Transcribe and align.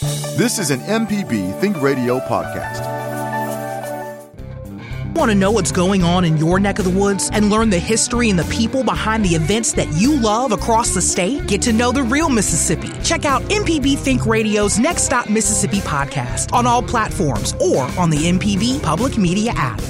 This 0.00 0.60
is 0.60 0.70
an 0.70 0.78
MPB 0.80 1.58
Think 1.60 1.82
Radio 1.82 2.20
podcast. 2.20 2.86
Want 5.16 5.32
to 5.32 5.34
know 5.34 5.50
what's 5.50 5.72
going 5.72 6.04
on 6.04 6.24
in 6.24 6.36
your 6.36 6.60
neck 6.60 6.78
of 6.78 6.84
the 6.84 6.96
woods 6.96 7.30
and 7.32 7.50
learn 7.50 7.70
the 7.70 7.80
history 7.80 8.30
and 8.30 8.38
the 8.38 8.44
people 8.44 8.84
behind 8.84 9.24
the 9.24 9.30
events 9.30 9.72
that 9.72 9.88
you 9.94 10.14
love 10.14 10.52
across 10.52 10.94
the 10.94 11.02
state? 11.02 11.48
Get 11.48 11.62
to 11.62 11.72
know 11.72 11.90
the 11.90 12.04
real 12.04 12.28
Mississippi. 12.28 12.92
Check 13.02 13.24
out 13.24 13.42
MPB 13.50 13.98
Think 13.98 14.24
Radio's 14.24 14.78
Next 14.78 15.02
Stop 15.02 15.28
Mississippi 15.28 15.78
podcast 15.78 16.52
on 16.52 16.64
all 16.64 16.82
platforms 16.82 17.54
or 17.54 17.82
on 17.98 18.08
the 18.10 18.18
MPB 18.18 18.80
Public 18.80 19.18
Media 19.18 19.50
app. 19.56 19.80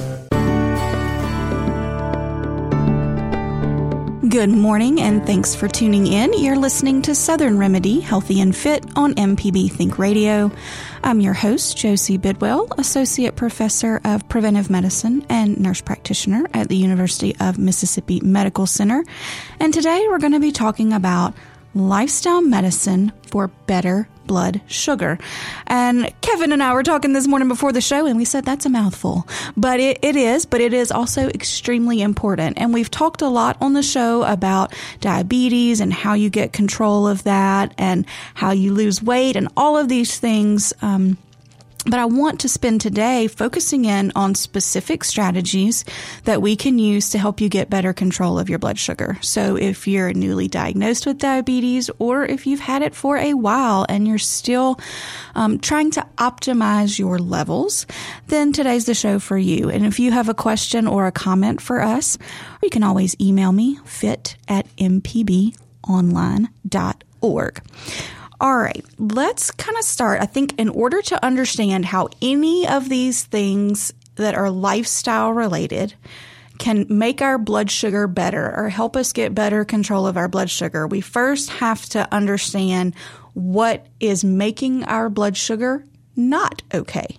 Good 4.29 4.51
morning 4.51 5.01
and 5.01 5.25
thanks 5.25 5.55
for 5.55 5.69
tuning 5.69 6.07
in. 6.07 6.35
You're 6.35 6.59
listening 6.59 7.01
to 7.03 7.15
Southern 7.15 7.57
Remedy 7.57 8.01
Healthy 8.01 8.41
and 8.41 8.55
Fit 8.55 8.85
on 8.95 9.15
MPB 9.15 9.73
Think 9.73 9.99
Radio. 9.99 10.51
I'm 11.03 11.21
your 11.21 11.33
host, 11.33 11.79
Josie 11.79 12.19
Bidwell, 12.19 12.69
Associate 12.77 13.35
Professor 13.35 14.03
of 14.05 14.29
Preventive 14.29 14.69
Medicine 14.69 15.25
and 15.31 15.59
Nurse 15.59 15.81
Practitioner 15.81 16.45
at 16.53 16.69
the 16.69 16.77
University 16.77 17.37
of 17.41 17.59
Mississippi 17.59 18.21
Medical 18.21 18.67
Center. 18.67 19.03
And 19.61 19.73
today 19.73 20.05
we're 20.09 20.19
going 20.19 20.33
to 20.33 20.41
be 20.41 20.53
talking 20.53 20.93
about 20.93 21.33
lifestyle 21.73 22.43
medicine 22.43 23.13
for 23.29 23.49
better 23.49 24.09
blood 24.29 24.61
sugar. 24.69 25.19
And 25.67 26.13
Kevin 26.21 26.53
and 26.53 26.63
I 26.63 26.73
were 26.73 26.85
talking 26.85 27.13
this 27.13 27.27
morning 27.27 27.49
before 27.49 27.73
the 27.73 27.81
show, 27.81 28.07
and 28.07 28.17
we 28.17 28.25
said 28.25 28.45
that's 28.45 28.67
a 28.67 28.69
mouthful. 28.69 29.27
But 29.57 29.81
it, 29.81 29.99
it 30.03 30.15
is, 30.15 30.47
but 30.47 30.61
it 30.61 30.73
is 30.73 30.93
also 30.93 31.29
extremely 31.31 32.01
important. 32.01 32.59
And 32.59 32.73
we've 32.73 32.91
talked 32.91 33.23
a 33.23 33.29
lot 33.29 33.57
on 33.61 33.73
the 33.73 33.83
show 33.83 34.23
about 34.23 34.73
diabetes 35.01 35.81
and 35.81 35.93
how 35.93 36.15
you 36.15 36.31
get 36.31 36.53
control 36.53 37.09
of 37.09 37.25
that 37.25 37.75
and 37.77 38.07
how 38.35 38.53
you 38.53 38.73
lose 38.73 39.03
weight 39.03 39.35
and 39.35 39.49
all 39.57 39.77
of 39.77 39.89
these 39.89 40.21
things. 40.21 40.73
Um, 40.83 41.19
but 41.85 42.01
I 42.01 42.05
want 42.05 42.41
to 42.41 42.49
spend 42.49 42.81
today 42.81 43.29
focusing 43.29 43.85
in 43.85 44.13
on 44.15 44.35
specific 44.35 45.05
strategies 45.05 45.85
that 46.25 46.43
we 46.43 46.57
can 46.57 46.79
use 46.79 47.11
to 47.11 47.19
help 47.19 47.41
you 47.41 47.49
get 47.49 47.71
better 47.71 47.93
control 47.93 48.37
of 48.39 48.49
your 48.49 48.59
blood 48.59 48.79
sugar. 48.79 49.19
So 49.23 49.57
if 49.57 49.87
you're 49.87 50.13
newly 50.13 50.49
diagnosed 50.49 51.07
with 51.07 51.19
diabetes 51.19 51.89
or 51.99 52.27
if 52.27 52.47
you've 52.47 52.61
had 52.61 52.83
it 52.83 52.95
for 52.95 53.17
a 53.17 53.35
while 53.35 53.87
and 53.89 54.09
you're 54.09 54.19
still 54.19 54.79
um, 55.35 55.59
trying 55.59 55.91
to 55.93 56.07
optimize 56.19 56.99
your 56.99 57.19
levels, 57.19 57.87
then 58.27 58.53
today's 58.53 58.85
the 58.87 58.95
show 58.95 59.19
for 59.19 59.39
you. 59.39 59.71
And 59.71 59.87
if 59.87 60.01
you 60.01 60.13
have 60.13 60.29
a 60.29 60.35
question 60.35 60.87
or 60.87 61.07
a 61.07 61.13
comment 61.13 61.63
for 61.63 61.81
us, 61.81 62.19
you 62.63 62.71
can 62.71 62.83
always 62.83 63.17
email 63.21 63.53
me 63.53 63.79
fit 63.85 64.37
at 64.49 64.67
mpbonline.org. 64.77 67.63
All 68.41 68.57
right, 68.57 68.85
let's 68.99 69.51
kind 69.51 69.77
of 69.77 69.85
start. 69.85 70.21
I 70.21 70.27
think 70.27 70.59
in 70.59 70.69
order 70.69 71.03
to 71.03 71.25
understand 71.25 71.85
how 71.85 72.09
any 72.23 72.69
of 72.69 72.89
these 72.89 73.25
things 73.25 73.93
that 74.15 74.35
are 74.35 74.51
lifestyle 74.51 75.33
related 75.33 75.95
can 76.59 76.87
make 76.89 77.23
our 77.23 77.39
blood 77.39 77.71
sugar 77.71 78.07
better 78.07 78.55
or 78.57 78.69
help 78.69 78.97
us 78.97 79.13
get 79.13 79.35
better 79.35 79.65
control 79.65 80.07
of 80.07 80.17
our 80.17 80.29
blood 80.29 80.51
sugar, 80.51 80.87
we 80.87 81.01
first 81.01 81.51
have 81.51 81.85
to 81.87 82.13
understand 82.13 82.95
what 83.35 83.87
is 84.01 84.25
making 84.25 84.85
our 84.85 85.09
blood 85.09 85.37
sugar 85.37 85.85
not 86.19 86.63
okay. 86.75 87.17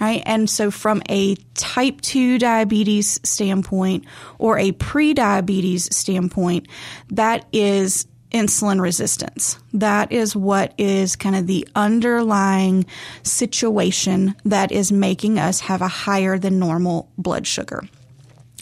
Right. 0.00 0.22
And 0.24 0.48
so 0.48 0.70
from 0.70 1.02
a 1.10 1.34
type 1.52 2.00
2 2.00 2.38
diabetes 2.38 3.20
standpoint 3.22 4.06
or 4.38 4.58
a 4.58 4.72
pre-diabetes 4.72 5.94
standpoint, 5.94 6.66
that 7.10 7.44
is 7.52 8.06
insulin 8.32 8.80
resistance. 8.80 9.58
That 9.72 10.12
is 10.12 10.36
what 10.36 10.74
is 10.78 11.16
kind 11.16 11.36
of 11.36 11.46
the 11.46 11.66
underlying 11.74 12.86
situation 13.22 14.34
that 14.44 14.70
is 14.72 14.92
making 14.92 15.38
us 15.38 15.60
have 15.60 15.82
a 15.82 15.88
higher 15.88 16.38
than 16.38 16.58
normal 16.58 17.10
blood 17.16 17.46
sugar. 17.46 17.82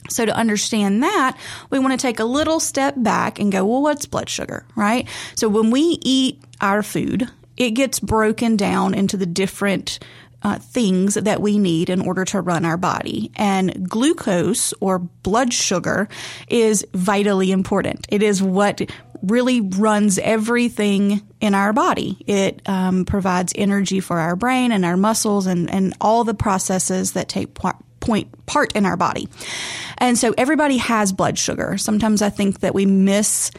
So 0.08 0.24
to 0.24 0.36
understand 0.36 1.02
that, 1.02 1.36
we 1.70 1.78
want 1.78 1.98
to 1.98 2.06
take 2.06 2.20
a 2.20 2.24
little 2.24 2.60
step 2.60 2.94
back 2.96 3.38
and 3.38 3.50
go, 3.50 3.64
well, 3.64 3.82
what's 3.82 4.06
blood 4.06 4.28
sugar, 4.28 4.64
right? 4.76 5.08
So 5.34 5.48
when 5.48 5.70
we 5.70 5.98
eat 6.02 6.40
our 6.60 6.82
food, 6.82 7.28
it 7.56 7.70
gets 7.70 7.98
broken 7.98 8.56
down 8.56 8.94
into 8.94 9.16
the 9.16 9.26
different 9.26 9.98
uh, 10.42 10.58
things 10.58 11.14
that 11.14 11.40
we 11.40 11.58
need 11.58 11.90
in 11.90 12.00
order 12.00 12.24
to 12.24 12.40
run 12.40 12.64
our 12.64 12.76
body. 12.76 13.32
And 13.34 13.88
glucose 13.88 14.72
or 14.80 14.98
blood 14.98 15.52
sugar 15.52 16.08
is 16.48 16.86
vitally 16.92 17.50
important. 17.50 18.06
It 18.10 18.22
is 18.22 18.42
what 18.42 18.88
really 19.22 19.60
runs 19.60 20.18
everything 20.18 21.22
in 21.40 21.54
our 21.54 21.72
body. 21.72 22.22
It 22.26 22.66
um, 22.68 23.04
provides 23.04 23.52
energy 23.56 24.00
for 24.00 24.18
our 24.18 24.36
brain 24.36 24.72
and 24.72 24.84
our 24.84 24.96
muscles 24.96 25.46
and, 25.46 25.70
and 25.70 25.94
all 26.00 26.24
the 26.24 26.34
processes 26.34 27.12
that 27.12 27.28
take 27.28 27.54
part 27.54 27.76
point 28.00 28.46
part 28.46 28.72
in 28.76 28.86
our 28.86 28.96
body. 28.96 29.28
And 29.98 30.16
so 30.16 30.34
everybody 30.38 30.76
has 30.76 31.12
blood 31.12 31.38
sugar. 31.38 31.76
Sometimes 31.76 32.22
I 32.22 32.30
think 32.30 32.60
that 32.60 32.74
we 32.74 32.86
miss 32.86 33.50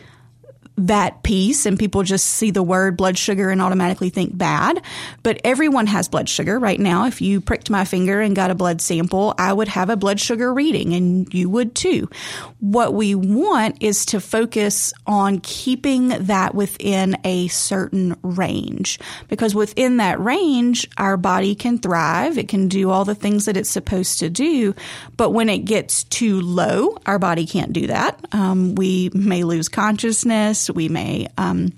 that 0.78 1.24
piece 1.24 1.66
and 1.66 1.80
people 1.80 2.04
just 2.04 2.28
see 2.28 2.52
the 2.52 2.62
word 2.62 2.96
blood 2.96 3.18
sugar 3.18 3.50
and 3.50 3.62
automatically 3.62 4.10
think 4.10 4.38
bad. 4.38 4.82
But 5.24 5.42
everyone 5.44 5.88
has 5.88 6.08
blood 6.08 6.30
sugar 6.30 6.60
right 6.60 6.80
now. 6.80 7.06
If 7.08 7.20
you 7.20 7.42
pricked 7.42 7.72
my 7.72 7.84
finger 7.84 8.22
and 8.22 8.36
got 8.36 8.52
a 8.52 8.56
blood 8.56 8.80
sample, 8.80 9.34
I 9.40 9.52
would 9.52 9.68
have 9.70 9.90
a 9.90 9.98
blood 9.98 10.20
sugar 10.20 10.54
reading 10.54 10.94
and 10.94 11.34
you 11.34 11.50
would 11.50 11.74
too. 11.74 12.10
What 12.60 12.94
we 12.94 13.16
want 13.16 13.82
is 13.82 14.06
to 14.08 14.22
focus 14.22 14.94
on 15.08 15.40
keeping 15.40 16.10
that 16.10 16.54
within 16.54 17.18
a 17.24 17.48
certain 17.48 18.16
range 18.22 19.00
because 19.30 19.56
within 19.56 19.98
that 19.98 20.20
range, 20.20 20.88
our 20.98 21.18
body 21.18 21.56
can 21.56 21.80
thrive. 21.80 22.38
It 22.38 22.48
can 22.48 22.68
do 22.68 22.92
all 22.92 23.04
the 23.04 23.16
things 23.16 23.46
that 23.46 23.58
it's 23.58 23.70
supposed 23.70 24.20
to 24.20 24.30
do. 24.30 24.76
But 25.18 25.32
when 25.32 25.50
it 25.50 25.60
gets 25.60 26.04
too 26.04 26.40
low, 26.42 26.98
our 27.08 27.18
body 27.18 27.48
can't 27.48 27.74
do 27.74 27.88
that. 27.88 28.24
Um, 28.32 28.76
we 28.76 29.10
may 29.14 29.44
lose 29.44 29.70
consciousness 29.70 30.67
we 30.70 30.90
may 30.90 31.28
um, 31.38 31.72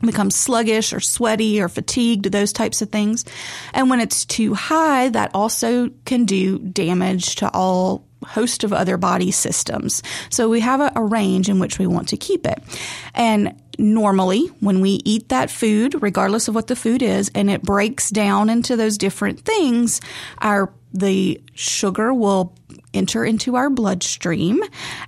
become 0.00 0.30
sluggish 0.30 0.92
or 0.92 1.00
sweaty 1.00 1.60
or 1.60 1.68
fatigued, 1.68 2.26
those 2.26 2.52
types 2.52 2.82
of 2.82 2.90
things. 2.90 3.24
And 3.74 3.90
when 3.90 4.00
it's 4.00 4.24
too 4.24 4.54
high, 4.54 5.08
that 5.10 5.30
also 5.34 5.90
can 6.04 6.24
do 6.24 6.58
damage 6.58 7.36
to 7.36 7.50
all 7.52 8.04
host 8.26 8.64
of 8.64 8.72
other 8.72 8.96
body 8.96 9.30
systems. 9.30 10.02
So 10.28 10.48
we 10.48 10.60
have 10.60 10.80
a, 10.80 10.92
a 10.94 11.02
range 11.02 11.48
in 11.48 11.58
which 11.58 11.78
we 11.78 11.86
want 11.86 12.08
to 12.08 12.16
keep 12.16 12.46
it. 12.46 12.62
And 13.14 13.60
normally 13.78 14.46
when 14.60 14.80
we 14.80 15.00
eat 15.04 15.30
that 15.30 15.50
food, 15.50 16.02
regardless 16.02 16.48
of 16.48 16.54
what 16.54 16.66
the 16.66 16.76
food 16.76 17.02
is, 17.02 17.30
and 17.34 17.50
it 17.50 17.62
breaks 17.62 18.10
down 18.10 18.50
into 18.50 18.76
those 18.76 18.98
different 18.98 19.40
things, 19.40 20.00
our 20.38 20.72
the 20.92 21.40
sugar 21.54 22.12
will 22.12 22.54
enter 22.92 23.24
into 23.24 23.56
our 23.56 23.70
bloodstream 23.70 24.60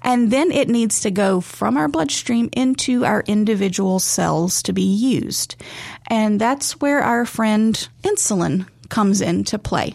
and 0.03 0.31
then 0.31 0.53
it 0.53 0.69
needs 0.69 1.01
to 1.01 1.11
go 1.11 1.41
from 1.41 1.77
our 1.77 1.89
bloodstream 1.89 2.49
into 2.53 3.05
our 3.05 3.23
individual 3.27 3.99
cells 3.99 4.63
to 4.63 4.73
be 4.73 4.83
used. 4.83 5.57
And 6.07 6.41
that's 6.41 6.81
where 6.81 7.01
our 7.03 7.25
friend 7.27 7.89
insulin 8.03 8.69
comes 8.89 9.21
into 9.21 9.59
play. 9.59 9.95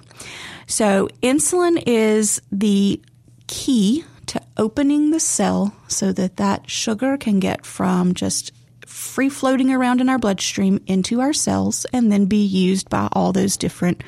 So 0.68 1.08
insulin 1.22 1.82
is 1.86 2.42
the 2.52 3.02
key 3.48 4.04
to 4.28 4.42
opening 4.58 5.12
the 5.12 5.20
cell 5.20 5.74
so 5.88 6.12
that 6.12 6.38
that 6.38 6.70
sugar 6.70 7.18
can 7.18 7.40
get 7.40 7.66
from 7.66 8.14
just 8.14 8.52
free 8.86 9.30
floating 9.30 9.72
around 9.72 10.02
in 10.02 10.10
our 10.10 10.18
bloodstream 10.18 10.82
into 10.88 11.22
our 11.22 11.34
cells 11.34 11.86
and 11.94 12.12
then 12.12 12.26
be 12.26 12.44
used 12.44 12.90
by 12.90 13.08
all 13.14 13.32
those 13.32 13.56
different 13.56 14.04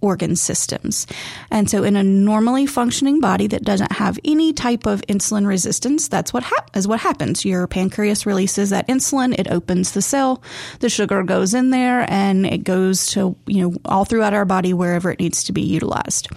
organ 0.00 0.36
systems. 0.36 1.06
And 1.50 1.68
so 1.68 1.84
in 1.84 1.96
a 1.96 2.02
normally 2.02 2.66
functioning 2.66 3.20
body 3.20 3.46
that 3.48 3.64
doesn't 3.64 3.92
have 3.92 4.18
any 4.24 4.52
type 4.52 4.86
of 4.86 5.02
insulin 5.02 5.46
resistance, 5.46 6.08
that's 6.08 6.32
what 6.32 6.42
hap- 6.42 6.76
is 6.76 6.88
what 6.88 7.00
happens. 7.00 7.44
Your 7.44 7.66
pancreas 7.66 8.26
releases 8.26 8.70
that 8.70 8.88
insulin, 8.88 9.38
it 9.38 9.50
opens 9.50 9.92
the 9.92 10.02
cell, 10.02 10.42
the 10.80 10.88
sugar 10.88 11.22
goes 11.22 11.54
in 11.54 11.70
there 11.70 12.10
and 12.10 12.46
it 12.46 12.64
goes 12.64 13.06
to, 13.08 13.36
you 13.46 13.62
know, 13.62 13.76
all 13.84 14.04
throughout 14.04 14.34
our 14.34 14.44
body 14.44 14.72
wherever 14.72 15.10
it 15.10 15.20
needs 15.20 15.44
to 15.44 15.52
be 15.52 15.62
utilized. 15.62 16.28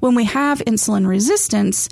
When 0.00 0.14
we 0.14 0.24
have 0.24 0.58
insulin 0.60 1.08
resistance, 1.08 1.88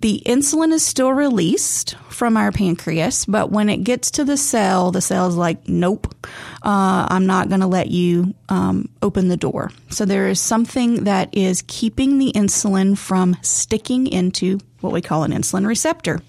the 0.00 0.22
insulin 0.26 0.72
is 0.72 0.84
still 0.84 1.12
released 1.12 1.96
from 2.10 2.36
our 2.36 2.52
pancreas, 2.52 3.24
but 3.24 3.50
when 3.50 3.68
it 3.68 3.84
gets 3.84 4.10
to 4.12 4.24
the 4.24 4.36
cell, 4.36 4.90
the 4.90 5.00
cell's 5.00 5.36
like, 5.36 5.66
nope, 5.68 6.14
uh, 6.62 7.06
I'm 7.08 7.26
not 7.26 7.48
going 7.48 7.60
to 7.60 7.66
let 7.66 7.88
you 7.88 8.34
um, 8.48 8.88
open 9.02 9.28
the 9.28 9.36
door. 9.36 9.70
So 9.90 10.04
there 10.04 10.28
is 10.28 10.40
something 10.40 11.04
that 11.04 11.34
is 11.36 11.62
keeping 11.66 12.18
the 12.18 12.32
insulin 12.32 12.96
from 12.96 13.36
sticking 13.42 14.06
into 14.06 14.58
what 14.80 14.92
we 14.92 15.00
call 15.00 15.24
an 15.24 15.32
insulin 15.32 15.66
receptor. 15.66 16.20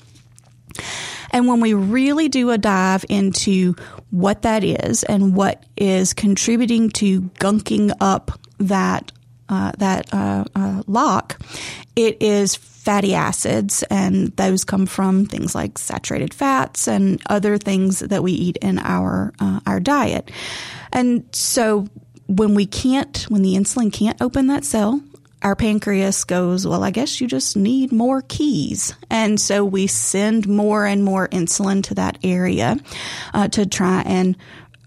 And 1.32 1.48
when 1.48 1.60
we 1.62 1.74
really 1.74 2.30
do 2.30 2.50
a 2.50 2.58
dive 2.58 3.06
into 3.10 3.76
what 4.10 4.44
that 4.44 4.64
is 4.64 5.04
and 5.04 5.36
what 5.36 5.64
is 5.78 6.14
contributing 6.14 6.90
to 6.92 7.22
gunking 7.40 7.92
up 8.00 8.40
that 8.60 9.12
uh, 9.48 9.72
that 9.80 10.14
uh, 10.14 10.46
uh, 10.56 10.84
lock, 10.86 11.40
it 11.96 12.22
is 12.22 12.56
fatty 12.90 13.14
acids, 13.14 13.84
and 13.92 14.36
those 14.36 14.64
come 14.64 14.88
from 14.88 15.24
things 15.24 15.54
like 15.54 15.78
saturated 15.78 16.34
fats 16.34 16.88
and 16.88 17.22
other 17.30 17.56
things 17.56 18.00
that 18.00 18.24
we 18.24 18.32
eat 18.32 18.58
in 18.64 18.80
our 18.80 19.32
uh, 19.40 19.60
our 19.68 19.80
diet. 19.80 20.32
And 20.92 21.24
so, 21.32 21.86
when 22.26 22.56
we 22.56 22.66
can't, 22.66 23.28
when 23.30 23.44
the 23.44 23.54
insulin 23.54 23.94
can't 23.94 24.20
open 24.20 24.48
that 24.48 24.66
cell, 24.66 25.04
our 25.44 25.56
pancreas 25.56 26.24
goes, 26.24 26.66
well, 26.66 26.84
I 26.84 26.90
guess 26.90 27.22
you 27.22 27.28
just 27.28 27.56
need 27.56 27.92
more 27.92 28.24
keys. 28.24 28.96
And 29.12 29.40
so 29.40 29.64
we 29.64 29.86
send 29.86 30.48
more 30.48 30.88
and 30.88 31.04
more 31.04 31.28
insulin 31.28 31.84
to 31.84 31.94
that 31.94 32.18
area 32.24 32.76
uh, 33.36 33.50
to 33.50 33.68
try 33.68 34.02
and 34.02 34.36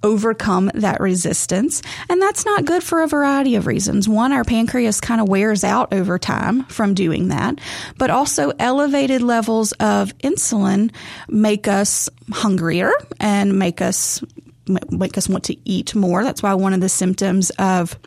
overcome 0.02 0.70
that 0.75 1.00
resistance. 1.00 1.82
And 2.08 2.20
that's 2.20 2.44
not 2.44 2.64
good 2.64 2.82
for 2.82 3.02
a 3.02 3.06
variety 3.06 3.56
of 3.56 3.66
reasons. 3.66 4.08
One, 4.08 4.32
our 4.32 4.44
pancreas 4.44 5.00
kind 5.00 5.20
of 5.20 5.28
wears 5.28 5.64
out 5.64 5.93
over 5.93 6.19
time 6.19 6.64
from 6.64 6.94
doing 6.94 7.28
that, 7.28 7.60
but 7.99 8.10
also 8.10 8.52
elevated 8.58 9.22
levels 9.22 9.72
of 9.72 10.16
insulin 10.19 10.93
make 11.28 11.69
us 11.69 12.08
hungrier 12.31 12.93
and 13.20 13.58
make 13.58 13.81
us 13.81 14.22
make 14.90 15.19
us 15.19 15.28
want 15.28 15.44
to 15.44 15.56
eat 15.69 15.94
more. 15.94 16.22
That's 16.22 16.43
why 16.43 16.55
one 16.55 16.72
of 16.72 16.81
the 16.81 16.88
symptoms 16.88 17.50
of 17.58 17.98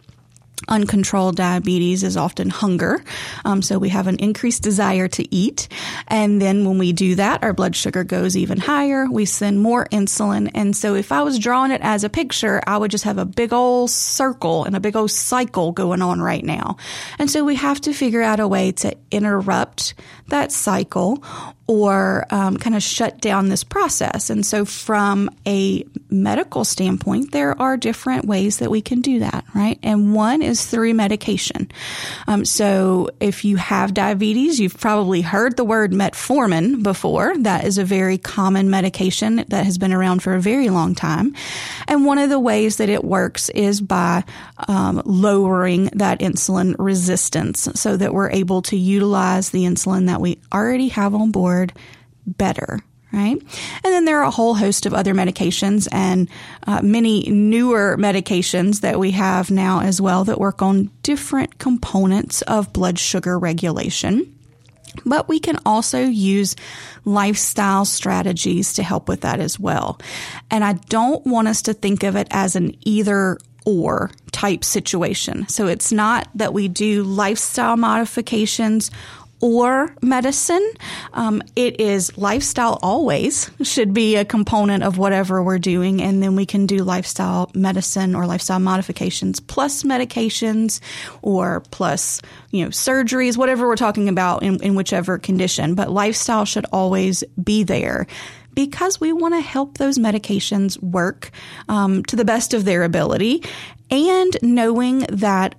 uncontrolled 0.67 1.35
diabetes 1.35 2.03
is 2.03 2.17
often 2.17 2.49
hunger. 2.49 3.03
Um, 3.43 3.61
so 3.61 3.77
we 3.77 3.89
have 3.89 4.07
an 4.07 4.17
increased 4.17 4.63
desire 4.63 5.07
to 5.09 5.35
eat. 5.35 5.67
And 6.07 6.41
then 6.41 6.65
when 6.65 6.77
we 6.77 6.93
do 6.93 7.15
that, 7.15 7.43
our 7.43 7.53
blood 7.53 7.75
sugar 7.75 8.03
goes 8.03 8.35
even 8.37 8.57
higher. 8.57 9.07
We 9.09 9.25
send 9.25 9.61
more 9.61 9.85
insulin. 9.85 10.51
And 10.53 10.75
so 10.75 10.95
if 10.95 11.11
I 11.11 11.21
was 11.23 11.39
drawing 11.39 11.71
it 11.71 11.81
as 11.81 12.03
a 12.03 12.09
picture, 12.09 12.61
I 12.65 12.77
would 12.77 12.91
just 12.91 13.03
have 13.03 13.17
a 13.17 13.25
big 13.25 13.53
old 13.53 13.89
circle 13.89 14.63
and 14.63 14.75
a 14.75 14.79
big 14.79 14.95
old 14.95 15.11
cycle 15.11 15.71
going 15.71 16.01
on 16.01 16.21
right 16.21 16.43
now. 16.43 16.77
And 17.19 17.29
so 17.29 17.43
we 17.43 17.55
have 17.55 17.81
to 17.81 17.93
figure 17.93 18.21
out 18.21 18.39
a 18.39 18.47
way 18.47 18.71
to 18.73 18.95
interrupt 19.11 19.93
that 20.27 20.51
cycle 20.51 21.23
or 21.67 22.25
um, 22.29 22.57
kind 22.57 22.75
of 22.75 22.83
shut 22.83 23.19
down 23.19 23.49
this 23.49 23.63
process. 23.63 24.29
And 24.29 24.45
so, 24.45 24.65
from 24.65 25.29
a 25.47 25.83
medical 26.09 26.63
standpoint, 26.63 27.31
there 27.31 27.59
are 27.59 27.75
different 27.75 28.25
ways 28.25 28.57
that 28.57 28.69
we 28.69 28.81
can 28.81 29.01
do 29.01 29.19
that, 29.19 29.43
right? 29.55 29.79
And 29.81 30.13
one 30.13 30.41
is 30.41 30.65
through 30.65 30.93
medication. 30.93 31.71
Um, 32.27 32.45
so, 32.45 33.09
if 33.19 33.45
you 33.45 33.55
have 33.57 33.93
diabetes, 33.95 34.59
you've 34.59 34.79
probably 34.79 35.21
heard 35.21 35.57
the 35.57 35.63
word 35.63 35.91
metformin 35.91 36.83
before. 36.83 37.35
That 37.39 37.65
is 37.65 37.77
a 37.77 37.83
very 37.83 38.19
common 38.19 38.69
medication 38.69 39.37
that 39.47 39.65
has 39.65 39.79
been 39.79 39.93
around 39.93 40.21
for 40.21 40.35
a 40.35 40.41
very 40.41 40.69
long 40.69 40.93
time. 40.93 41.33
And 41.87 42.05
one 42.05 42.19
of 42.19 42.29
the 42.29 42.39
ways 42.39 42.77
that 42.77 42.89
it 42.89 43.03
works 43.03 43.49
is 43.49 43.81
by 43.81 44.23
um, 44.67 45.01
lowering 45.05 45.85
that 45.93 46.19
insulin 46.19 46.75
resistance 46.77 47.67
so 47.73 47.97
that 47.97 48.13
we're 48.13 48.29
able 48.29 48.61
to 48.63 48.77
utilize 48.77 49.49
the 49.49 49.63
insulin 49.63 50.05
that 50.07 50.14
we 50.21 50.39
already 50.53 50.89
have 50.89 51.13
on 51.15 51.31
board 51.31 51.73
better 52.25 52.79
right? 53.15 53.37
And 53.37 53.93
then 53.93 54.03
there 54.03 54.19
are 54.19 54.25
a 54.25 54.31
whole 54.31 54.55
host 54.55 54.85
of 54.85 54.93
other 54.93 55.13
medications 55.13 55.87
and 55.91 56.29
uh, 56.67 56.81
many 56.83 57.23
newer 57.29 57.95
medications 57.97 58.81
that 58.81 58.99
we 58.99 59.11
have 59.11 59.49
now 59.49 59.79
as 59.81 60.01
well 60.01 60.25
that 60.25 60.39
work 60.39 60.61
on 60.61 60.91
different 61.01 61.57
components 61.57 62.41
of 62.41 62.73
blood 62.73 62.99
sugar 62.99 63.39
regulation. 63.39 64.35
But 65.05 65.29
we 65.29 65.39
can 65.39 65.59
also 65.65 66.01
use 66.01 66.55
lifestyle 67.05 67.85
strategies 67.85 68.73
to 68.73 68.83
help 68.83 69.07
with 69.07 69.21
that 69.21 69.39
as 69.39 69.59
well. 69.59 69.99
And 70.51 70.63
I 70.63 70.73
don't 70.73 71.25
want 71.25 71.47
us 71.47 71.61
to 71.63 71.73
think 71.73 72.03
of 72.03 72.15
it 72.15 72.27
as 72.31 72.55
an 72.55 72.75
either 72.81 73.37
or 73.65 74.11
type 74.31 74.63
situation. 74.63 75.47
So 75.47 75.67
it's 75.67 75.91
not 75.91 76.29
that 76.35 76.53
we 76.53 76.67
do 76.67 77.03
lifestyle 77.03 77.77
modifications 77.77 78.91
or 79.41 79.93
medicine. 80.01 80.65
Um, 81.13 81.41
it 81.55 81.79
is 81.79 82.17
lifestyle 82.17 82.79
always 82.81 83.49
should 83.61 83.93
be 83.93 84.15
a 84.15 84.25
component 84.25 84.83
of 84.83 84.97
whatever 84.97 85.43
we're 85.43 85.59
doing. 85.59 86.01
And 86.01 86.23
then 86.23 86.35
we 86.35 86.45
can 86.45 86.65
do 86.65 86.77
lifestyle 86.77 87.51
medicine 87.53 88.15
or 88.15 88.25
lifestyle 88.25 88.59
modifications 88.59 89.39
plus 89.39 89.83
medications 89.83 90.79
or 91.21 91.61
plus, 91.71 92.21
you 92.51 92.63
know, 92.63 92.69
surgeries, 92.69 93.37
whatever 93.37 93.67
we're 93.67 93.75
talking 93.75 94.09
about 94.09 94.43
in, 94.43 94.61
in 94.63 94.75
whichever 94.75 95.17
condition. 95.17 95.75
But 95.75 95.91
lifestyle 95.91 96.45
should 96.45 96.65
always 96.71 97.23
be 97.41 97.63
there 97.63 98.07
because 98.55 98.99
we 99.01 99.11
want 99.13 99.33
to 99.33 99.41
help 99.41 99.77
those 99.77 99.99
medications 99.99 100.81
work 100.81 101.29
um, 101.67 102.03
to 102.05 102.15
the 102.15 102.25
best 102.25 102.53
of 102.53 102.65
their 102.65 102.83
ability 102.83 103.43
and 103.91 104.35
knowing 104.41 104.99
that 105.09 105.55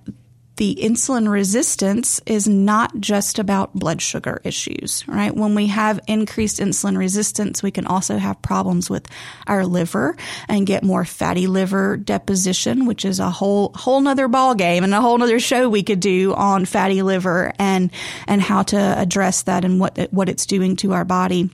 the 0.57 0.75
insulin 0.81 1.31
resistance 1.31 2.19
is 2.25 2.47
not 2.47 2.99
just 2.99 3.39
about 3.39 3.73
blood 3.73 4.01
sugar 4.01 4.41
issues, 4.43 5.07
right? 5.07 5.33
When 5.35 5.55
we 5.55 5.67
have 5.67 5.99
increased 6.07 6.59
insulin 6.59 6.97
resistance, 6.97 7.63
we 7.63 7.71
can 7.71 7.85
also 7.85 8.17
have 8.17 8.41
problems 8.41 8.89
with 8.89 9.07
our 9.45 9.65
liver 9.65 10.17
and 10.49 10.67
get 10.67 10.83
more 10.83 11.05
fatty 11.05 11.47
liver 11.47 11.95
deposition, 11.95 12.85
which 12.85 13.05
is 13.05 13.19
a 13.19 13.29
whole, 13.29 13.71
whole 13.75 14.01
nother 14.01 14.27
ball 14.27 14.55
game 14.55 14.83
and 14.83 14.93
a 14.93 15.01
whole 15.01 15.17
nother 15.17 15.39
show 15.39 15.69
we 15.69 15.83
could 15.83 15.99
do 15.99 16.33
on 16.33 16.65
fatty 16.65 17.03
liver 17.03 17.53
and, 17.59 17.91
and 18.27 18.41
how 18.41 18.63
to 18.63 18.77
address 18.77 19.43
that 19.43 19.63
and 19.63 19.79
what, 19.79 20.11
what 20.11 20.27
it's 20.27 20.47
doing 20.47 20.75
to 20.77 20.93
our 20.93 21.05
body. 21.05 21.49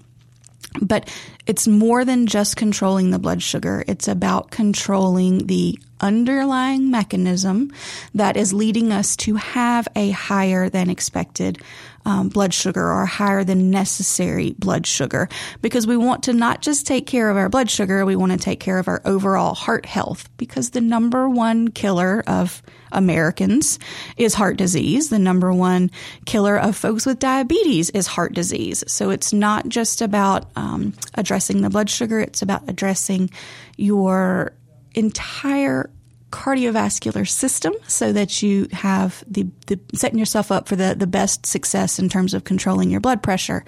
But 0.81 1.13
it's 1.45 1.67
more 1.67 2.05
than 2.05 2.27
just 2.27 2.55
controlling 2.55 3.11
the 3.11 3.19
blood 3.19 3.41
sugar. 3.41 3.83
It's 3.87 4.07
about 4.07 4.51
controlling 4.51 5.47
the 5.47 5.77
underlying 5.99 6.91
mechanism 6.91 7.71
that 8.13 8.35
is 8.35 8.53
leading 8.53 8.91
us 8.91 9.15
to 9.15 9.35
have 9.35 9.87
a 9.95 10.11
higher 10.11 10.69
than 10.69 10.89
expected 10.89 11.61
um, 12.05 12.27
blood 12.27 12.53
sugar 12.53 12.91
or 12.91 13.05
higher 13.05 13.43
than 13.43 13.71
necessary 13.71 14.53
blood 14.59 14.85
sugar 14.85 15.29
because 15.61 15.87
we 15.87 15.95
want 15.95 16.23
to 16.23 16.33
not 16.33 16.61
just 16.61 16.85
take 16.85 17.07
care 17.07 17.29
of 17.29 17.37
our 17.37 17.47
blood 17.47 17.71
sugar, 17.71 18.05
we 18.05 18.17
want 18.17 18.33
to 18.33 18.37
take 18.37 18.59
care 18.59 18.79
of 18.79 18.89
our 18.89 19.01
overall 19.05 19.53
heart 19.53 19.85
health 19.85 20.29
because 20.37 20.71
the 20.71 20.81
number 20.81 21.29
one 21.29 21.69
killer 21.69 22.21
of 22.27 22.61
Americans 22.93 23.79
is 24.17 24.33
heart 24.33 24.57
disease. 24.57 25.09
The 25.09 25.19
number 25.19 25.51
one 25.51 25.91
killer 26.25 26.57
of 26.57 26.75
folks 26.75 27.05
with 27.05 27.19
diabetes 27.19 27.89
is 27.91 28.07
heart 28.07 28.33
disease. 28.33 28.83
So 28.87 29.09
it's 29.09 29.33
not 29.33 29.67
just 29.67 30.01
about 30.01 30.45
um, 30.55 30.93
addressing 31.15 31.61
the 31.61 31.69
blood 31.69 31.89
sugar, 31.89 32.19
it's 32.19 32.41
about 32.41 32.69
addressing 32.69 33.29
your 33.77 34.53
entire 34.95 35.89
cardiovascular 36.33 37.27
system 37.27 37.71
so 37.87 38.11
that 38.11 38.41
you 38.41 38.67
have 38.71 39.23
the, 39.27 39.45
the, 39.67 39.79
setting 39.93 40.17
yourself 40.17 40.51
up 40.51 40.67
for 40.67 40.75
the, 40.75 40.95
the 40.97 41.05
best 41.05 41.45
success 41.45 41.99
in 41.99 42.09
terms 42.09 42.33
of 42.33 42.43
controlling 42.43 42.89
your 42.89 42.99
blood 42.99 43.21
pressure 43.21 43.63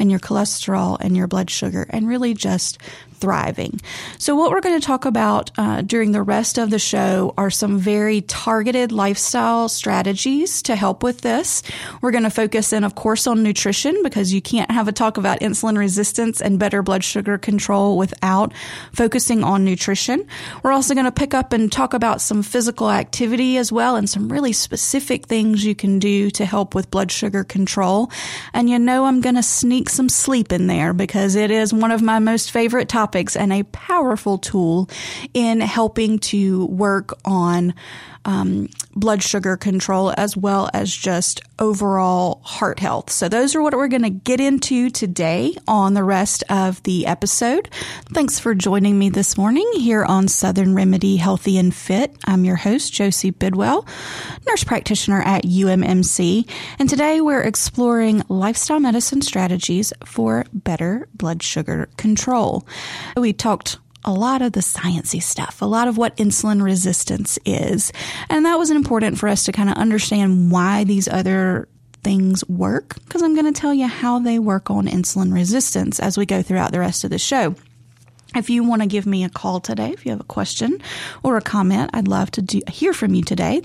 and 0.00 0.10
your 0.10 0.18
cholesterol 0.18 0.96
and 1.00 1.16
your 1.16 1.28
blood 1.28 1.48
sugar 1.48 1.86
and 1.90 2.08
really 2.08 2.34
just 2.34 2.78
thriving. 3.18 3.80
So, 4.18 4.34
what 4.34 4.50
we're 4.50 4.60
going 4.60 4.80
to 4.80 4.86
talk 4.86 5.04
about 5.04 5.50
uh, 5.58 5.82
during 5.82 6.12
the 6.12 6.22
rest 6.22 6.58
of 6.58 6.70
the 6.70 6.78
show 6.78 7.34
are 7.36 7.50
some 7.50 7.78
very 7.78 8.22
targeted 8.22 8.92
lifestyle 8.92 9.68
strategies 9.68 10.62
to 10.62 10.76
help 10.76 11.02
with 11.02 11.20
this. 11.20 11.62
We're 12.00 12.10
going 12.10 12.24
to 12.24 12.30
focus 12.30 12.72
in, 12.72 12.84
of 12.84 12.94
course, 12.94 13.26
on 13.26 13.42
nutrition 13.42 14.02
because 14.02 14.32
you 14.32 14.40
can't 14.40 14.70
have 14.70 14.88
a 14.88 14.92
talk 14.92 15.16
about 15.16 15.40
insulin 15.40 15.76
resistance 15.76 16.40
and 16.40 16.58
better 16.58 16.82
blood 16.82 17.04
sugar 17.04 17.38
control 17.38 17.98
without 17.98 18.52
focusing 18.92 19.44
on 19.44 19.64
nutrition. 19.64 20.26
We're 20.62 20.72
also 20.72 20.94
going 20.94 21.06
to 21.06 21.12
pick 21.12 21.34
up 21.34 21.52
and 21.52 21.70
talk 21.70 21.94
about 21.94 22.20
some 22.20 22.42
physical 22.42 22.90
activity 22.90 23.56
as 23.58 23.70
well 23.70 23.96
and 23.96 24.08
some 24.08 24.30
really 24.30 24.52
specific 24.52 25.26
things 25.26 25.64
you 25.64 25.74
can 25.74 25.98
do 25.98 26.30
to 26.30 26.44
help 26.44 26.74
with 26.74 26.90
blood 26.90 27.10
sugar 27.10 27.44
control. 27.44 28.10
And 28.52 28.70
you 28.70 28.78
know, 28.78 29.04
I'm 29.04 29.20
going 29.20 29.34
to 29.34 29.42
sneak 29.42 29.88
some 29.88 30.08
sleep 30.08 30.52
in 30.52 30.66
there 30.66 30.92
because 30.92 31.34
it 31.34 31.50
is 31.50 31.74
one 31.74 31.90
of 31.90 32.02
my 32.02 32.18
most 32.18 32.50
favorite 32.50 32.88
topics 32.88 33.07
topics 33.08 33.36
and 33.36 33.54
a 33.54 33.62
powerful 33.62 34.36
tool 34.36 34.86
in 35.32 35.60
helping 35.62 36.18
to 36.18 36.66
work 36.66 37.18
on 37.24 37.72
um, 38.28 38.68
blood 38.94 39.22
sugar 39.22 39.56
control 39.56 40.12
as 40.18 40.36
well 40.36 40.68
as 40.74 40.94
just 40.94 41.40
overall 41.58 42.42
heart 42.44 42.78
health. 42.78 43.10
So 43.10 43.26
those 43.28 43.56
are 43.56 43.62
what 43.62 43.72
we're 43.72 43.88
going 43.88 44.02
to 44.02 44.10
get 44.10 44.38
into 44.38 44.90
today 44.90 45.56
on 45.66 45.94
the 45.94 46.04
rest 46.04 46.44
of 46.50 46.82
the 46.82 47.06
episode. 47.06 47.70
Thanks 48.12 48.38
for 48.38 48.54
joining 48.54 48.98
me 48.98 49.08
this 49.08 49.38
morning 49.38 49.66
here 49.76 50.04
on 50.04 50.28
Southern 50.28 50.74
Remedy 50.74 51.16
Healthy 51.16 51.56
and 51.56 51.74
Fit. 51.74 52.14
I'm 52.26 52.44
your 52.44 52.56
host, 52.56 52.92
Josie 52.92 53.30
Bidwell, 53.30 53.86
nurse 54.46 54.62
practitioner 54.62 55.22
at 55.22 55.44
UMMC. 55.44 56.46
And 56.78 56.88
today 56.88 57.22
we're 57.22 57.40
exploring 57.40 58.22
lifestyle 58.28 58.78
medicine 58.78 59.22
strategies 59.22 59.90
for 60.04 60.44
better 60.52 61.08
blood 61.14 61.42
sugar 61.42 61.88
control. 61.96 62.66
We 63.16 63.32
talked 63.32 63.78
a 64.08 64.12
lot 64.12 64.40
of 64.40 64.52
the 64.52 64.60
sciencey 64.60 65.22
stuff, 65.22 65.60
a 65.60 65.66
lot 65.66 65.86
of 65.86 65.98
what 65.98 66.16
insulin 66.16 66.62
resistance 66.62 67.38
is. 67.44 67.92
And 68.30 68.46
that 68.46 68.58
was 68.58 68.70
important 68.70 69.18
for 69.18 69.28
us 69.28 69.44
to 69.44 69.52
kind 69.52 69.68
of 69.68 69.76
understand 69.76 70.50
why 70.50 70.84
these 70.84 71.08
other 71.08 71.68
things 72.02 72.42
work 72.48 72.94
because 73.04 73.22
I'm 73.22 73.34
going 73.34 73.52
to 73.52 73.60
tell 73.60 73.74
you 73.74 73.86
how 73.86 74.18
they 74.18 74.38
work 74.38 74.70
on 74.70 74.86
insulin 74.86 75.32
resistance 75.32 76.00
as 76.00 76.16
we 76.16 76.24
go 76.24 76.42
throughout 76.42 76.72
the 76.72 76.78
rest 76.78 77.04
of 77.04 77.10
the 77.10 77.18
show. 77.18 77.54
If 78.34 78.48
you 78.48 78.64
want 78.64 78.80
to 78.82 78.88
give 78.88 79.04
me 79.04 79.24
a 79.24 79.28
call 79.28 79.60
today, 79.60 79.90
if 79.90 80.06
you 80.06 80.12
have 80.12 80.20
a 80.20 80.24
question 80.24 80.80
or 81.22 81.36
a 81.36 81.42
comment, 81.42 81.90
I'd 81.92 82.08
love 82.08 82.30
to 82.32 82.42
do, 82.42 82.60
hear 82.70 82.94
from 82.94 83.14
you 83.14 83.22
today. 83.22 83.60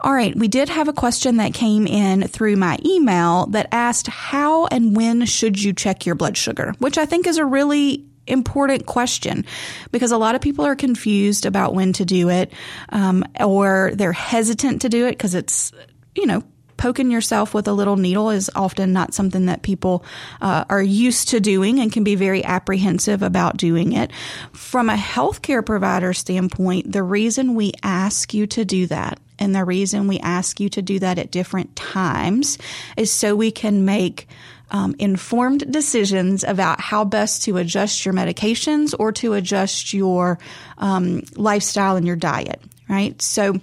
All 0.00 0.12
right, 0.12 0.36
we 0.36 0.46
did 0.46 0.68
have 0.68 0.86
a 0.86 0.92
question 0.92 1.38
that 1.38 1.54
came 1.54 1.86
in 1.86 2.28
through 2.28 2.56
my 2.56 2.78
email 2.84 3.46
that 3.46 3.68
asked 3.72 4.06
how 4.06 4.66
and 4.66 4.94
when 4.94 5.24
should 5.24 5.60
you 5.60 5.72
check 5.72 6.06
your 6.06 6.14
blood 6.14 6.36
sugar, 6.36 6.74
which 6.78 6.98
I 6.98 7.06
think 7.06 7.26
is 7.26 7.38
a 7.38 7.44
really 7.44 8.04
important 8.26 8.86
question 8.86 9.44
because 9.90 10.12
a 10.12 10.18
lot 10.18 10.34
of 10.34 10.40
people 10.40 10.64
are 10.64 10.76
confused 10.76 11.46
about 11.46 11.74
when 11.74 11.92
to 11.92 12.04
do 12.04 12.30
it 12.30 12.52
um, 12.90 13.24
or 13.40 13.90
they're 13.94 14.12
hesitant 14.12 14.82
to 14.82 14.88
do 14.88 15.06
it 15.06 15.12
because 15.12 15.34
it's, 15.34 15.72
you 16.14 16.26
know, 16.26 16.42
poking 16.76 17.10
yourself 17.10 17.54
with 17.54 17.68
a 17.68 17.72
little 17.72 17.96
needle 17.96 18.30
is 18.30 18.50
often 18.54 18.92
not 18.92 19.14
something 19.14 19.46
that 19.46 19.62
people 19.62 20.04
uh, 20.40 20.64
are 20.68 20.82
used 20.82 21.28
to 21.28 21.40
doing 21.40 21.78
and 21.78 21.92
can 21.92 22.04
be 22.04 22.14
very 22.14 22.44
apprehensive 22.44 23.22
about 23.22 23.56
doing 23.56 23.92
it. 23.92 24.10
From 24.52 24.90
a 24.90 24.96
healthcare 24.96 25.64
provider 25.64 26.12
standpoint, 26.12 26.90
the 26.90 27.02
reason 27.02 27.54
we 27.54 27.72
ask 27.82 28.34
you 28.34 28.46
to 28.48 28.64
do 28.64 28.86
that 28.88 29.18
and 29.38 29.54
the 29.54 29.64
reason 29.64 30.08
we 30.08 30.18
ask 30.20 30.60
you 30.60 30.68
to 30.70 30.82
do 30.82 30.98
that 30.98 31.18
at 31.18 31.30
different 31.30 31.74
times 31.74 32.58
is 32.96 33.10
so 33.10 33.34
we 33.34 33.50
can 33.50 33.84
make 33.84 34.28
um, 34.74 34.96
informed 34.98 35.72
decisions 35.72 36.42
about 36.42 36.80
how 36.80 37.04
best 37.04 37.44
to 37.44 37.58
adjust 37.58 38.04
your 38.04 38.12
medications 38.12 38.92
or 38.98 39.12
to 39.12 39.34
adjust 39.34 39.94
your 39.94 40.40
um, 40.78 41.22
lifestyle 41.36 41.94
and 41.94 42.04
your 42.04 42.16
diet, 42.16 42.60
right? 42.88 43.22
So, 43.22 43.60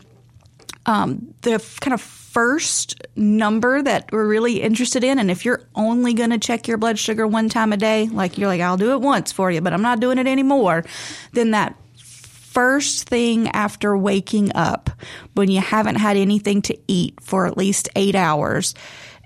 um, 0.86 1.34
the 1.42 1.62
kind 1.82 1.94
of 1.94 2.00
first 2.00 2.96
number 3.18 3.82
that 3.82 4.10
we're 4.14 4.26
really 4.26 4.62
interested 4.62 5.04
in. 5.04 5.20
And 5.20 5.30
if 5.30 5.44
you're 5.44 5.68
only 5.76 6.14
going 6.14 6.30
to 6.30 6.38
check 6.38 6.70
your 6.70 6.78
blood 6.78 6.98
sugar 6.98 7.28
one 7.28 7.50
time 7.50 7.74
a 7.74 7.78
day, 7.78 8.08
like 8.08 8.38
you're 8.38 8.48
like, 8.48 8.62
I'll 8.62 8.78
do 8.78 8.94
it 8.94 9.02
once 9.02 9.34
for 9.34 9.52
you, 9.52 9.60
but 9.60 9.74
I'm 9.74 9.82
not 9.82 10.00
doing 10.00 10.18
it 10.18 10.28
anymore, 10.28 10.86
then 11.34 11.52
that 11.52 11.76
first 11.98 13.10
thing 13.10 13.50
after 13.50 13.98
waking 13.98 14.56
up 14.56 14.90
when 15.34 15.52
you 15.52 15.60
haven't 15.60 15.96
had 15.96 16.16
anything 16.16 16.62
to 16.62 16.78
eat 16.88 17.16
for 17.22 17.48
at 17.48 17.58
least 17.58 17.90
eight 17.98 18.16
hours 18.16 18.76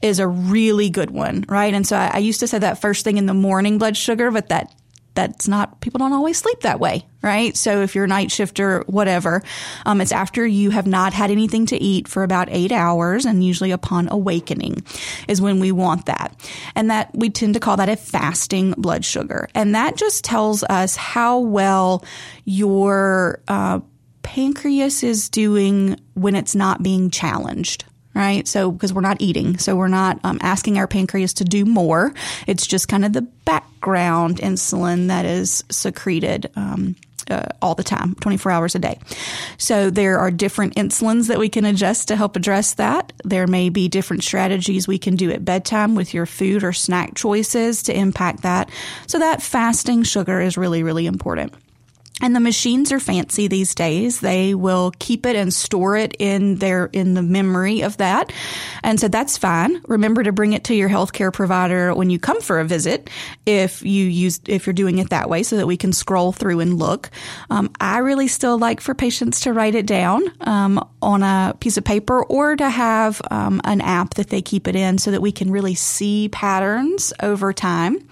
is 0.05 0.19
a 0.19 0.27
really 0.27 0.89
good 0.89 1.11
one, 1.11 1.45
right? 1.47 1.73
And 1.73 1.85
so 1.85 1.97
I, 1.97 2.11
I 2.13 2.17
used 2.19 2.39
to 2.41 2.47
say 2.47 2.59
that 2.59 2.79
first 2.79 3.03
thing 3.03 3.17
in 3.17 3.25
the 3.25 3.33
morning 3.33 3.77
blood 3.77 3.97
sugar, 3.97 4.31
but 4.31 4.49
that 4.49 4.71
that's 5.15 5.47
not 5.47 5.79
people 5.79 5.97
don't 5.97 6.13
always 6.13 6.37
sleep 6.37 6.59
that 6.61 6.79
way, 6.79 7.05
right? 7.21 7.55
So 7.55 7.81
if 7.81 7.95
you're 7.95 8.03
a 8.03 8.07
night 8.07 8.31
shifter, 8.31 8.83
whatever, 8.85 9.41
um, 9.85 10.01
it's 10.01 10.11
after 10.11 10.45
you 10.45 10.69
have 10.69 10.85
not 10.85 11.13
had 11.13 11.31
anything 11.31 11.65
to 11.67 11.81
eat 11.81 12.07
for 12.07 12.23
about 12.23 12.49
eight 12.51 12.71
hours, 12.71 13.25
and 13.25 13.43
usually 13.43 13.71
upon 13.71 14.09
awakening 14.11 14.83
is 15.27 15.41
when 15.41 15.59
we 15.59 15.71
want 15.71 16.05
that, 16.05 16.35
and 16.75 16.91
that 16.91 17.11
we 17.15 17.29
tend 17.29 17.53
to 17.55 17.59
call 17.59 17.77
that 17.77 17.89
a 17.89 17.95
fasting 17.95 18.73
blood 18.77 19.03
sugar, 19.03 19.47
and 19.55 19.73
that 19.73 19.95
just 19.95 20.23
tells 20.23 20.63
us 20.63 20.95
how 20.95 21.39
well 21.39 22.03
your 22.43 23.41
uh, 23.47 23.79
pancreas 24.21 25.01
is 25.01 25.29
doing 25.29 25.97
when 26.13 26.35
it's 26.35 26.55
not 26.55 26.83
being 26.83 27.09
challenged 27.09 27.85
right? 28.15 28.47
So, 28.47 28.71
because 28.71 28.93
we're 28.93 29.01
not 29.01 29.21
eating, 29.21 29.57
so 29.57 29.75
we're 29.75 29.87
not 29.87 30.19
um, 30.23 30.39
asking 30.41 30.77
our 30.77 30.87
pancreas 30.87 31.33
to 31.35 31.43
do 31.43 31.65
more. 31.65 32.13
It's 32.47 32.65
just 32.65 32.87
kind 32.87 33.05
of 33.05 33.13
the 33.13 33.21
background 33.21 34.37
insulin 34.37 35.07
that 35.07 35.25
is 35.25 35.63
secreted. 35.69 36.49
Um, 36.55 36.95
uh, 37.29 37.43
all 37.61 37.73
the 37.73 37.83
time, 37.83 38.13
24 38.15 38.51
hours 38.51 38.75
a 38.75 38.79
day. 38.79 38.99
So 39.57 39.89
there 39.89 40.19
are 40.19 40.29
different 40.29 40.75
insulins 40.75 41.27
that 41.27 41.39
we 41.39 41.49
can 41.49 41.65
adjust 41.65 42.07
to 42.09 42.15
help 42.15 42.35
address 42.35 42.75
that. 42.75 43.13
There 43.23 43.47
may 43.47 43.69
be 43.69 43.87
different 43.87 44.23
strategies 44.23 44.87
we 44.87 44.99
can 44.99 45.15
do 45.15 45.31
at 45.31 45.43
bedtime 45.43 45.95
with 45.95 46.13
your 46.13 46.27
food 46.27 46.63
or 46.63 46.71
snack 46.71 47.15
choices 47.15 47.81
to 47.83 47.97
impact 47.97 48.43
that. 48.43 48.69
So 49.07 49.17
that 49.17 49.41
fasting 49.41 50.03
sugar 50.03 50.39
is 50.39 50.55
really, 50.55 50.83
really 50.83 51.07
important. 51.07 51.53
And 52.21 52.33
the 52.33 52.39
machines 52.39 52.93
are 52.93 52.99
fancy 52.99 53.49
these 53.49 53.75
days. 53.75 54.21
They 54.21 54.55
will 54.55 54.93
keep 54.99 55.25
it 55.25 55.35
and 55.35 55.53
store 55.53 55.97
it 55.97 56.15
in 56.17 56.55
their, 56.55 56.85
in 56.93 57.13
the 57.13 57.21
memory 57.21 57.81
of 57.81 57.97
that. 57.97 58.31
And 58.83 58.97
so 58.97 59.09
that's 59.09 59.37
fine. 59.37 59.81
Remember 59.87 60.23
to 60.23 60.31
bring 60.31 60.53
it 60.53 60.63
to 60.65 60.75
your 60.75 60.87
healthcare 60.87 61.33
provider 61.33 61.93
when 61.93 62.09
you 62.09 62.17
come 62.17 62.39
for 62.39 62.61
a 62.61 62.65
visit 62.65 63.09
if 63.45 63.83
you 63.83 64.05
use, 64.05 64.39
if 64.47 64.65
you're 64.65 64.73
doing 64.73 64.99
it 64.99 65.09
that 65.09 65.29
way 65.29 65.43
so 65.43 65.57
that 65.57 65.67
we 65.67 65.75
can 65.75 65.91
scroll 65.91 66.31
through 66.31 66.61
and 66.61 66.79
look. 66.79 67.09
Um, 67.49 67.69
I 67.81 67.97
really 67.97 68.29
still 68.29 68.57
like 68.57 68.79
for 68.79 68.95
patients 68.95 69.41
to 69.41 69.51
write 69.51 69.75
it 69.75 69.85
down, 69.85 70.23
um, 70.39 70.89
on 71.01 71.21
a 71.21 71.53
piece 71.59 71.75
of 71.75 71.83
paper 71.83 72.23
or 72.23 72.55
to 72.55 72.69
have, 72.69 73.21
um, 73.29 73.59
an 73.65 73.81
app 73.81 74.13
that 74.13 74.29
they 74.29 74.41
keep 74.41 74.69
it 74.69 74.75
in 74.77 74.99
so 74.99 75.11
that 75.11 75.21
we 75.21 75.33
can 75.33 75.51
really 75.51 75.75
see 75.75 76.29
patterns 76.29 77.11
over 77.21 77.51
time. 77.51 78.07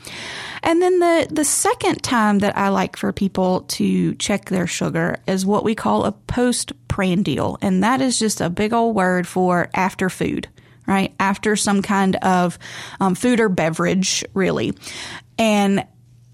And 0.63 0.81
then 0.81 0.99
the, 0.99 1.27
the 1.29 1.45
second 1.45 2.01
time 2.03 2.39
that 2.39 2.57
I 2.57 2.69
like 2.69 2.95
for 2.95 3.11
people 3.11 3.61
to 3.61 4.15
check 4.15 4.45
their 4.45 4.65
sugar 4.65 5.17
is 5.27 5.45
what 5.45 5.65
we 5.65 5.75
call 5.75 6.05
a 6.05 6.13
postprandial. 6.13 7.57
And 7.61 7.83
that 7.83 7.99
is 7.99 8.17
just 8.17 8.39
a 8.39 8.49
big 8.49 8.71
old 8.71 8.95
word 8.95 9.27
for 9.27 9.69
after 9.73 10.09
food, 10.09 10.47
right? 10.87 11.13
After 11.19 11.57
some 11.57 11.81
kind 11.81 12.15
of 12.17 12.57
um, 13.01 13.13
food 13.13 13.41
or 13.41 13.49
beverage, 13.49 14.23
really. 14.33 14.73
And 15.37 15.85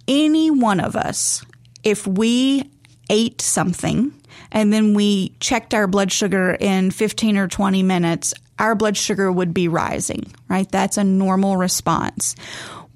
any 0.08 0.52
one 0.52 0.80
of 0.80 0.96
us, 0.96 1.44
if 1.84 2.06
we 2.06 2.70
ate 3.10 3.42
something 3.42 4.14
and 4.52 4.72
then 4.72 4.94
we 4.94 5.30
checked 5.40 5.74
our 5.74 5.88
blood 5.88 6.12
sugar 6.12 6.56
in 6.60 6.92
15 6.92 7.36
or 7.36 7.48
20 7.48 7.82
minutes, 7.82 8.36
our 8.60 8.76
blood 8.76 8.98
sugar 8.98 9.32
would 9.32 9.54
be 9.54 9.68
rising, 9.68 10.32
right? 10.50 10.70
That's 10.70 10.98
a 10.98 11.04
normal 11.04 11.58
response 11.58 12.36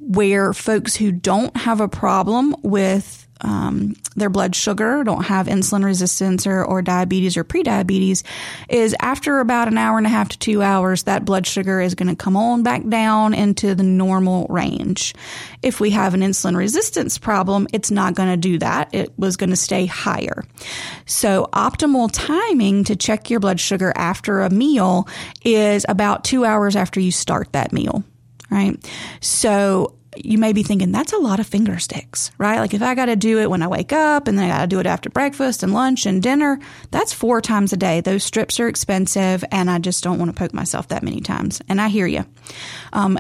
where 0.03 0.53
folks 0.53 0.95
who 0.95 1.12
don't 1.12 1.55
have 1.55 1.81
a 1.81 1.88
problem 1.88 2.55
with 2.62 3.24
um, 3.41 3.95
their 4.15 4.29
blood 4.29 4.55
sugar, 4.55 5.03
don't 5.03 5.25
have 5.25 5.48
insulin 5.48 5.83
resistance 5.83 6.48
or, 6.48 6.63
or 6.63 6.81
diabetes 6.81 7.36
or 7.36 7.43
prediabetes, 7.43 8.24
is 8.69 8.95
after 9.00 9.39
about 9.39 9.67
an 9.67 9.77
hour 9.77 9.98
and 9.98 10.07
a 10.07 10.10
half 10.10 10.29
to 10.29 10.39
two 10.39 10.62
hours, 10.62 11.03
that 11.03 11.25
blood 11.25 11.45
sugar 11.45 11.81
is 11.81 11.95
going 11.95 12.07
to 12.07 12.15
come 12.15 12.38
on 12.38 12.63
back 12.63 12.88
down 12.88 13.33
into 13.33 13.75
the 13.75 13.83
normal 13.83 14.48
range. 14.50 15.13
If 15.62 15.79
we 15.79 15.89
have 15.91 16.13
an 16.13 16.22
insulin 16.22 16.55
resistance 16.55 17.17
problem, 17.17 17.67
it's 17.74 17.91
not 17.91 18.15
going 18.15 18.29
to 18.29 18.38
do 18.38 18.60
that. 18.60 18.93
It 18.93 19.12
was 19.17 19.36
going 19.38 19.50
to 19.50 19.55
stay 19.55 19.86
higher. 19.86 20.43
So 21.05 21.50
optimal 21.53 22.10
timing 22.13 22.86
to 22.86 22.95
check 22.95 23.29
your 23.29 23.39
blood 23.39 23.60
sugar 23.60 23.91
after 23.95 24.41
a 24.41 24.50
meal 24.50 25.07
is 25.43 25.86
about 25.89 26.24
two 26.24 26.45
hours 26.45 26.75
after 26.75 27.00
you 27.00 27.12
start 27.12 27.51
that 27.53 27.74
meal 27.74 28.03
right? 28.53 28.91
So 29.19 29.95
you 30.17 30.38
may 30.38 30.53
be 30.53 30.63
thinking 30.63 30.91
that's 30.91 31.13
a 31.13 31.17
lot 31.17 31.39
of 31.39 31.48
finger 31.48 31.79
sticks, 31.79 32.31
right? 32.38 32.60
Like 32.60 32.74
if 32.74 32.81
I 32.81 32.95
got 32.95 33.05
to 33.05 33.15
do 33.15 33.39
it 33.39 33.50
when 33.50 33.62
I 33.62 33.67
wake 33.67 33.91
up 33.91 34.27
and 34.27 34.38
then 34.38 34.45
I 34.45 34.50
got 34.50 34.62
to 34.62 34.67
do 34.67 34.79
it 34.79 34.86
after 34.86 35.10
breakfast 35.10 35.63
and 35.63 35.74
lunch 35.74 36.05
and 36.05 36.22
dinner, 36.22 36.60
that's 36.91 37.13
four 37.13 37.41
times 37.41 37.74
a 37.74 37.77
day. 37.77 38.01
Those 38.01 38.24
strips 38.24 38.60
are 38.60 38.67
expensive 38.67 39.43
and 39.51 39.69
I 39.69 39.79
just 39.79 40.03
don't 40.03 40.19
want 40.19 40.29
to 40.29 40.38
poke 40.38 40.53
myself 40.53 40.89
that 40.89 41.03
many 41.03 41.22
times. 41.22 41.62
And 41.67 41.81
I 41.81 41.89
hear 41.89 42.07
you. 42.07 42.25
Um, 42.93 43.19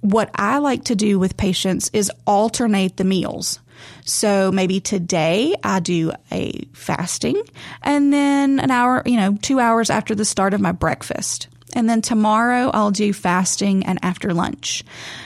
what 0.00 0.30
I 0.34 0.58
like 0.58 0.84
to 0.84 0.94
do 0.94 1.18
with 1.18 1.36
patients 1.36 1.90
is 1.92 2.10
alternate 2.26 2.96
the 2.96 3.04
meals. 3.04 3.58
So 4.04 4.50
maybe 4.52 4.80
today 4.80 5.54
I 5.62 5.80
do 5.80 6.12
a 6.32 6.64
fasting 6.72 7.40
and 7.82 8.12
then 8.12 8.60
an 8.60 8.70
hour, 8.70 9.02
you 9.06 9.16
know, 9.16 9.36
two 9.42 9.60
hours 9.60 9.90
after 9.90 10.14
the 10.14 10.24
start 10.24 10.54
of 10.54 10.60
my 10.60 10.72
breakfast. 10.72 11.48
And 11.74 11.88
then 11.88 12.02
tomorrow 12.02 12.70
I'll 12.72 12.90
do 12.90 13.12
fasting 13.12 13.84
and 13.84 13.98
after 14.02 14.32
lunch. 14.32 14.84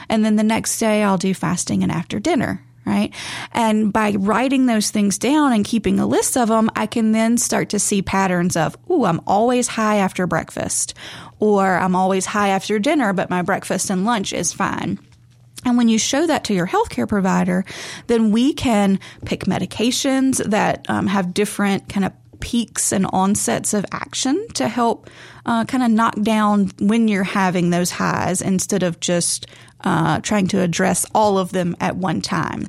And 0.09 0.25
then 0.25 0.37
the 0.37 0.43
next 0.43 0.79
day 0.79 1.03
I'll 1.03 1.19
do 1.19 1.35
fasting 1.35 1.83
and 1.83 1.93
after 1.93 2.19
dinner. 2.19 2.63
Right. 2.85 3.15
And 3.53 3.93
by 3.93 4.11
writing 4.19 4.67
those 4.67 4.91
things 4.91 5.17
down 5.17 5.53
and 5.53 5.65
keeping 5.65 6.01
a 6.01 6.07
list 6.07 6.37
of 6.37 6.49
them, 6.49 6.69
I 6.75 6.87
can 6.87 7.13
then 7.13 7.39
start 7.39 7.69
to 7.69 7.79
see 7.79 8.03
patterns 8.03 8.57
of, 8.57 8.77
ooh, 8.91 9.05
I'm 9.05 9.21
always 9.25 9.69
high 9.69 9.99
after 9.99 10.27
breakfast 10.27 10.95
or 11.39 11.77
I'm 11.79 11.95
always 11.95 12.27
high 12.27 12.49
after 12.49 12.81
dinner, 12.81 13.13
but 13.13 13.31
my 13.31 13.43
breakfast 13.43 13.89
and 13.89 14.05
lunch 14.05 14.33
is 14.33 14.53
fine. 14.53 14.99
And 15.65 15.77
when 15.77 15.89
you 15.89 15.99
show 15.99 16.27
that 16.27 16.45
to 16.45 16.55
your 16.55 16.67
healthcare 16.67 17.09
provider, 17.09 17.65
then 18.09 18.33
we 18.33 18.53
can 18.53 18.99
pick 19.25 19.45
medications 19.45 20.45
that 20.51 20.85
um, 20.89 21.07
have 21.07 21.35
different 21.35 21.89
kind 21.89 22.05
of 22.05 22.13
peaks 22.41 22.91
and 22.91 23.07
onsets 23.13 23.73
of 23.73 23.87
action 23.93 24.49
to 24.55 24.67
help 24.67 25.09
uh, 25.47 25.65
kind 25.65 25.83
of 25.83 25.91
knock 25.91 26.21
down 26.23 26.71
when 26.79 27.09
you're 27.09 27.25
having 27.25 27.71
those 27.71 27.91
highs 27.91 28.41
instead 28.41 28.83
of 28.83 29.01
just 29.01 29.47
uh, 29.85 30.21
trying 30.21 30.47
to 30.47 30.61
address 30.61 31.05
all 31.15 31.39
of 31.39 31.51
them 31.51 31.77
at 31.81 31.97
one 31.97 32.21
time. 32.21 32.69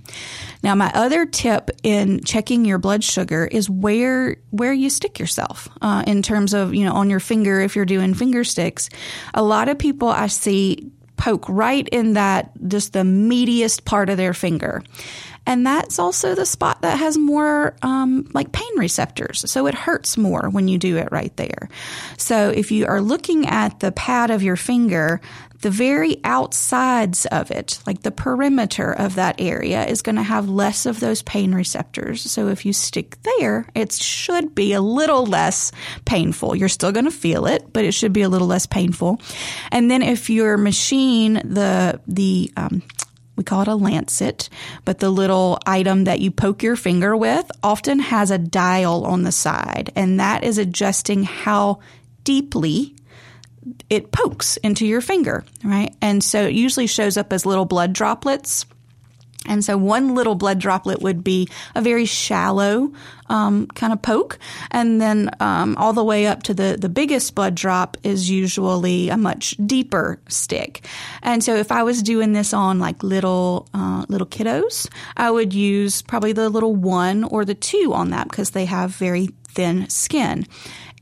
Now, 0.64 0.74
my 0.76 0.92
other 0.94 1.26
tip 1.26 1.70
in 1.84 2.24
checking 2.24 2.66
your 2.66 2.80
blood 2.80 3.04
sugar 3.04 3.46
is 3.46 3.70
where 3.70 4.38
where 4.50 4.74
you 4.74 4.90
stick 4.90 5.20
yourself 5.20 5.68
uh, 5.82 6.04
in 6.08 6.22
terms 6.22 6.54
of 6.54 6.74
you 6.74 6.86
know 6.86 6.94
on 6.94 7.10
your 7.10 7.20
finger 7.20 7.62
if 7.62 7.76
you're 7.76 7.86
doing 7.86 8.14
finger 8.14 8.44
sticks. 8.44 8.90
A 9.34 9.44
lot 9.44 9.70
of 9.70 9.78
people 9.78 10.08
I 10.08 10.28
see 10.28 10.92
poke 11.18 11.48
right 11.48 11.88
in 11.90 12.14
that 12.14 12.52
just 12.68 12.94
the 12.94 13.00
meatiest 13.00 13.86
part 13.86 14.10
of 14.10 14.18
their 14.18 14.34
finger. 14.34 14.84
And 15.46 15.66
that's 15.66 16.00
also 16.00 16.36
the 16.36 16.46
spot 16.46 16.82
that 16.82 17.00
has 17.00 17.18
more 17.18 17.76
um, 17.82 18.30
like 18.34 18.52
pain 18.52 18.78
receptors. 18.78 19.50
So 19.50 19.68
it 19.68 19.74
hurts 19.74 20.18
more 20.18 20.50
when 20.50 20.68
you 20.68 20.78
do 20.78 20.98
it 20.98 21.10
right 21.12 21.36
there. 21.38 21.70
So 22.18 22.50
if 22.50 22.72
you 22.72 22.86
are 22.86 23.02
looking 23.02 23.46
at 23.48 23.80
the 23.80 23.92
pad 23.92 24.32
of 24.32 24.42
your 24.42 24.56
finger, 24.56 25.20
the 25.64 25.70
very 25.70 26.20
outsides 26.26 27.26
of 27.28 27.50
it, 27.50 27.80
like 27.88 28.02
the 28.02 28.12
perimeter 28.12 28.92
of 28.92 29.16
that 29.16 29.40
area, 29.40 29.86
is 29.86 30.02
going 30.02 30.18
to 30.18 30.24
have 30.24 30.50
less 30.50 30.86
of 30.86 31.00
those 31.00 31.22
pain 31.22 31.56
receptors. 31.56 32.22
So 32.22 32.50
if 32.50 32.66
you 32.66 32.74
stick 32.74 33.18
there, 33.40 33.66
it 33.74 33.94
should 33.94 34.54
be 34.54 34.74
a 34.74 34.82
little 34.82 35.26
less 35.26 35.72
painful. 36.04 36.54
You're 36.54 36.68
still 36.68 36.92
going 36.92 37.06
to 37.06 37.12
feel 37.12 37.46
it, 37.48 37.72
but 37.72 37.86
it 37.86 37.94
should 37.94 38.12
be 38.12 38.24
a 38.24 38.30
little 38.30 38.48
less 38.48 38.66
painful. 38.66 39.22
And 39.72 39.90
then 39.90 40.02
if 40.02 40.30
your 40.30 40.58
machine, 40.58 41.36
the 41.36 42.02
the 42.08 42.52
um, 42.58 42.84
we 43.44 43.46
call 43.46 43.64
it 43.64 43.68
a 43.68 43.76
lancet, 43.76 44.48
but 44.86 45.00
the 45.00 45.10
little 45.10 45.60
item 45.66 46.06
that 46.06 46.22
you 46.22 46.32
poke 46.32 46.64
your 46.64 46.78
finger 46.78 47.14
with 47.18 47.52
often 47.62 48.00
has 48.00 48.32
a 48.32 48.38
dial 48.38 49.04
on 49.04 49.24
the 49.24 49.34
side, 49.34 49.92
and 49.98 50.22
that 50.22 50.46
is 50.46 50.58
adjusting 50.58 51.24
how 51.24 51.80
deeply 52.24 52.96
it 53.90 54.14
pokes 54.14 54.56
into 54.58 54.88
your 54.88 55.02
finger, 55.02 55.44
right? 55.62 55.94
And 56.02 56.24
so 56.24 56.44
it 56.48 56.54
usually 56.54 56.88
shows 56.88 57.18
up 57.18 57.34
as 57.34 57.46
little 57.46 57.66
blood 57.66 57.92
droplets. 57.92 58.66
And 59.48 59.64
so 59.64 59.78
one 59.78 60.16
little 60.16 60.36
blood 60.36 60.60
droplet 60.60 61.02
would 61.02 61.24
be 61.24 61.50
a 61.76 61.82
very 61.82 62.06
shallow 62.06 62.94
um, 63.28 63.68
kind 63.68 63.92
of 63.92 64.02
poke, 64.02 64.38
and 64.72 65.02
then 65.02 65.32
um, 65.40 65.76
all 65.78 65.94
the 65.94 66.04
way 66.04 66.28
up 66.28 66.44
to 66.44 66.54
the 66.54 66.78
the 66.80 66.90
biggest 66.90 67.36
blood 67.36 67.56
drop 67.56 67.98
is 68.04 68.30
usually 68.30 69.10
a 69.10 69.18
much 69.18 69.56
deeper 69.66 70.20
stick. 70.28 70.86
And 71.22 71.44
so 71.44 71.56
if 71.56 71.72
I 71.72 71.84
was 71.84 72.04
doing 72.04 72.34
this 72.34 72.54
on 72.54 72.80
like 72.80 73.04
little 73.04 73.68
uh, 73.74 74.06
little 74.08 74.28
kiddos, 74.28 74.88
I 75.18 75.32
would 75.32 75.54
use 75.54 76.02
probably 76.02 76.34
the 76.34 76.50
little 76.50 76.76
one 76.76 77.24
or 77.24 77.44
the 77.44 77.56
two 77.56 77.92
on 77.94 78.12
that 78.12 78.30
because 78.30 78.52
they 78.52 78.66
have 78.66 78.92
very 78.92 79.30
thin 79.48 79.90
skin 79.90 80.46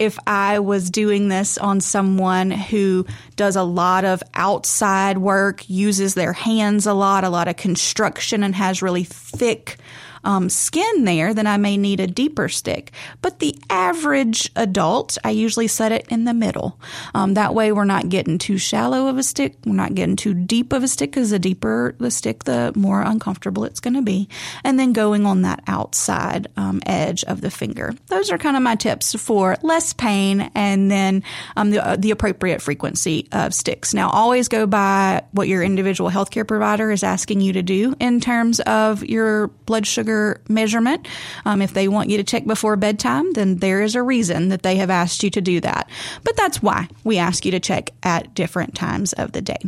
if 0.02 0.18
I 0.26 0.58
was 0.58 0.90
doing 0.90 1.28
this 1.28 1.60
on 1.60 1.80
someone 1.80 2.50
who 2.50 3.06
does 3.36 3.56
a 3.56 3.62
lot 3.62 4.04
of 4.04 4.24
outside 4.34 5.20
work, 5.20 5.70
uses 5.70 6.16
their 6.16 6.34
hands 6.34 6.88
a 6.88 6.94
lot, 6.96 7.24
a 7.24 7.30
lot 7.30 7.48
of 7.48 7.56
construction, 7.56 8.42
and 8.42 8.56
has 8.56 8.82
really 8.82 9.04
thick 9.04 9.78
um, 10.24 10.50
skin 10.50 11.06
there, 11.06 11.34
then 11.34 11.48
I 11.48 11.58
may 11.58 11.78
need 11.78 12.00
a 12.00 12.08
deeper 12.08 12.50
stick. 12.50 12.92
But 13.22 13.40
the 13.40 13.56
average 13.70 14.52
adult, 14.56 15.18
I 15.24 15.32
usually 15.32 15.68
set 15.68 15.92
it 15.92 16.06
in 16.10 16.26
the 16.26 16.34
middle. 16.34 16.80
Um, 17.14 17.34
that 17.36 17.54
way, 17.54 17.72
we're 17.72 17.86
not 17.86 18.10
getting 18.10 18.38
too 18.38 18.58
shallow 18.58 19.08
of 19.08 19.18
a 19.18 19.24
stick. 19.24 19.56
We're 19.66 19.74
not 19.74 19.96
getting 19.96 20.16
too 20.16 20.34
deep 20.34 20.74
of 20.74 20.84
a 20.84 20.88
stick 20.88 21.12
because 21.12 21.32
the 21.32 21.40
deeper 21.40 21.96
the 22.00 22.12
stick, 22.12 22.44
the 22.44 22.72
more 22.76 23.02
uncomfortable 23.02 23.64
it's 23.64 23.80
going 23.80 23.94
to 23.94 24.02
be. 24.02 24.28
And 24.64 24.80
then 24.80 24.94
going 24.94 25.26
on 25.26 25.44
that 25.44 25.64
outside 25.68 26.48
um, 26.58 26.82
edge 26.86 27.24
of 27.26 27.42
the 27.42 27.52
finger. 27.52 27.94
Those 28.08 28.32
are 28.32 28.38
kind 28.38 28.58
of 28.58 28.64
my 28.64 28.76
tips 28.76 29.16
for 29.16 29.58
less 29.62 29.94
pain 29.94 30.52
and 30.56 30.92
then 30.92 31.24
um, 31.56 31.72
the, 31.72 31.86
uh, 31.86 31.96
the 31.96 32.12
appropriate 32.12 32.62
frequency 32.62 33.28
of 33.32 33.54
sticks. 33.54 33.94
Now, 33.94 34.10
always 34.10 34.48
go 34.48 34.66
by 34.68 35.24
what 35.32 35.48
your 35.48 35.64
individual 35.64 36.10
healthcare 36.10 36.48
provider 36.48 36.92
is 36.92 37.04
asking 37.04 37.42
you 37.42 37.54
to 37.54 37.64
do 37.64 37.96
in 38.00 38.20
terms 38.20 38.60
of 38.62 39.04
your 39.04 39.48
blood 39.48 39.88
sugar 39.88 40.11
sugar 40.12 40.42
measurement. 40.48 41.08
Um, 41.46 41.62
if 41.62 41.74
they 41.74 41.88
want 41.88 42.10
you 42.10 42.18
to 42.18 42.24
check 42.24 42.46
before 42.46 42.76
bedtime, 42.76 43.32
then 43.34 43.58
there 43.58 43.82
is 43.82 43.96
a 43.96 44.04
reason 44.04 44.50
that 44.50 44.64
they 44.64 44.76
have 44.78 44.90
asked 44.90 45.24
you 45.24 45.30
to 45.32 45.42
do 45.42 45.60
that. 45.62 45.90
But 46.24 46.36
that's 46.36 46.62
why 46.62 46.88
we 47.04 47.18
ask 47.18 47.46
you 47.46 47.52
to 47.52 47.60
check 47.60 47.92
at 48.04 48.34
different 48.34 48.76
times 48.76 49.14
of 49.14 49.32
the 49.32 49.42
day. 49.42 49.60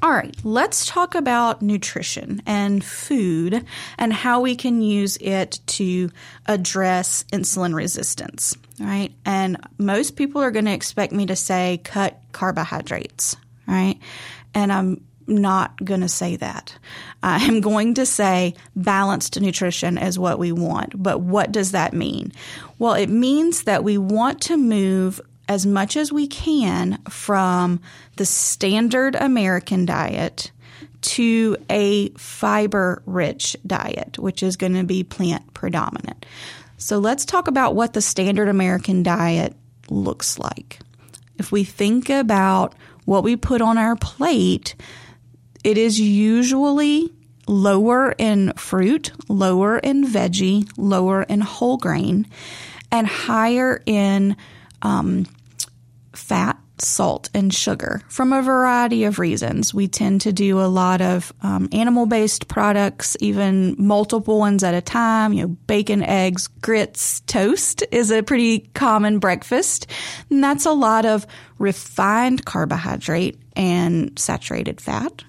All 0.00 0.12
right, 0.12 0.34
let's 0.44 0.86
talk 0.86 1.16
about 1.16 1.60
nutrition 1.60 2.40
and 2.46 2.84
food 2.84 3.64
and 3.98 4.12
how 4.12 4.40
we 4.40 4.54
can 4.54 4.80
use 4.80 5.16
it 5.20 5.58
to 5.66 6.10
address 6.46 7.24
insulin 7.32 7.74
resistance, 7.74 8.56
right? 8.78 9.12
And 9.24 9.56
most 9.76 10.14
people 10.14 10.40
are 10.40 10.52
going 10.52 10.66
to 10.66 10.72
expect 10.72 11.12
me 11.12 11.26
to 11.26 11.34
say 11.34 11.80
cut 11.82 12.20
carbohydrates, 12.30 13.36
right? 13.66 13.98
And 14.54 14.72
I'm 14.72 15.04
not 15.28 15.84
going 15.84 16.00
to 16.00 16.08
say 16.08 16.36
that. 16.36 16.76
I 17.22 17.44
am 17.44 17.60
going 17.60 17.94
to 17.94 18.06
say 18.06 18.54
balanced 18.74 19.40
nutrition 19.40 19.98
is 19.98 20.18
what 20.18 20.38
we 20.38 20.52
want. 20.52 21.00
But 21.00 21.20
what 21.20 21.52
does 21.52 21.72
that 21.72 21.92
mean? 21.92 22.32
Well, 22.78 22.94
it 22.94 23.08
means 23.08 23.64
that 23.64 23.84
we 23.84 23.98
want 23.98 24.40
to 24.42 24.56
move 24.56 25.20
as 25.48 25.64
much 25.66 25.96
as 25.96 26.12
we 26.12 26.26
can 26.26 26.98
from 27.08 27.80
the 28.16 28.26
standard 28.26 29.14
American 29.14 29.86
diet 29.86 30.50
to 31.00 31.56
a 31.70 32.10
fiber 32.10 33.02
rich 33.06 33.56
diet, 33.66 34.18
which 34.18 34.42
is 34.42 34.56
going 34.56 34.74
to 34.74 34.84
be 34.84 35.04
plant 35.04 35.54
predominant. 35.54 36.26
So 36.76 36.98
let's 36.98 37.24
talk 37.24 37.48
about 37.48 37.74
what 37.74 37.92
the 37.92 38.02
standard 38.02 38.48
American 38.48 39.02
diet 39.02 39.54
looks 39.90 40.38
like. 40.38 40.80
If 41.38 41.50
we 41.50 41.64
think 41.64 42.10
about 42.10 42.74
what 43.04 43.24
we 43.24 43.36
put 43.36 43.60
on 43.60 43.78
our 43.78 43.96
plate, 43.96 44.74
it 45.64 45.78
is 45.78 46.00
usually 46.00 47.12
lower 47.46 48.14
in 48.18 48.52
fruit, 48.52 49.10
lower 49.28 49.78
in 49.78 50.04
veggie, 50.04 50.70
lower 50.76 51.22
in 51.22 51.40
whole 51.40 51.78
grain, 51.78 52.26
and 52.90 53.06
higher 53.06 53.82
in 53.86 54.36
um, 54.82 55.26
fat, 56.12 56.58
salt, 56.78 57.28
and 57.34 57.52
sugar 57.52 58.02
from 58.08 58.32
a 58.32 58.42
variety 58.42 59.04
of 59.04 59.18
reasons. 59.18 59.74
We 59.74 59.88
tend 59.88 60.20
to 60.22 60.32
do 60.32 60.60
a 60.60 60.68
lot 60.68 61.00
of 61.00 61.32
um, 61.42 61.68
animal 61.72 62.06
based 62.06 62.48
products, 62.48 63.16
even 63.20 63.74
multiple 63.78 64.38
ones 64.38 64.62
at 64.62 64.74
a 64.74 64.80
time. 64.80 65.32
You 65.32 65.42
know, 65.42 65.56
bacon, 65.66 66.02
eggs, 66.02 66.46
grits, 66.60 67.20
toast 67.20 67.82
is 67.90 68.10
a 68.10 68.22
pretty 68.22 68.70
common 68.74 69.18
breakfast. 69.18 69.88
And 70.30 70.42
that's 70.42 70.66
a 70.66 70.72
lot 70.72 71.04
of 71.04 71.26
refined 71.58 72.44
carbohydrate 72.44 73.38
and 73.56 74.16
saturated 74.18 74.80
fat. 74.80 75.24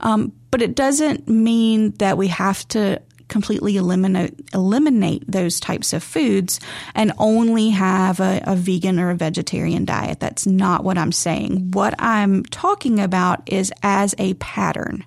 Um, 0.00 0.32
but 0.50 0.62
it 0.62 0.74
doesn't 0.74 1.28
mean 1.28 1.92
that 1.98 2.16
we 2.16 2.28
have 2.28 2.66
to 2.68 3.00
completely 3.28 3.76
eliminate 3.76 4.34
eliminate 4.54 5.24
those 5.26 5.58
types 5.58 5.92
of 5.92 6.02
foods 6.02 6.60
and 6.94 7.12
only 7.18 7.70
have 7.70 8.20
a, 8.20 8.40
a, 8.44 8.54
vegan 8.54 9.00
or 9.00 9.10
a 9.10 9.16
vegetarian 9.16 9.84
diet. 9.84 10.20
That's 10.20 10.46
not 10.46 10.84
what 10.84 10.96
I'm 10.96 11.12
saying. 11.12 11.72
What 11.72 11.94
I'm 11.98 12.44
talking 12.44 13.00
about 13.00 13.42
is 13.46 13.72
as 13.82 14.14
a 14.18 14.34
pattern. 14.34 15.04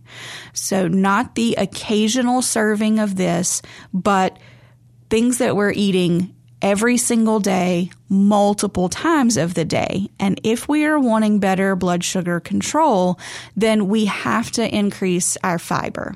So 0.53 0.87
not 0.87 1.35
the 1.35 1.55
occasional 1.57 2.41
serving 2.41 2.99
of 2.99 3.15
this, 3.15 3.61
but 3.93 4.37
things 5.09 5.37
that 5.37 5.55
we're 5.55 5.71
eating 5.71 6.35
every 6.61 6.97
single 6.97 7.39
day, 7.39 7.91
multiple 8.09 8.89
times 8.89 9.37
of 9.37 9.53
the 9.53 9.65
day. 9.65 10.09
And 10.19 10.39
if 10.43 10.67
we 10.67 10.85
are 10.85 10.99
wanting 10.99 11.39
better 11.39 11.75
blood 11.75 12.03
sugar 12.03 12.39
control, 12.39 13.19
then 13.55 13.87
we 13.87 14.05
have 14.05 14.51
to 14.51 14.75
increase 14.75 15.37
our 15.43 15.59
fiber. 15.59 16.15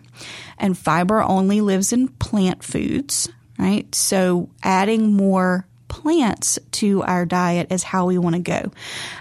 And 0.58 0.78
fiber 0.78 1.22
only 1.22 1.62
lives 1.62 1.94
in 1.94 2.08
plant 2.08 2.64
foods, 2.64 3.30
right? 3.58 3.94
So 3.96 4.50
adding 4.64 5.14
more 5.14 5.66
plants 5.94 6.58
to 6.72 7.04
our 7.04 7.24
diet 7.24 7.72
is 7.72 7.84
how 7.84 8.08
we 8.08 8.18
want 8.18 8.36
to 8.36 8.42
go. 8.42 8.72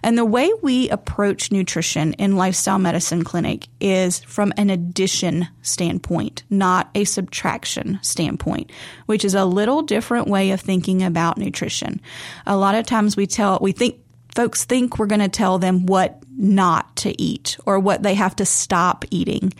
And 0.02 0.16
the 0.16 0.24
way 0.24 0.50
we 0.62 0.88
approach 0.88 1.52
nutrition 1.52 2.14
in 2.14 2.36
Lifestyle 2.36 2.78
Medicine 2.78 3.24
Clinic 3.24 3.68
is 3.78 4.20
from 4.20 4.54
an 4.56 4.70
addition 4.70 5.48
standpoint, 5.60 6.44
not 6.48 6.88
a 6.94 7.04
subtraction 7.04 7.98
standpoint, 8.00 8.72
which 9.04 9.22
is 9.22 9.34
a 9.34 9.44
little 9.44 9.82
different 9.82 10.28
way 10.28 10.50
of 10.50 10.62
thinking 10.62 11.02
about 11.02 11.36
nutrition. 11.36 12.00
A 12.46 12.56
lot 12.56 12.74
of 12.74 12.86
times 12.86 13.18
we 13.18 13.26
tell, 13.26 13.58
we 13.60 13.72
think 13.72 14.00
folks 14.34 14.64
think 14.64 14.98
we're 14.98 15.04
going 15.04 15.20
to 15.20 15.28
tell 15.28 15.58
them 15.58 15.84
what 15.84 16.22
not 16.38 16.96
to 16.96 17.20
eat 17.20 17.58
or 17.66 17.78
what 17.78 18.02
they 18.02 18.14
have 18.14 18.34
to 18.36 18.46
stop 18.46 19.04
eating. 19.10 19.52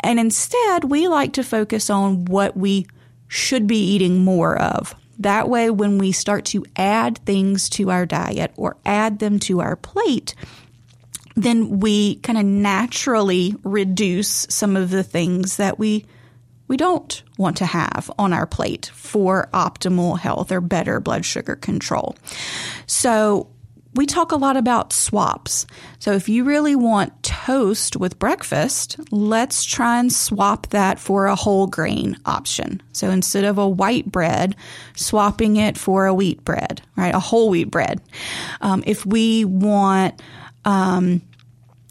And 0.00 0.20
instead, 0.20 0.84
we 0.84 1.08
like 1.08 1.32
to 1.32 1.42
focus 1.42 1.88
on 1.88 2.26
what 2.26 2.54
we 2.54 2.86
should 3.28 3.66
be 3.66 3.78
eating 3.78 4.22
more 4.22 4.58
of. 4.58 4.94
That 5.18 5.48
way, 5.48 5.70
when 5.70 5.98
we 5.98 6.12
start 6.12 6.44
to 6.46 6.64
add 6.76 7.18
things 7.18 7.68
to 7.70 7.90
our 7.90 8.06
diet 8.06 8.52
or 8.56 8.76
add 8.84 9.18
them 9.18 9.38
to 9.40 9.60
our 9.60 9.76
plate, 9.76 10.34
then 11.36 11.80
we 11.80 12.16
kind 12.16 12.38
of 12.38 12.44
naturally 12.44 13.54
reduce 13.62 14.46
some 14.50 14.76
of 14.76 14.90
the 14.90 15.02
things 15.02 15.56
that 15.56 15.78
we 15.78 16.06
we 16.66 16.76
don't 16.78 17.22
want 17.36 17.58
to 17.58 17.66
have 17.66 18.10
on 18.18 18.32
our 18.32 18.46
plate 18.46 18.86
for 18.86 19.50
optimal 19.52 20.18
health 20.18 20.50
or 20.50 20.62
better 20.62 20.98
blood 20.98 21.24
sugar 21.24 21.56
control. 21.56 22.16
So 22.86 23.48
we 23.94 24.06
talk 24.06 24.32
a 24.32 24.36
lot 24.36 24.56
about 24.56 24.92
swaps. 24.92 25.66
So 25.98 26.12
if 26.12 26.28
you 26.28 26.44
really 26.44 26.74
want 26.74 27.22
toast 27.22 27.96
with 27.96 28.18
breakfast, 28.18 28.98
let's 29.10 29.64
try 29.64 29.98
and 29.98 30.12
swap 30.12 30.68
that 30.70 30.98
for 30.98 31.26
a 31.26 31.36
whole 31.36 31.66
grain 31.66 32.18
option. 32.26 32.82
So 32.92 33.10
instead 33.10 33.44
of 33.44 33.58
a 33.58 33.68
white 33.68 34.10
bread, 34.10 34.56
swapping 34.96 35.56
it 35.56 35.78
for 35.78 36.06
a 36.06 36.14
wheat 36.14 36.44
bread, 36.44 36.82
right? 36.96 37.14
A 37.14 37.20
whole 37.20 37.50
wheat 37.50 37.70
bread. 37.70 38.00
Um, 38.60 38.82
if 38.86 39.06
we 39.06 39.44
want, 39.44 40.20
um, 40.64 41.22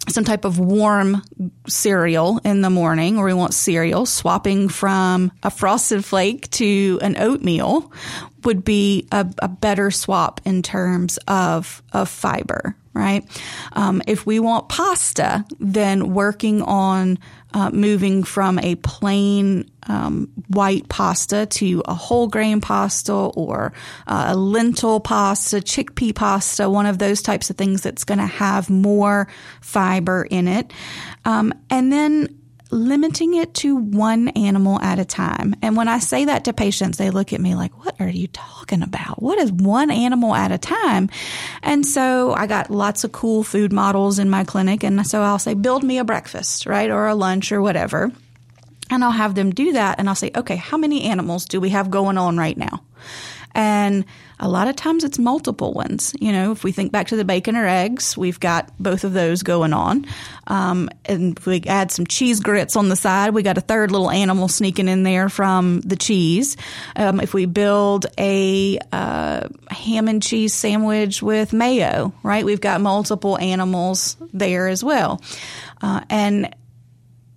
some 0.09 0.23
type 0.23 0.45
of 0.45 0.59
warm 0.59 1.23
cereal 1.67 2.39
in 2.43 2.61
the 2.61 2.69
morning, 2.69 3.17
or 3.17 3.25
we 3.25 3.33
want 3.33 3.53
cereal, 3.53 4.05
swapping 4.05 4.69
from 4.69 5.31
a 5.43 5.49
frosted 5.49 6.03
flake 6.03 6.49
to 6.51 6.99
an 7.01 7.17
oatmeal 7.17 7.91
would 8.43 8.65
be 8.65 9.07
a, 9.11 9.25
a 9.39 9.47
better 9.47 9.91
swap 9.91 10.41
in 10.45 10.61
terms 10.61 11.17
of, 11.27 11.81
of 11.93 12.09
fiber, 12.09 12.75
right? 12.93 13.25
Um, 13.73 14.01
if 14.07 14.25
we 14.25 14.39
want 14.39 14.69
pasta, 14.69 15.45
then 15.59 16.13
working 16.13 16.61
on 16.61 17.17
uh, 17.53 17.69
moving 17.71 18.23
from 18.23 18.59
a 18.59 18.75
plain 18.75 19.69
um, 19.87 20.29
white 20.47 20.87
pasta 20.89 21.45
to 21.45 21.81
a 21.85 21.93
whole 21.93 22.27
grain 22.27 22.61
pasta 22.61 23.13
or 23.13 23.73
uh, 24.07 24.25
a 24.29 24.35
lentil 24.35 24.99
pasta, 24.99 25.57
chickpea 25.57 26.15
pasta, 26.15 26.69
one 26.69 26.85
of 26.85 26.97
those 26.99 27.21
types 27.21 27.49
of 27.49 27.57
things 27.57 27.81
that's 27.81 28.03
going 28.03 28.19
to 28.19 28.25
have 28.25 28.69
more 28.69 29.27
fiber 29.61 30.23
in 30.29 30.47
it. 30.47 30.71
Um, 31.25 31.53
and 31.69 31.91
then 31.91 32.42
limiting 32.73 33.35
it 33.35 33.53
to 33.55 33.75
one 33.75 34.29
animal 34.29 34.79
at 34.81 34.99
a 34.99 35.05
time. 35.05 35.55
And 35.61 35.77
when 35.77 35.87
I 35.87 35.99
say 35.99 36.25
that 36.25 36.45
to 36.45 36.53
patients, 36.53 36.97
they 36.97 37.09
look 37.09 37.31
at 37.31 37.39
me 37.39 37.55
like, 37.55 37.71
what 37.85 37.95
are 37.99 38.09
you 38.09 38.27
talking 38.27 38.81
about? 38.81 39.21
What 39.21 39.39
is 39.39 39.51
one 39.51 39.91
animal 39.91 40.35
at 40.35 40.51
a 40.51 40.57
time? 40.57 41.09
And 41.61 41.85
so 41.85 42.33
I 42.33 42.47
got 42.47 42.69
lots 42.69 43.03
of 43.03 43.11
cool 43.11 43.43
food 43.43 43.71
models 43.71 44.19
in 44.19 44.29
my 44.29 44.43
clinic. 44.43 44.83
And 44.83 45.05
so 45.05 45.21
I'll 45.21 45.39
say, 45.39 45.53
build 45.53 45.83
me 45.83 45.99
a 45.99 46.03
breakfast, 46.03 46.65
right? 46.65 46.89
Or 46.89 47.07
a 47.07 47.15
lunch 47.15 47.51
or 47.51 47.61
whatever. 47.61 48.11
And 48.89 49.03
I'll 49.03 49.11
have 49.11 49.35
them 49.35 49.51
do 49.51 49.73
that. 49.73 49.99
And 49.99 50.09
I'll 50.09 50.15
say, 50.15 50.31
okay, 50.35 50.55
how 50.55 50.77
many 50.77 51.03
animals 51.03 51.45
do 51.45 51.61
we 51.61 51.69
have 51.69 51.89
going 51.89 52.17
on 52.17 52.37
right 52.37 52.57
now? 52.57 52.83
And 53.55 54.05
a 54.43 54.49
lot 54.49 54.67
of 54.67 54.75
times 54.75 55.05
it's 55.05 55.17
multiple 55.17 55.71
ones. 55.71 56.13
You 56.19 56.33
know, 56.33 56.51
if 56.51 56.65
we 56.65 56.73
think 56.73 56.91
back 56.91 57.07
to 57.07 57.15
the 57.15 57.23
bacon 57.23 57.55
or 57.55 57.65
eggs, 57.65 58.17
we've 58.17 58.41
got 58.41 58.69
both 58.77 59.05
of 59.05 59.13
those 59.13 59.41
going 59.41 59.71
on. 59.71 60.05
Um, 60.47 60.89
and 61.05 61.39
we 61.45 61.63
add 61.65 61.91
some 61.91 62.05
cheese 62.05 62.41
grits 62.41 62.75
on 62.75 62.89
the 62.89 62.97
side, 62.97 63.33
we 63.33 63.41
got 63.41 63.57
a 63.57 63.61
third 63.61 63.89
little 63.89 64.11
animal 64.11 64.49
sneaking 64.49 64.89
in 64.89 65.03
there 65.03 65.29
from 65.29 65.79
the 65.79 65.95
cheese. 65.95 66.57
Um, 66.97 67.21
if 67.21 67.33
we 67.33 67.45
build 67.45 68.05
a 68.19 68.79
uh, 68.91 69.47
ham 69.69 70.09
and 70.09 70.21
cheese 70.21 70.53
sandwich 70.53 71.23
with 71.23 71.53
mayo, 71.53 72.13
right, 72.21 72.43
we've 72.43 72.59
got 72.59 72.81
multiple 72.81 73.37
animals 73.39 74.17
there 74.33 74.67
as 74.67 74.83
well. 74.83 75.21
Uh, 75.81 76.01
and 76.09 76.53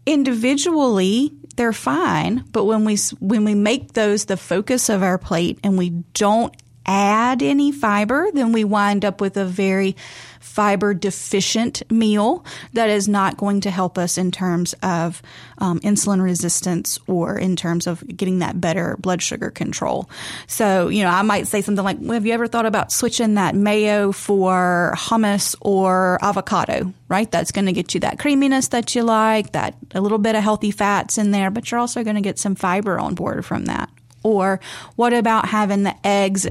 individually 0.06 1.32
they're 1.56 1.72
fine 1.72 2.44
but 2.52 2.64
when 2.64 2.84
we 2.84 2.96
when 3.18 3.44
we 3.44 3.54
make 3.54 3.94
those 3.94 4.26
the 4.26 4.36
focus 4.36 4.88
of 4.88 5.02
our 5.02 5.18
plate 5.18 5.58
and 5.64 5.76
we 5.76 5.90
don't 6.12 6.54
add 6.86 7.42
any 7.42 7.72
fiber, 7.72 8.28
then 8.32 8.52
we 8.52 8.64
wind 8.64 9.04
up 9.04 9.20
with 9.20 9.36
a 9.36 9.44
very 9.44 9.96
fiber 10.40 10.94
deficient 10.94 11.82
meal 11.90 12.44
that 12.72 12.88
is 12.88 13.08
not 13.08 13.36
going 13.36 13.60
to 13.60 13.70
help 13.70 13.98
us 13.98 14.16
in 14.16 14.30
terms 14.30 14.74
of 14.82 15.20
um, 15.58 15.80
insulin 15.80 16.22
resistance 16.22 16.98
or 17.06 17.36
in 17.36 17.56
terms 17.56 17.86
of 17.86 18.06
getting 18.16 18.38
that 18.38 18.58
better 18.60 18.96
blood 19.00 19.20
sugar 19.20 19.50
control. 19.50 20.08
So, 20.46 20.88
you 20.88 21.02
know, 21.02 21.10
I 21.10 21.22
might 21.22 21.46
say 21.46 21.60
something 21.60 21.84
like, 21.84 21.98
well, 22.00 22.12
have 22.12 22.24
you 22.24 22.32
ever 22.32 22.46
thought 22.46 22.64
about 22.64 22.92
switching 22.92 23.34
that 23.34 23.54
mayo 23.54 24.12
for 24.12 24.94
hummus 24.96 25.56
or 25.60 26.18
avocado, 26.22 26.92
right? 27.08 27.30
That's 27.30 27.52
going 27.52 27.66
to 27.66 27.72
get 27.72 27.92
you 27.92 28.00
that 28.00 28.18
creaminess 28.18 28.68
that 28.68 28.94
you 28.94 29.02
like, 29.02 29.52
that 29.52 29.74
a 29.94 30.00
little 30.00 30.18
bit 30.18 30.36
of 30.36 30.42
healthy 30.42 30.70
fats 30.70 31.18
in 31.18 31.32
there, 31.32 31.50
but 31.50 31.70
you're 31.70 31.80
also 31.80 32.04
going 32.04 32.16
to 32.16 32.22
get 32.22 32.38
some 32.38 32.54
fiber 32.54 32.98
on 32.98 33.14
board 33.14 33.44
from 33.44 33.66
that. 33.66 33.90
Or 34.22 34.60
what 34.96 35.12
about 35.12 35.48
having 35.48 35.82
the 35.82 35.94
eggs 36.04 36.48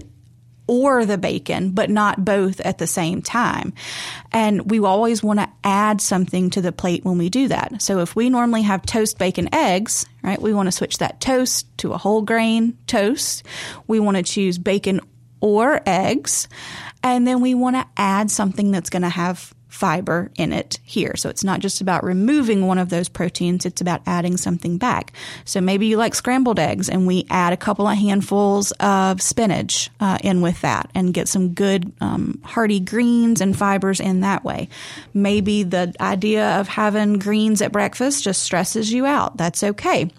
or 0.68 1.06
the 1.06 1.18
bacon, 1.18 1.72
but 1.72 1.90
not 1.90 2.26
both 2.26 2.60
at 2.62 2.78
the 2.78 2.88
same 2.88 3.22
time. 3.22 3.74
And 4.32 4.70
we 4.70 4.80
always 4.80 5.24
want 5.24 5.40
to 5.40 5.50
add 5.64 6.02
something 6.02 6.50
to 6.52 6.62
the 6.62 6.72
plate 6.72 7.06
when 7.06 7.18
we 7.18 7.30
do 7.30 7.48
that. 7.48 7.82
So 7.82 8.00
if 8.00 8.16
we 8.16 8.30
normally 8.30 8.64
have 8.64 8.86
toast, 8.86 9.18
bacon, 9.18 9.50
eggs, 9.54 10.06
right, 10.24 10.42
we 10.42 10.54
want 10.54 10.68
to 10.68 10.72
switch 10.72 10.98
that 11.00 11.22
toast 11.22 11.66
to 11.80 11.94
a 11.94 11.98
whole 11.98 12.22
grain 12.22 12.78
toast. 12.88 13.44
We 13.88 14.00
want 14.00 14.18
to 14.18 14.24
choose 14.24 14.58
bacon 14.58 15.02
or 15.40 15.82
eggs. 15.86 16.48
And 17.04 17.28
then 17.28 17.42
we 17.42 17.54
want 17.54 17.76
to 17.76 17.86
add 17.96 18.32
something 18.32 18.72
that's 18.72 18.90
going 18.90 19.04
to 19.04 19.10
have 19.10 19.55
fiber 19.76 20.32
in 20.38 20.54
it 20.54 20.80
here. 20.84 21.18
So 21.18 21.28
it's 21.28 21.44
not 21.44 21.60
just 21.60 21.82
about 21.82 22.06
removing 22.06 22.66
one 22.66 22.78
of 22.78 22.88
those 22.88 23.10
proteins, 23.10 23.66
it's 23.66 23.82
about 23.82 24.02
adding 24.06 24.38
something 24.38 24.78
back. 24.78 25.12
So 25.44 25.60
maybe 25.60 25.86
you 25.88 25.98
like 25.98 26.16
scrambled 26.16 26.60
eggs 26.60 26.88
and 26.88 27.06
we 27.06 27.28
add 27.30 27.52
a 27.52 27.58
couple 27.58 27.86
of 27.86 27.98
handfuls 27.98 28.72
of 28.80 29.22
spinach 29.22 29.90
uh, 30.00 30.18
in 30.24 30.40
with 30.40 30.62
that 30.62 30.90
and 30.96 31.14
get 31.14 31.28
some 31.28 31.50
good 31.50 31.92
um, 32.00 32.40
hearty 32.46 32.80
greens 32.80 33.42
and 33.42 33.58
fibers 33.58 34.00
in 34.00 34.22
that 34.22 34.46
way. 34.46 34.70
Maybe 35.14 35.64
the 35.64 35.94
idea 36.00 36.58
of 36.58 36.70
having 36.70 37.20
greens 37.20 37.62
at 37.62 37.74
breakfast 37.74 38.24
just 38.24 38.44
stresses 38.44 38.94
you 38.94 39.06
out. 39.06 39.36
That's 39.36 39.62
okay. 39.62 40.10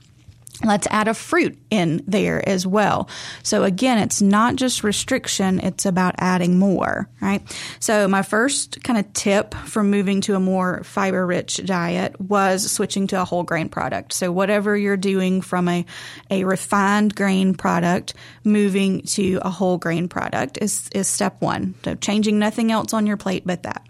Let's 0.65 0.87
add 0.91 1.09
a 1.09 1.15
fruit 1.15 1.59
in 1.71 2.03
there 2.07 2.47
as 2.49 2.67
well. 2.67 3.09
So 3.43 3.65
again, 3.65 3.99
it's 3.99 4.23
not 4.23 4.57
just 4.57 4.83
restriction, 4.83 5.61
it's 5.61 5.85
about 5.85 6.15
adding 6.19 6.59
more, 6.59 7.09
right? 7.21 7.43
So 7.79 8.09
my 8.09 8.23
first 8.23 8.83
kind 8.83 8.99
of 8.99 9.13
tip 9.13 9.55
for 9.55 9.83
moving 9.83 10.21
to 10.23 10.35
a 10.35 10.41
more 10.41 10.83
fiber 10.83 11.27
rich 11.27 11.63
diet 11.65 12.19
was 12.21 12.71
switching 12.71 13.07
to 13.09 13.21
a 13.21 13.25
whole 13.25 13.43
grain 13.43 13.69
product. 13.69 14.13
So 14.13 14.33
whatever 14.33 14.77
you're 14.77 14.97
doing 14.97 15.43
from 15.43 15.69
a, 15.69 15.85
a 16.31 16.45
refined 16.45 17.15
grain 17.15 17.55
product, 17.55 18.15
moving 18.45 19.03
to 19.03 19.39
a 19.43 19.51
whole 19.51 19.77
grain 19.79 20.09
product 20.09 20.59
is, 20.61 20.89
is 20.95 21.07
step 21.07 21.41
one. 21.41 21.75
So 21.85 21.95
changing 21.97 22.39
nothing 22.39 22.73
else 22.73 22.95
on 22.95 23.07
your 23.07 23.17
plate 23.17 23.43
but 23.45 23.63
that. 23.65 23.87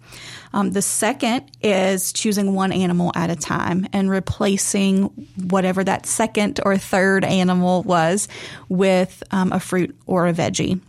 Um, 0.56 0.70
the 0.70 0.80
second 0.80 1.44
is 1.62 2.14
choosing 2.14 2.54
one 2.54 2.72
animal 2.72 3.12
at 3.14 3.28
a 3.28 3.36
time 3.36 3.86
and 3.92 4.08
replacing 4.08 5.02
whatever 5.50 5.84
that 5.84 6.06
second 6.06 6.60
or 6.64 6.78
third 6.78 7.26
animal 7.26 7.82
was 7.82 8.26
with 8.70 9.22
um, 9.32 9.52
a 9.52 9.60
fruit 9.60 9.94
or 10.06 10.26
a 10.26 10.32
veggie. 10.32 10.80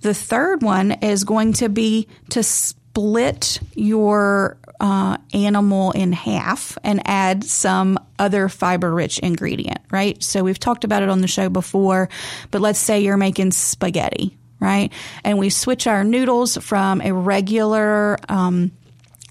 The 0.00 0.14
third 0.14 0.64
one 0.64 0.90
is 0.90 1.22
going 1.22 1.52
to 1.54 1.68
be 1.68 2.08
to 2.30 2.42
split 2.42 3.60
your 3.76 4.56
uh, 4.80 5.18
animal 5.32 5.92
in 5.92 6.10
half 6.12 6.76
and 6.82 7.00
add 7.04 7.44
some 7.44 8.00
other 8.18 8.48
fiber 8.48 8.92
rich 8.92 9.20
ingredient, 9.20 9.78
right? 9.92 10.20
So 10.24 10.42
we've 10.42 10.58
talked 10.58 10.82
about 10.82 11.04
it 11.04 11.08
on 11.08 11.20
the 11.20 11.28
show 11.28 11.48
before, 11.48 12.08
but 12.50 12.60
let's 12.60 12.80
say 12.80 12.98
you're 12.98 13.16
making 13.16 13.52
spaghetti, 13.52 14.36
right? 14.58 14.92
And 15.22 15.38
we 15.38 15.50
switch 15.50 15.86
our 15.86 16.02
noodles 16.02 16.56
from 16.56 17.00
a 17.00 17.12
regular 17.12 18.18
um, 18.28 18.72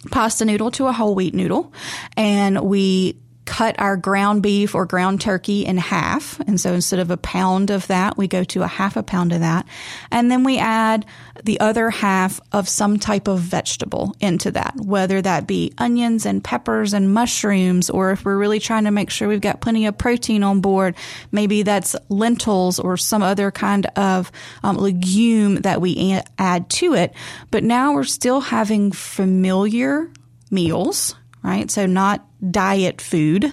pasta 0.08 0.46
noodle 0.46 0.72
to 0.72 0.88
a 0.88 0.92
whole 0.92 1.16
wheat 1.16 1.34
noodle, 1.34 1.72
and 2.16 2.62
we 2.62 3.18
cut 3.48 3.80
our 3.80 3.96
ground 3.96 4.44
beef 4.44 4.76
or 4.76 4.86
ground 4.86 5.22
turkey 5.22 5.66
in 5.66 5.78
half. 5.78 6.40
And 6.42 6.60
so 6.60 6.74
instead 6.74 7.00
of 7.00 7.10
a 7.10 7.18
pound 7.18 7.72
of 7.72 7.88
that, 7.88 8.18
we 8.18 8.28
go 8.28 8.44
to 8.44 8.62
a 8.62 8.68
half 8.68 8.98
a 8.98 9.02
pound 9.02 9.32
of 9.32 9.40
that. 9.40 9.66
And 10.12 10.30
then 10.30 10.44
we 10.44 10.60
add 10.60 11.06
the 11.44 11.60
other 11.62 11.90
half 11.90 12.42
of 12.52 12.68
some 12.68 13.00
type 13.00 13.28
of 13.28 13.40
vegetable 13.40 14.14
into 14.20 14.52
that, 14.52 14.76
whether 14.76 15.22
that 15.22 15.48
be 15.48 15.74
onions 15.78 16.26
and 16.26 16.44
peppers 16.44 16.94
and 16.94 17.14
mushrooms, 17.14 17.90
or 17.90 18.12
if 18.12 18.26
we're 18.26 18.38
really 18.38 18.60
trying 18.60 18.84
to 18.84 18.92
make 18.92 19.10
sure 19.10 19.30
we've 19.30 19.40
got 19.40 19.62
plenty 19.62 19.86
of 19.86 19.98
protein 19.98 20.44
on 20.44 20.60
board, 20.60 20.96
maybe 21.32 21.64
that's 21.64 21.96
lentils 22.10 22.80
or 22.80 22.98
some 22.98 23.24
other 23.24 23.50
kind 23.50 23.86
of 23.96 24.30
um, 24.62 24.78
legume 24.78 25.56
that 25.62 25.80
we 25.80 26.20
add 26.38 26.70
to 26.70 26.96
it. 26.96 27.14
But 27.50 27.64
now 27.64 27.94
we're 27.94 28.04
still 28.04 28.42
having 28.42 28.92
familiar 28.92 30.12
meals 30.52 31.16
right? 31.48 31.72
So 31.72 31.86
not 31.86 32.27
diet 32.52 33.02
food, 33.02 33.52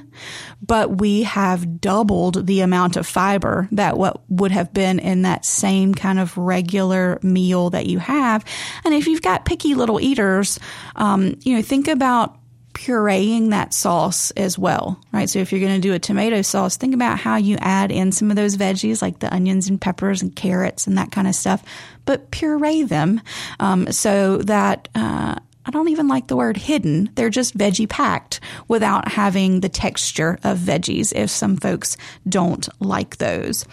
but 0.61 0.99
we 0.99 1.23
have 1.23 1.81
doubled 1.81 2.47
the 2.47 2.61
amount 2.61 2.97
of 2.97 3.07
fiber 3.07 3.69
that 3.73 3.97
what 3.97 4.23
would 4.29 4.51
have 4.51 4.73
been 4.75 4.99
in 4.99 5.23
that 5.23 5.45
same 5.45 5.95
kind 5.95 6.19
of 6.19 6.37
regular 6.37 7.19
meal 7.23 7.71
that 7.71 7.87
you 7.87 7.99
have. 7.99 8.45
And 8.85 8.95
if 8.95 9.07
you've 9.07 9.23
got 9.23 9.45
picky 9.45 9.75
little 9.75 10.01
eaters, 10.01 10.59
um, 10.97 11.37
you 11.43 11.57
know, 11.57 11.63
think 11.63 11.89
about 11.89 12.39
pureeing 12.75 13.51
that 13.51 13.73
sauce 13.73 14.31
as 14.33 14.59
well, 14.59 15.01
right? 15.13 15.31
So 15.31 15.39
if 15.39 15.53
you're 15.53 15.61
going 15.61 15.81
to 15.81 15.89
do 15.89 15.95
a 15.95 15.99
tomato 15.99 16.43
sauce, 16.43 16.77
think 16.77 16.93
about 16.93 17.19
how 17.19 17.37
you 17.37 17.57
add 17.61 17.91
in 17.91 18.13
some 18.13 18.31
of 18.31 18.37
those 18.37 18.57
veggies 18.57 19.01
like 19.01 19.21
the 19.21 19.33
onions 19.33 19.69
and 19.69 19.81
peppers 19.81 20.21
and 20.23 20.35
carrots 20.35 20.87
and 20.87 20.99
that 20.99 21.13
kind 21.13 21.29
of 21.29 21.35
stuff, 21.35 21.63
but 22.05 22.31
puree 22.31 22.83
them 22.83 23.23
um, 23.61 23.91
so 23.93 24.39
that 24.39 24.89
uh, 24.95 25.37
I 25.67 25.71
don't 25.71 25.89
even 25.89 26.09
like 26.09 26.27
the 26.27 26.37
word 26.37 26.57
hidden. 26.57 27.11
They're 27.15 27.31
just 27.31 27.57
veggie 27.57 27.89
packed 27.89 28.41
without 28.69 29.09
having 29.09 29.61
the 29.61 29.69
texture 29.69 30.39
of 30.45 30.59
veggies 30.59 31.13
if 31.15 31.31
some 31.31 31.57
folks 31.57 31.97
don't 32.29 32.69
like 32.81 33.17
those. 33.17 33.65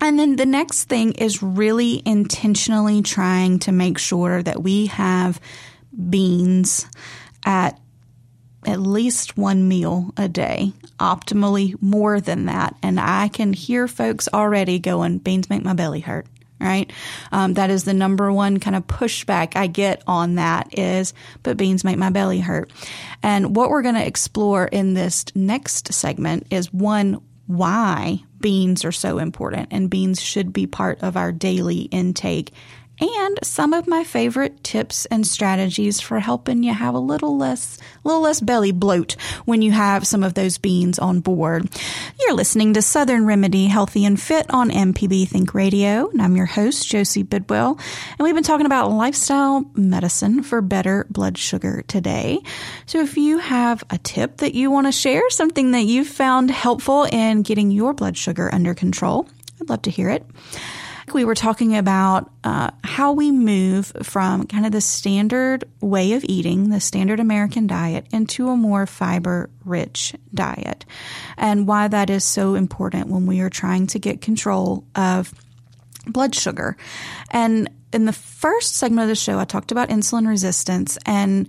And 0.00 0.18
then 0.18 0.36
the 0.36 0.46
next 0.46 0.84
thing 0.84 1.12
is 1.12 1.42
really 1.42 2.02
intentionally 2.04 3.02
trying 3.02 3.60
to 3.60 3.72
make 3.72 3.98
sure 3.98 4.42
that 4.42 4.62
we 4.62 4.86
have 4.86 5.40
beans 6.10 6.86
at 7.44 7.80
at 8.66 8.80
least 8.80 9.36
one 9.36 9.68
meal 9.68 10.12
a 10.16 10.28
day, 10.28 10.72
optimally 10.98 11.80
more 11.80 12.20
than 12.20 12.46
that. 12.46 12.74
And 12.82 12.98
I 12.98 13.28
can 13.28 13.52
hear 13.52 13.86
folks 13.86 14.28
already 14.34 14.80
going, 14.80 15.18
beans 15.18 15.48
make 15.48 15.62
my 15.62 15.72
belly 15.72 16.00
hurt 16.00 16.26
right? 16.60 16.90
Um, 17.32 17.54
that 17.54 17.70
is 17.70 17.84
the 17.84 17.94
number 17.94 18.32
one 18.32 18.60
kind 18.60 18.76
of 18.76 18.86
pushback 18.86 19.56
I 19.56 19.66
get 19.66 20.02
on 20.06 20.36
that 20.36 20.78
is, 20.78 21.14
but 21.42 21.56
beans 21.56 21.84
make 21.84 21.98
my 21.98 22.10
belly 22.10 22.40
hurt. 22.40 22.70
And 23.22 23.54
what 23.56 23.70
we're 23.70 23.82
going 23.82 23.94
to 23.94 24.06
explore 24.06 24.66
in 24.66 24.94
this 24.94 25.24
next 25.34 25.92
segment 25.92 26.46
is 26.50 26.72
one, 26.72 27.20
why 27.46 28.22
beans 28.40 28.84
are 28.84 28.92
so 28.92 29.18
important 29.18 29.68
and 29.70 29.90
beans 29.90 30.20
should 30.20 30.52
be 30.52 30.66
part 30.66 31.02
of 31.02 31.16
our 31.16 31.32
daily 31.32 31.82
intake 31.82 32.52
and 33.00 33.38
some 33.42 33.72
of 33.72 33.86
my 33.86 34.04
favorite 34.04 34.62
tips 34.64 35.06
and 35.06 35.26
strategies 35.26 36.00
for 36.00 36.20
helping 36.20 36.62
you 36.62 36.72
have 36.72 36.94
a 36.94 36.98
little 36.98 37.36
less, 37.36 37.78
little 38.04 38.22
less 38.22 38.40
belly 38.40 38.72
bloat 38.72 39.16
when 39.44 39.62
you 39.62 39.72
have 39.72 40.06
some 40.06 40.22
of 40.22 40.34
those 40.34 40.58
beans 40.58 40.98
on 40.98 41.20
board. 41.20 41.68
You're 42.20 42.34
listening 42.34 42.74
to 42.74 42.82
Southern 42.82 43.26
Remedy 43.26 43.66
Healthy 43.66 44.04
and 44.04 44.20
Fit 44.20 44.46
on 44.50 44.70
MPB 44.70 45.28
Think 45.28 45.54
Radio, 45.54 46.08
and 46.08 46.22
I'm 46.22 46.36
your 46.36 46.46
host, 46.46 46.88
Josie 46.88 47.22
Bidwell, 47.22 47.78
and 48.18 48.20
we've 48.20 48.34
been 48.34 48.44
talking 48.44 48.66
about 48.66 48.90
lifestyle 48.90 49.64
medicine 49.74 50.42
for 50.42 50.62
better 50.62 51.06
blood 51.10 51.36
sugar 51.36 51.82
today. 51.88 52.38
So 52.86 53.00
if 53.00 53.16
you 53.16 53.38
have 53.38 53.84
a 53.90 53.98
tip 53.98 54.38
that 54.38 54.54
you 54.54 54.70
want 54.70 54.86
to 54.86 54.92
share, 54.92 55.28
something 55.30 55.72
that 55.72 55.84
you've 55.84 56.08
found 56.08 56.50
helpful 56.50 57.04
in 57.04 57.42
getting 57.42 57.70
your 57.70 57.92
blood 57.92 58.16
sugar 58.16 58.48
under 58.54 58.74
control, 58.74 59.28
I'd 59.60 59.68
love 59.68 59.82
to 59.82 59.90
hear 59.90 60.08
it. 60.08 60.24
We 61.12 61.24
were 61.24 61.34
talking 61.34 61.76
about 61.76 62.30
uh, 62.42 62.70
how 62.82 63.12
we 63.12 63.30
move 63.30 63.92
from 64.02 64.46
kind 64.46 64.66
of 64.66 64.72
the 64.72 64.80
standard 64.80 65.64
way 65.80 66.12
of 66.14 66.24
eating, 66.24 66.68
the 66.68 66.80
standard 66.80 67.20
American 67.20 67.66
diet, 67.66 68.06
into 68.12 68.48
a 68.48 68.56
more 68.56 68.86
fiber 68.86 69.48
rich 69.64 70.14
diet, 70.34 70.84
and 71.36 71.66
why 71.66 71.88
that 71.88 72.10
is 72.10 72.24
so 72.24 72.54
important 72.54 73.08
when 73.08 73.26
we 73.26 73.40
are 73.40 73.50
trying 73.50 73.86
to 73.88 73.98
get 73.98 74.20
control 74.20 74.84
of 74.94 75.32
blood 76.06 76.34
sugar. 76.34 76.76
And 77.30 77.70
in 77.92 78.04
the 78.04 78.12
first 78.12 78.76
segment 78.76 79.04
of 79.04 79.08
the 79.08 79.14
show, 79.14 79.38
I 79.38 79.44
talked 79.44 79.72
about 79.72 79.88
insulin 79.88 80.28
resistance 80.28 80.98
and 81.06 81.48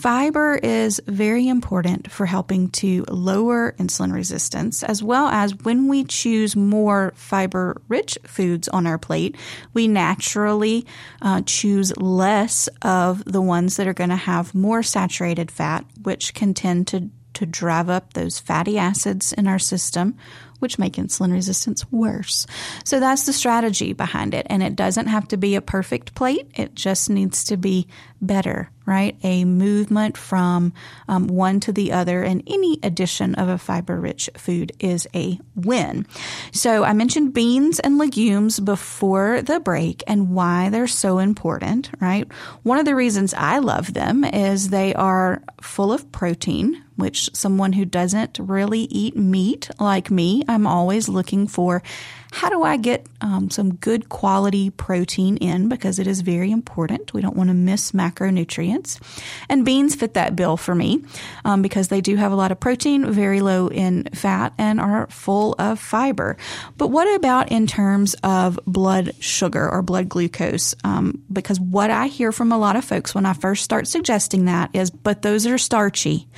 Fiber 0.00 0.56
is 0.56 1.00
very 1.06 1.48
important 1.48 2.10
for 2.10 2.26
helping 2.26 2.68
to 2.70 3.04
lower 3.08 3.72
insulin 3.78 4.12
resistance, 4.12 4.82
as 4.82 5.02
well 5.02 5.26
as 5.28 5.54
when 5.56 5.88
we 5.88 6.04
choose 6.04 6.54
more 6.54 7.12
fiber 7.16 7.80
rich 7.88 8.18
foods 8.24 8.68
on 8.68 8.86
our 8.86 8.98
plate, 8.98 9.36
we 9.74 9.88
naturally 9.88 10.86
uh, 11.22 11.42
choose 11.44 11.96
less 11.96 12.68
of 12.82 13.24
the 13.24 13.42
ones 13.42 13.76
that 13.76 13.88
are 13.88 13.94
going 13.94 14.10
to 14.10 14.16
have 14.16 14.54
more 14.54 14.82
saturated 14.82 15.50
fat, 15.50 15.84
which 16.02 16.34
can 16.34 16.54
tend 16.54 16.86
to, 16.88 17.10
to 17.34 17.46
drive 17.46 17.90
up 17.90 18.12
those 18.12 18.38
fatty 18.38 18.78
acids 18.78 19.32
in 19.32 19.46
our 19.46 19.58
system, 19.58 20.16
which 20.58 20.78
make 20.78 20.94
insulin 20.94 21.32
resistance 21.32 21.90
worse. 21.92 22.46
So 22.84 22.98
that's 22.98 23.26
the 23.26 23.32
strategy 23.32 23.92
behind 23.92 24.34
it. 24.34 24.46
And 24.50 24.62
it 24.62 24.74
doesn't 24.74 25.06
have 25.06 25.28
to 25.28 25.36
be 25.36 25.54
a 25.54 25.60
perfect 25.60 26.14
plate. 26.16 26.50
It 26.56 26.74
just 26.74 27.08
needs 27.08 27.44
to 27.44 27.56
be 27.56 27.86
better, 28.20 28.70
right? 28.86 29.16
A 29.22 29.44
movement 29.44 30.16
from 30.16 30.72
um, 31.08 31.28
one 31.28 31.60
to 31.60 31.72
the 31.72 31.92
other. 31.92 32.22
And 32.22 32.42
any 32.46 32.78
addition 32.82 33.34
of 33.34 33.48
a 33.48 33.58
fiber 33.58 33.98
rich 34.00 34.30
food 34.36 34.72
is 34.80 35.06
a 35.14 35.38
win. 35.54 36.06
So 36.52 36.84
I 36.84 36.92
mentioned 36.92 37.34
beans 37.34 37.78
and 37.80 37.98
legumes 37.98 38.60
before 38.60 39.42
the 39.42 39.60
break 39.60 40.02
and 40.06 40.34
why 40.34 40.70
they're 40.70 40.86
so 40.86 41.18
important, 41.18 41.90
right? 42.00 42.26
One 42.62 42.78
of 42.78 42.84
the 42.84 42.96
reasons 42.96 43.34
I 43.34 43.58
love 43.58 43.94
them 43.94 44.24
is 44.24 44.68
they 44.68 44.94
are 44.94 45.42
full 45.60 45.92
of 45.92 46.10
protein, 46.12 46.82
which 46.96 47.30
someone 47.34 47.72
who 47.72 47.84
doesn't 47.84 48.38
really 48.40 48.80
eat 48.80 49.16
meat 49.16 49.70
like 49.78 50.10
me, 50.10 50.42
I'm 50.48 50.66
always 50.66 51.08
looking 51.08 51.46
for 51.46 51.82
how 52.30 52.48
do 52.50 52.62
I 52.62 52.76
get 52.76 53.06
um, 53.20 53.50
some 53.50 53.74
good 53.74 54.08
quality 54.08 54.70
protein 54.70 55.36
in 55.38 55.68
because 55.68 55.98
it 55.98 56.06
is 56.06 56.20
very 56.20 56.50
important. 56.50 57.14
We 57.14 57.22
don't 57.22 57.36
want 57.36 57.48
to 57.48 57.54
miss 57.54 57.92
macronutrients. 57.92 59.00
And 59.48 59.64
beans 59.64 59.94
fit 59.94 60.14
that 60.14 60.36
bill 60.36 60.56
for 60.56 60.74
me 60.74 61.02
um, 61.44 61.62
because 61.62 61.88
they 61.88 62.00
do 62.00 62.16
have 62.16 62.32
a 62.32 62.36
lot 62.36 62.52
of 62.52 62.60
protein, 62.60 63.10
very 63.10 63.40
low 63.40 63.68
in 63.68 64.04
fat, 64.14 64.52
and 64.58 64.78
are 64.78 65.06
full 65.08 65.54
of 65.58 65.80
fiber. 65.80 66.36
But 66.76 66.88
what 66.88 67.12
about 67.16 67.50
in 67.50 67.66
terms 67.66 68.14
of 68.22 68.60
blood 68.66 69.14
sugar 69.20 69.68
or 69.68 69.82
blood 69.82 70.08
glucose? 70.08 70.74
Um, 70.84 71.22
because 71.32 71.58
what 71.58 71.90
I 71.90 72.08
hear 72.08 72.32
from 72.32 72.52
a 72.52 72.58
lot 72.58 72.76
of 72.76 72.84
folks 72.84 73.14
when 73.14 73.26
I 73.26 73.32
first 73.32 73.64
start 73.64 73.86
suggesting 73.86 74.44
that 74.44 74.70
is, 74.74 74.90
but 74.90 75.22
those 75.22 75.46
are 75.46 75.58
starchy 75.58 76.28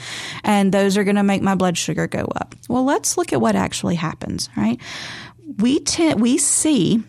and 0.45 0.73
those 0.73 0.97
are 0.97 1.05
going 1.05 1.17
to 1.17 1.23
make 1.23 1.43
my 1.43 1.55
blood 1.55 1.77
sugar 1.77 2.07
go 2.07 2.25
up. 2.37 2.55
Well, 2.69 2.85
let's 2.85 3.19
look 3.19 3.33
at 3.33 3.41
what 3.41 3.57
actually 3.57 3.97
happens, 3.97 4.49
right? 4.57 4.81
We 5.59 5.81
tend, 5.81 6.21
we 6.21 6.39
see 6.39 7.03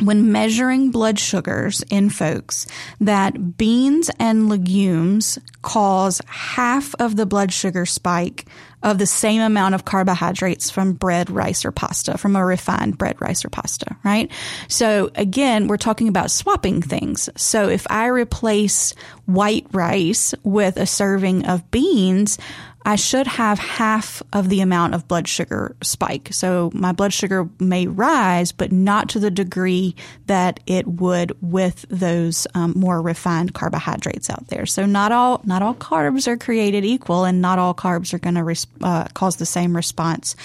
when 0.00 0.32
measuring 0.32 0.90
blood 0.90 1.18
sugars 1.18 1.84
in 1.90 2.10
folks 2.10 2.66
that 3.00 3.56
beans 3.56 4.10
and 4.18 4.48
legumes 4.48 5.38
cause 5.62 6.20
half 6.26 6.94
of 6.98 7.16
the 7.16 7.26
blood 7.26 7.52
sugar 7.52 7.86
spike 7.86 8.46
of 8.82 8.98
the 8.98 9.06
same 9.06 9.40
amount 9.40 9.74
of 9.76 9.84
carbohydrates 9.84 10.70
from 10.70 10.92
bread, 10.92 11.30
rice, 11.30 11.64
or 11.64 11.70
pasta, 11.70 12.18
from 12.18 12.34
a 12.34 12.44
refined 12.44 12.98
bread, 12.98 13.20
rice, 13.20 13.44
or 13.44 13.48
pasta, 13.48 13.96
right? 14.02 14.30
So 14.66 15.10
again, 15.14 15.68
we're 15.68 15.76
talking 15.76 16.08
about 16.08 16.32
swapping 16.32 16.82
things. 16.82 17.28
So 17.36 17.68
if 17.68 17.86
I 17.88 18.06
replace 18.06 18.94
white 19.26 19.66
rice 19.72 20.34
with 20.42 20.78
a 20.78 20.86
serving 20.86 21.46
of 21.46 21.70
beans, 21.70 22.38
I 22.84 22.96
should 22.96 23.26
have 23.26 23.58
half 23.58 24.22
of 24.32 24.48
the 24.48 24.60
amount 24.60 24.94
of 24.94 25.06
blood 25.08 25.28
sugar 25.28 25.76
spike. 25.82 26.28
So 26.32 26.70
my 26.74 26.92
blood 26.92 27.12
sugar 27.12 27.48
may 27.58 27.86
rise, 27.86 28.52
but 28.52 28.72
not 28.72 29.08
to 29.10 29.18
the 29.18 29.30
degree 29.30 29.94
that 30.26 30.60
it 30.66 30.86
would 30.86 31.36
with 31.40 31.84
those 31.88 32.46
um, 32.54 32.72
more 32.76 33.00
refined 33.00 33.54
carbohydrates 33.54 34.30
out 34.30 34.48
there. 34.48 34.66
So 34.66 34.86
not 34.86 35.12
all 35.12 35.40
not 35.44 35.62
all 35.62 35.74
carbs 35.74 36.26
are 36.26 36.36
created 36.36 36.84
equal, 36.84 37.24
and 37.24 37.40
not 37.40 37.58
all 37.58 37.74
carbs 37.74 38.12
are 38.12 38.18
going 38.18 38.34
to 38.34 38.44
res- 38.44 38.66
uh, 38.82 39.04
cause 39.14 39.36
the 39.36 39.46
same 39.46 39.76
response 39.76 40.36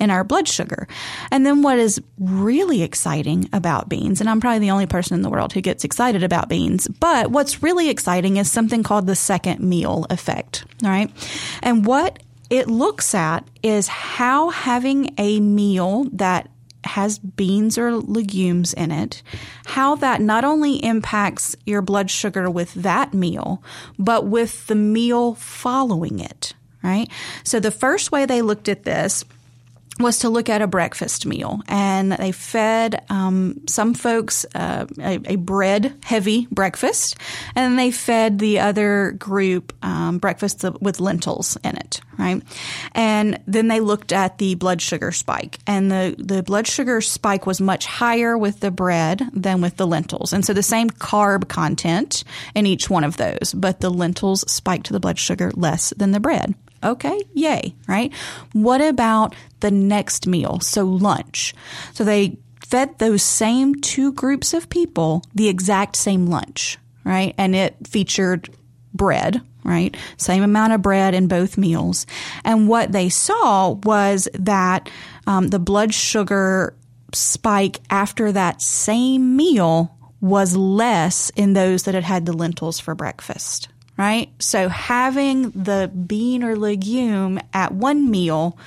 in 0.00 0.10
our 0.10 0.24
blood 0.24 0.48
sugar. 0.48 0.88
And 1.30 1.44
then 1.46 1.62
what 1.62 1.78
is 1.78 2.00
really 2.18 2.82
exciting 2.82 3.48
about 3.52 3.88
beans, 3.88 4.20
and 4.20 4.28
I'm 4.28 4.40
probably 4.40 4.60
the 4.60 4.70
only 4.70 4.86
person 4.86 5.14
in 5.14 5.22
the 5.22 5.30
world 5.30 5.52
who 5.52 5.60
gets 5.60 5.84
excited 5.84 6.22
about 6.22 6.48
beans, 6.48 6.88
but 6.88 7.30
what's 7.30 7.62
really 7.62 7.90
exciting 7.90 8.36
is 8.36 8.50
something 8.50 8.82
called 8.82 9.06
the 9.06 9.16
second 9.16 9.60
meal 9.60 10.06
effect. 10.10 10.64
All 10.82 10.90
right, 10.90 11.10
and 11.62 11.83
what 11.84 12.18
it 12.50 12.68
looks 12.68 13.14
at 13.14 13.46
is 13.62 13.88
how 13.88 14.50
having 14.50 15.14
a 15.18 15.40
meal 15.40 16.04
that 16.12 16.48
has 16.84 17.18
beans 17.18 17.78
or 17.78 17.96
legumes 17.96 18.74
in 18.74 18.90
it, 18.90 19.22
how 19.64 19.94
that 19.96 20.20
not 20.20 20.44
only 20.44 20.76
impacts 20.84 21.56
your 21.64 21.80
blood 21.80 22.10
sugar 22.10 22.50
with 22.50 22.74
that 22.74 23.14
meal, 23.14 23.62
but 23.98 24.26
with 24.26 24.66
the 24.66 24.74
meal 24.74 25.34
following 25.34 26.20
it, 26.20 26.52
right? 26.82 27.08
So 27.42 27.58
the 27.58 27.70
first 27.70 28.12
way 28.12 28.26
they 28.26 28.42
looked 28.42 28.68
at 28.68 28.84
this 28.84 29.24
was 29.98 30.20
to 30.20 30.28
look 30.28 30.48
at 30.48 30.62
a 30.62 30.66
breakfast 30.66 31.24
meal, 31.24 31.60
and 31.68 32.12
they 32.12 32.32
fed 32.32 33.04
um, 33.08 33.60
some 33.68 33.94
folks 33.94 34.44
uh, 34.54 34.86
a, 34.98 35.20
a, 35.24 35.36
bread 35.36 35.94
heavy 36.02 36.46
breakfast, 36.50 37.16
and 37.54 37.78
they 37.78 37.90
fed 37.90 38.38
the 38.38 38.58
other 38.58 39.12
group 39.12 39.72
um, 39.84 40.18
breakfast 40.18 40.64
with 40.80 40.98
lentils 40.98 41.56
in 41.62 41.76
it, 41.76 42.00
right? 42.18 42.42
And 42.92 43.40
then 43.46 43.68
they 43.68 43.80
looked 43.80 44.12
at 44.12 44.38
the 44.38 44.56
blood 44.56 44.82
sugar 44.82 45.12
spike, 45.12 45.58
and 45.66 45.90
the 45.90 46.16
the 46.18 46.42
blood 46.42 46.66
sugar 46.66 47.00
spike 47.00 47.46
was 47.46 47.60
much 47.60 47.86
higher 47.86 48.36
with 48.36 48.60
the 48.60 48.70
bread 48.70 49.28
than 49.32 49.60
with 49.60 49.76
the 49.76 49.86
lentils, 49.86 50.32
and 50.32 50.44
so 50.44 50.52
the 50.52 50.62
same 50.62 50.90
carb 50.90 51.48
content 51.48 52.24
in 52.54 52.66
each 52.66 52.90
one 52.90 53.04
of 53.04 53.16
those, 53.16 53.54
but 53.54 53.80
the 53.80 53.90
lentils 53.90 54.50
spiked 54.50 54.90
the 54.90 55.00
blood 55.00 55.18
sugar 55.18 55.52
less 55.54 55.92
than 55.96 56.10
the 56.10 56.20
bread. 56.20 56.54
Okay, 56.84 57.18
yay, 57.32 57.74
right? 57.88 58.12
What 58.52 58.82
about 58.82 59.34
the 59.64 59.70
next 59.70 60.26
meal? 60.26 60.60
So 60.60 60.84
lunch. 60.84 61.54
So 61.94 62.04
they 62.04 62.36
fed 62.60 62.98
those 62.98 63.22
same 63.22 63.74
two 63.76 64.12
groups 64.12 64.52
of 64.52 64.68
people 64.68 65.24
the 65.34 65.48
exact 65.48 65.96
same 65.96 66.26
lunch, 66.26 66.78
right? 67.02 67.34
And 67.38 67.56
it 67.56 67.74
featured 67.86 68.50
bread, 68.92 69.40
right? 69.64 69.96
Same 70.18 70.42
amount 70.42 70.74
of 70.74 70.82
bread 70.82 71.14
in 71.14 71.28
both 71.28 71.56
meals. 71.56 72.06
And 72.44 72.68
what 72.68 72.92
they 72.92 73.08
saw 73.08 73.70
was 73.70 74.28
that 74.34 74.90
um, 75.26 75.48
the 75.48 75.58
blood 75.58 75.94
sugar 75.94 76.76
spike 77.14 77.80
after 77.88 78.32
that 78.32 78.60
same 78.60 79.34
meal 79.34 79.96
was 80.20 80.54
less 80.56 81.30
in 81.30 81.54
those 81.54 81.84
that 81.84 81.94
had 81.94 82.04
had 82.04 82.26
the 82.26 82.32
lentils 82.34 82.80
for 82.80 82.94
breakfast 82.94 83.68
right? 83.96 84.30
So 84.40 84.68
having 84.68 85.50
the 85.50 85.88
bean 85.88 86.42
or 86.42 86.56
legume 86.56 87.38
at 87.52 87.72
one 87.72 88.10
meal 88.10 88.58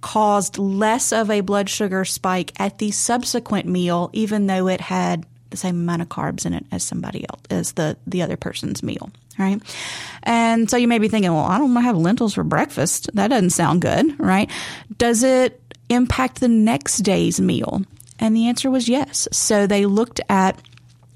caused 0.00 0.58
less 0.58 1.12
of 1.12 1.30
a 1.30 1.40
blood 1.40 1.68
sugar 1.68 2.04
spike 2.04 2.52
at 2.58 2.78
the 2.78 2.90
subsequent 2.90 3.66
meal, 3.66 4.10
even 4.12 4.46
though 4.46 4.68
it 4.68 4.80
had 4.80 5.26
the 5.50 5.56
same 5.56 5.76
amount 5.76 6.02
of 6.02 6.08
carbs 6.08 6.46
in 6.46 6.54
it 6.54 6.64
as 6.70 6.82
somebody 6.82 7.26
else, 7.28 7.40
as 7.50 7.72
the, 7.72 7.96
the 8.06 8.22
other 8.22 8.36
person's 8.36 8.82
meal, 8.82 9.10
right? 9.38 9.60
And 10.22 10.70
so 10.70 10.76
you 10.76 10.88
may 10.88 10.98
be 10.98 11.08
thinking, 11.08 11.32
well, 11.32 11.44
I 11.44 11.58
don't 11.58 11.74
want 11.74 11.84
to 11.84 11.88
have 11.88 11.96
lentils 11.96 12.34
for 12.34 12.44
breakfast. 12.44 13.10
That 13.14 13.28
doesn't 13.28 13.50
sound 13.50 13.82
good, 13.82 14.18
right? 14.18 14.50
Does 14.96 15.22
it 15.22 15.60
impact 15.88 16.40
the 16.40 16.48
next 16.48 16.98
day's 16.98 17.40
meal? 17.40 17.82
And 18.18 18.36
the 18.36 18.48
answer 18.48 18.70
was 18.70 18.88
yes. 18.88 19.26
So 19.32 19.66
they 19.66 19.86
looked 19.86 20.20
at 20.28 20.60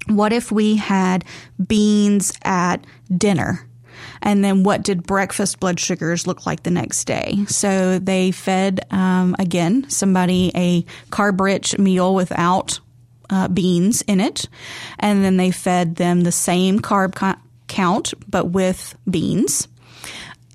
what 0.07 0.33
if 0.33 0.51
we 0.51 0.75
had 0.75 1.23
beans 1.65 2.33
at 2.43 2.85
dinner? 3.15 3.65
And 4.25 4.43
then 4.43 4.63
what 4.63 4.81
did 4.81 5.03
breakfast 5.03 5.59
blood 5.59 5.79
sugars 5.79 6.25
look 6.25 6.45
like 6.45 6.63
the 6.63 6.71
next 6.71 7.05
day? 7.05 7.45
So 7.47 7.99
they 7.99 8.31
fed, 8.31 8.85
um, 8.91 9.35
again, 9.37 9.87
somebody 9.89 10.51
a 10.55 10.83
carb 11.11 11.39
rich 11.39 11.77
meal 11.77 12.15
without 12.15 12.79
uh, 13.29 13.47
beans 13.47 14.01
in 14.01 14.19
it. 14.19 14.49
And 14.99 15.23
then 15.23 15.37
they 15.37 15.51
fed 15.51 15.95
them 15.95 16.21
the 16.21 16.31
same 16.31 16.79
carb 16.79 17.15
co- 17.15 17.39
count, 17.67 18.13
but 18.27 18.45
with 18.45 18.97
beans. 19.09 19.67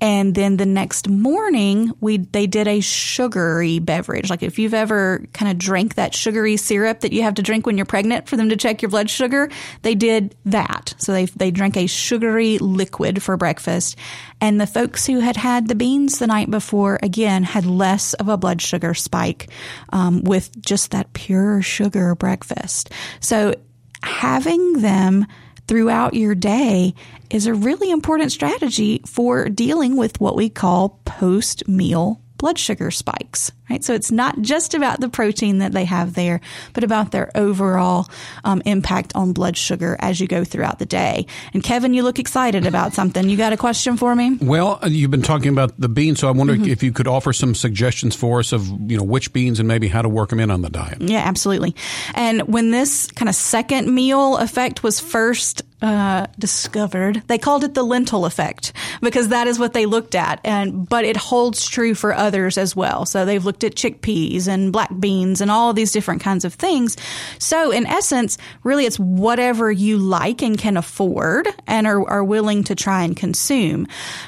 And 0.01 0.33
then 0.33 0.57
the 0.57 0.65
next 0.65 1.07
morning, 1.07 1.93
we 2.01 2.17
they 2.17 2.47
did 2.47 2.67
a 2.67 2.81
sugary 2.81 3.77
beverage. 3.77 4.31
Like 4.31 4.41
if 4.41 4.57
you've 4.57 4.73
ever 4.73 5.23
kind 5.31 5.51
of 5.51 5.59
drank 5.59 5.93
that 5.95 6.15
sugary 6.15 6.57
syrup 6.57 7.01
that 7.01 7.13
you 7.13 7.21
have 7.21 7.35
to 7.35 7.43
drink 7.43 7.67
when 7.67 7.77
you're 7.77 7.85
pregnant 7.85 8.27
for 8.27 8.35
them 8.35 8.49
to 8.49 8.57
check 8.57 8.81
your 8.81 8.89
blood 8.89 9.11
sugar, 9.11 9.49
they 9.83 9.93
did 9.93 10.35
that. 10.45 10.95
So 10.97 11.11
they 11.11 11.25
they 11.25 11.51
drank 11.51 11.77
a 11.77 11.85
sugary 11.85 12.57
liquid 12.57 13.21
for 13.21 13.37
breakfast. 13.37 13.95
And 14.41 14.59
the 14.59 14.65
folks 14.65 15.05
who 15.05 15.19
had 15.19 15.37
had 15.37 15.67
the 15.67 15.75
beans 15.75 16.17
the 16.17 16.25
night 16.25 16.49
before, 16.49 16.97
again, 17.03 17.43
had 17.43 17.67
less 17.67 18.15
of 18.15 18.27
a 18.27 18.37
blood 18.37 18.59
sugar 18.59 18.95
spike 18.95 19.51
um, 19.93 20.23
with 20.23 20.59
just 20.59 20.91
that 20.91 21.13
pure 21.13 21.61
sugar 21.61 22.15
breakfast. 22.15 22.89
So 23.19 23.53
having 24.01 24.81
them 24.81 25.27
throughout 25.71 26.13
your 26.13 26.35
day 26.35 26.93
is 27.29 27.47
a 27.47 27.53
really 27.53 27.89
important 27.91 28.29
strategy 28.29 29.01
for 29.05 29.47
dealing 29.47 29.95
with 29.95 30.19
what 30.19 30.35
we 30.35 30.49
call 30.49 30.99
post 31.05 31.65
meal 31.65 32.19
blood 32.35 32.59
sugar 32.59 32.91
spikes, 32.91 33.53
right? 33.71 33.83
So 33.83 33.93
it's 33.93 34.11
not 34.11 34.41
just 34.41 34.73
about 34.73 34.99
the 34.99 35.07
protein 35.07 35.59
that 35.59 35.71
they 35.71 35.85
have 35.85 36.13
there, 36.13 36.41
but 36.73 36.83
about 36.83 37.11
their 37.11 37.31
overall 37.35 38.09
um, 38.43 38.61
impact 38.65 39.13
on 39.15 39.31
blood 39.31 39.55
sugar 39.55 39.95
as 39.99 40.19
you 40.19 40.27
go 40.27 40.43
throughout 40.43 40.79
the 40.79 40.85
day. 40.85 41.25
And 41.53 41.63
Kevin, 41.63 41.93
you 41.93 42.03
look 42.03 42.19
excited 42.19 42.65
about 42.65 42.93
something. 42.99 43.29
You 43.29 43.37
got 43.37 43.53
a 43.53 43.57
question 43.57 43.95
for 43.95 44.13
me? 44.13 44.37
Well, 44.41 44.79
uh, 44.83 44.87
you've 44.87 45.11
been 45.11 45.21
talking 45.21 45.49
about 45.49 45.79
the 45.79 45.89
beans, 45.89 46.19
so 46.19 46.27
I 46.27 46.31
wonder 46.31 46.53
mm-hmm. 46.53 46.69
if 46.69 46.83
you 46.83 46.91
could 46.91 47.07
offer 47.07 47.31
some 47.31 47.55
suggestions 47.55 48.15
for 48.15 48.39
us 48.39 48.51
of 48.51 48.67
you 48.91 48.97
know 48.97 49.03
which 49.03 49.31
beans 49.31 49.59
and 49.59 49.67
maybe 49.67 49.87
how 49.87 50.01
to 50.01 50.09
work 50.09 50.29
them 50.29 50.39
in 50.39 50.51
on 50.51 50.61
the 50.61 50.69
diet. 50.69 51.01
Yeah, 51.01 51.19
absolutely. 51.19 51.75
And 52.13 52.41
when 52.43 52.71
this 52.71 53.07
kind 53.07 53.29
of 53.29 53.35
second 53.35 53.93
meal 53.93 54.37
effect 54.37 54.83
was 54.83 54.99
first 54.99 55.63
uh, 55.81 56.27
discovered. 56.37 57.23
They 57.27 57.37
called 57.37 57.63
it 57.63 57.73
the 57.73 57.83
lentil 57.83 58.25
effect 58.25 58.73
because 59.01 59.29
that 59.29 59.47
is 59.47 59.57
what 59.57 59.73
they 59.73 59.85
looked 59.85 60.13
at, 60.13 60.39
and 60.43 60.87
but 60.87 61.05
it 61.05 61.17
holds 61.17 61.67
true 61.67 61.95
for 61.95 62.13
others 62.13 62.57
as 62.57 62.75
well. 62.75 63.05
So 63.05 63.25
they've 63.25 63.43
looked 63.43 63.60
at 63.63 63.75
chickpeas 63.75 64.47
and 64.47 64.71
black 64.71 64.89
beans 64.99 65.41
and 65.41 65.51
all 65.51 65.73
these 65.73 65.91
different 65.91 66.21
kinds 66.21 66.45
of 66.45 66.53
things. 66.53 66.97
So 67.39 67.71
in 67.71 67.85
essence, 67.85 68.37
really, 68.63 68.85
it's 68.85 68.99
whatever 68.99 69.71
you 69.71 69.97
like 69.97 70.41
and 70.41 70.57
can 70.57 70.77
afford 70.77 71.47
and 71.67 71.87
are, 71.87 72.07
are 72.07 72.23
willing 72.23 72.63
to 72.65 72.75
try 72.75 73.03
and 73.03 73.15
consume. 73.15 73.87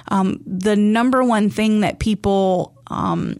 Um, 0.09 0.41
the 0.45 0.75
number 0.75 1.23
one 1.23 1.49
thing 1.49 1.81
that 1.81 1.99
people 1.99 2.81
um, 2.87 3.39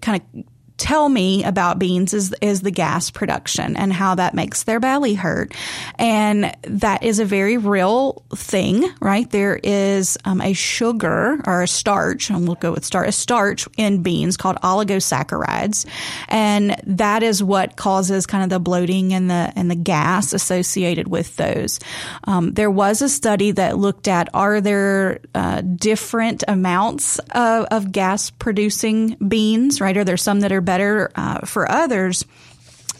kind 0.00 0.22
of 0.22 0.44
tell 0.80 1.10
me 1.10 1.44
about 1.44 1.78
beans 1.78 2.14
is 2.14 2.34
is 2.40 2.62
the 2.62 2.70
gas 2.70 3.10
production 3.10 3.76
and 3.76 3.92
how 3.92 4.14
that 4.14 4.34
makes 4.34 4.62
their 4.62 4.80
belly 4.80 5.14
hurt, 5.14 5.54
and 5.98 6.56
that 6.62 7.02
is 7.02 7.18
a 7.18 7.24
very 7.26 7.58
real 7.58 8.22
thing, 8.34 8.90
right? 8.98 9.30
There 9.30 9.60
is 9.62 10.16
um, 10.24 10.40
a 10.40 10.54
sugar 10.54 11.40
or 11.46 11.62
a 11.62 11.68
starch, 11.68 12.30
and 12.30 12.46
we'll 12.46 12.56
go 12.56 12.72
with 12.72 12.86
starch, 12.86 13.08
a 13.08 13.12
starch 13.12 13.68
in 13.76 14.02
beans 14.02 14.38
called 14.38 14.56
oligosaccharides, 14.62 15.84
and 16.28 16.80
that 16.86 17.22
is 17.22 17.42
what 17.42 17.76
causes 17.76 18.24
kind 18.26 18.42
of 18.42 18.48
the 18.48 18.58
bloating 18.58 19.12
and 19.12 19.28
the 19.28 19.52
and 19.54 19.70
the 19.70 19.76
gas 19.76 20.32
associated 20.32 21.08
with 21.08 21.36
those. 21.36 21.78
Um, 22.24 22.52
there 22.54 22.70
was 22.70 23.02
a 23.02 23.08
study 23.10 23.50
that 23.50 23.76
looked 23.76 24.08
at 24.08 24.30
are 24.32 24.62
there 24.62 25.20
uh, 25.34 25.60
different 25.60 26.42
amounts 26.48 27.18
of, 27.18 27.66
of 27.70 27.92
gas 27.92 28.30
producing 28.30 29.16
beans, 29.28 29.78
right? 29.78 29.96
Are 29.96 30.04
there 30.04 30.16
some 30.16 30.40
that 30.40 30.52
are 30.52 30.62
better 30.70 31.10
uh, 31.16 31.40
for 31.46 31.68
others. 31.68 32.24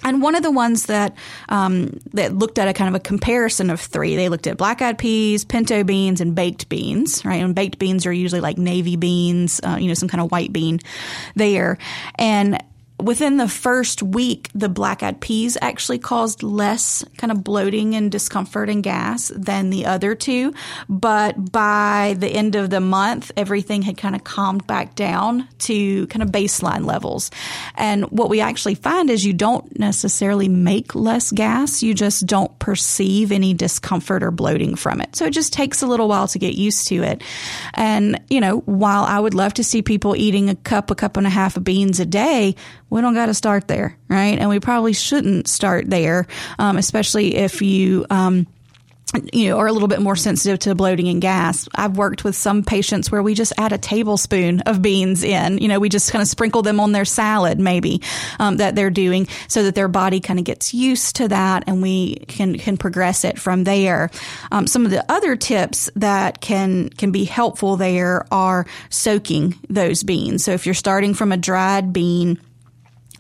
And 0.03 0.23
one 0.23 0.35
of 0.35 0.43
the 0.43 0.51
ones 0.51 0.87
that 0.87 1.15
um, 1.49 2.01
that 2.15 2.35
looked 2.35 2.59
at 2.59 2.67
a 2.67 2.73
kind 2.73 2.89
of 2.89 2.95
a 2.95 3.01
comparison 3.01 3.71
of 3.71 3.81
three, 3.81 4.17
they 4.17 4.29
looked 4.29 4.47
at 4.47 4.57
black 4.57 4.83
eyed 4.83 4.99
peas, 4.99 5.45
pinto 5.45 5.85
beans, 5.85 6.21
and 6.21 6.35
baked 6.35 6.69
beans. 6.69 7.25
Right, 7.25 7.43
and 7.43 7.55
baked 7.55 7.79
beans 7.79 8.07
are 8.07 8.13
usually 8.13 8.41
like 8.41 8.59
navy 8.59 8.97
beans, 8.97 9.61
uh, 9.63 9.77
you 9.79 9.89
know, 9.89 9.95
some 9.95 10.09
kind 10.09 10.21
of 10.23 10.33
white 10.33 10.53
bean 10.53 10.81
there. 11.37 11.79
And 12.19 12.61
within 13.05 13.37
the 13.37 13.49
first 13.49 14.03
week, 14.03 14.51
the 14.55 14.69
black 14.69 15.03
eyed 15.03 15.21
peas 15.21 15.57
actually 15.61 15.99
caused 15.99 16.43
less 16.43 17.05
kind 17.17 17.31
of 17.31 17.45
bloating 17.45 17.95
and 17.95 18.11
discomfort 18.11 18.69
and 18.69 18.83
gas 18.83 19.33
than 19.35 19.71
the 19.71 19.87
other 19.87 20.15
two. 20.15 20.55
But 20.89 21.53
by 21.53 22.17
the 22.19 22.29
end 22.29 22.55
of 22.55 22.71
the 22.71 22.81
month, 22.81 23.31
everything 23.37 23.83
had 23.83 23.97
kind 23.97 24.15
of 24.15 24.25
calmed 24.25 24.67
back 24.67 24.95
down 24.95 25.49
to 25.61 26.07
kind 26.09 26.23
of 26.23 26.31
baseline 26.31 26.85
levels. 26.85 27.31
And 27.77 28.05
what 28.11 28.29
we 28.29 28.41
actually 28.41 28.75
find 28.75 29.11
is 29.11 29.25
you 29.25 29.33
don't 29.33 29.79
necessarily 29.79 30.49
make 30.49 30.95
less 30.95 31.31
gas. 31.31 31.83
You 31.83 31.95
just 31.95 32.27
don't 32.27 32.57
perceive 32.59 33.33
any 33.33 33.55
discomfort 33.55 34.23
or 34.23 34.31
bloating 34.31 34.77
from 34.77 35.01
it. 35.01 35.17
So 35.17 35.27
it 35.27 35.31
just 35.31 35.53
takes 35.53 35.83
a 35.83 35.87
little 35.87 36.09
while 36.09 36.29
to 36.29 36.39
get 36.39 36.55
used 36.55 36.89
to 36.89 37.03
it. 37.03 37.23
And, 37.75 38.21
you 38.29 38.41
know, 38.41 38.59
while 38.61 39.05
I 39.05 39.19
would 39.19 39.35
love 39.35 39.55
to 39.55 39.65
see 39.65 39.83
people 39.83 40.17
eating 40.17 40.49
a 40.51 40.55
cup, 40.55 40.91
a 40.91 40.95
cup 40.95 41.17
and 41.17 41.27
a 41.27 41.31
half 41.31 41.57
of 41.57 41.65
beans 41.65 42.01
a 42.01 42.07
day, 42.07 42.55
we 42.90 43.00
don't 43.00 43.14
got 43.14 43.26
to 43.26 43.35
start 43.35 43.68
there, 43.68 43.96
right? 44.09 44.38
And 44.38 44.48
we 44.48 44.61
probably 44.61 44.92
shouldn't 44.92 45.48
start 45.48 45.88
there, 45.88 46.26
um, 46.59 46.76
especially 46.76 47.37
if 47.37 47.62
you. 47.62 48.05
Um, 48.11 48.46
you 49.33 49.48
know, 49.48 49.59
are 49.59 49.66
a 49.66 49.72
little 49.72 49.88
bit 49.88 50.00
more 50.00 50.14
sensitive 50.14 50.61
to 50.61 50.74
bloating 50.74 51.09
and 51.09 51.20
gas. 51.20 51.68
I've 51.74 51.96
worked 51.96 52.22
with 52.22 52.37
some 52.37 52.62
patients 52.62 53.11
where 53.11 53.22
we 53.22 53.35
just 53.35 53.53
add 53.59 53.72
a 53.72 53.79
tablespoon 53.79 54.61
of 54.61 54.83
beans 54.83 55.24
in. 55.24 55.59
You 55.59 55.68
know, 55.68 55.81
we 55.81 55.88
just 55.88 56.12
kind 56.12 56.22
of 56.22 56.29
sprinkle 56.29 56.62
them 56.62 56.79
on 56.79 56.92
their 56.92 57.05
salad, 57.05 57.59
maybe 57.59 58.03
um, 58.38 58.59
that 58.59 58.76
they're 58.76 58.90
doing, 58.90 59.26
so 59.48 59.64
that 59.64 59.74
their 59.74 59.88
body 59.88 60.20
kind 60.20 60.38
of 60.38 60.44
gets 60.44 60.72
used 60.72 61.16
to 61.16 61.29
that, 61.29 61.64
and 61.66 61.83
we 61.83 62.16
can 62.29 62.57
can 62.57 62.76
progress 62.76 63.24
it 63.24 63.38
from 63.38 63.64
there. 63.64 64.11
Um, 64.53 64.66
some 64.66 64.85
of 64.85 64.92
the 64.92 65.05
other 65.11 65.35
tips 65.35 65.90
that 65.96 66.40
can 66.40 66.90
can 66.90 67.11
be 67.11 67.24
helpful 67.24 67.76
there 67.76 68.26
are 68.31 68.66
soaking 68.90 69.59
those 69.68 70.05
beans. 70.05 70.44
So 70.44 70.53
if 70.53 70.66
you're 70.66 70.74
starting 70.74 71.14
from 71.14 71.33
a 71.33 71.37
dried 71.37 71.92
bean 71.92 72.38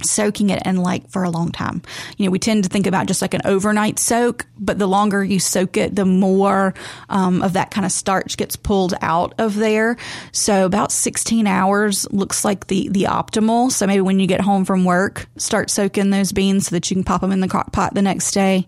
soaking 0.02 0.50
it 0.50 0.62
in 0.64 0.76
like 0.76 1.08
for 1.10 1.22
a 1.22 1.30
long 1.30 1.50
time. 1.52 1.82
You 2.16 2.26
know, 2.26 2.30
we 2.30 2.38
tend 2.38 2.64
to 2.64 2.70
think 2.70 2.86
about 2.86 3.06
just 3.06 3.22
like 3.22 3.34
an 3.34 3.42
overnight 3.44 3.98
soak, 3.98 4.46
but 4.58 4.78
the 4.78 4.86
longer 4.86 5.22
you 5.22 5.38
soak 5.40 5.76
it, 5.76 5.94
the 5.94 6.04
more 6.04 6.74
um, 7.08 7.42
of 7.42 7.54
that 7.54 7.70
kind 7.70 7.84
of 7.84 7.92
starch 7.92 8.36
gets 8.36 8.56
pulled 8.56 8.94
out 9.02 9.34
of 9.38 9.56
there. 9.56 9.96
So 10.32 10.66
about 10.66 10.92
16 10.92 11.46
hours 11.46 12.10
looks 12.10 12.44
like 12.44 12.66
the 12.66 12.88
the 12.88 13.04
optimal. 13.04 13.70
So 13.70 13.86
maybe 13.86 14.00
when 14.00 14.20
you 14.20 14.26
get 14.26 14.40
home 14.40 14.64
from 14.64 14.84
work, 14.84 15.26
start 15.36 15.70
soaking 15.70 16.10
those 16.10 16.32
beans 16.32 16.66
so 16.66 16.76
that 16.76 16.90
you 16.90 16.96
can 16.96 17.04
pop 17.04 17.20
them 17.20 17.32
in 17.32 17.40
the 17.40 17.48
crock 17.48 17.72
pot 17.72 17.94
the 17.94 18.02
next 18.02 18.32
day. 18.32 18.66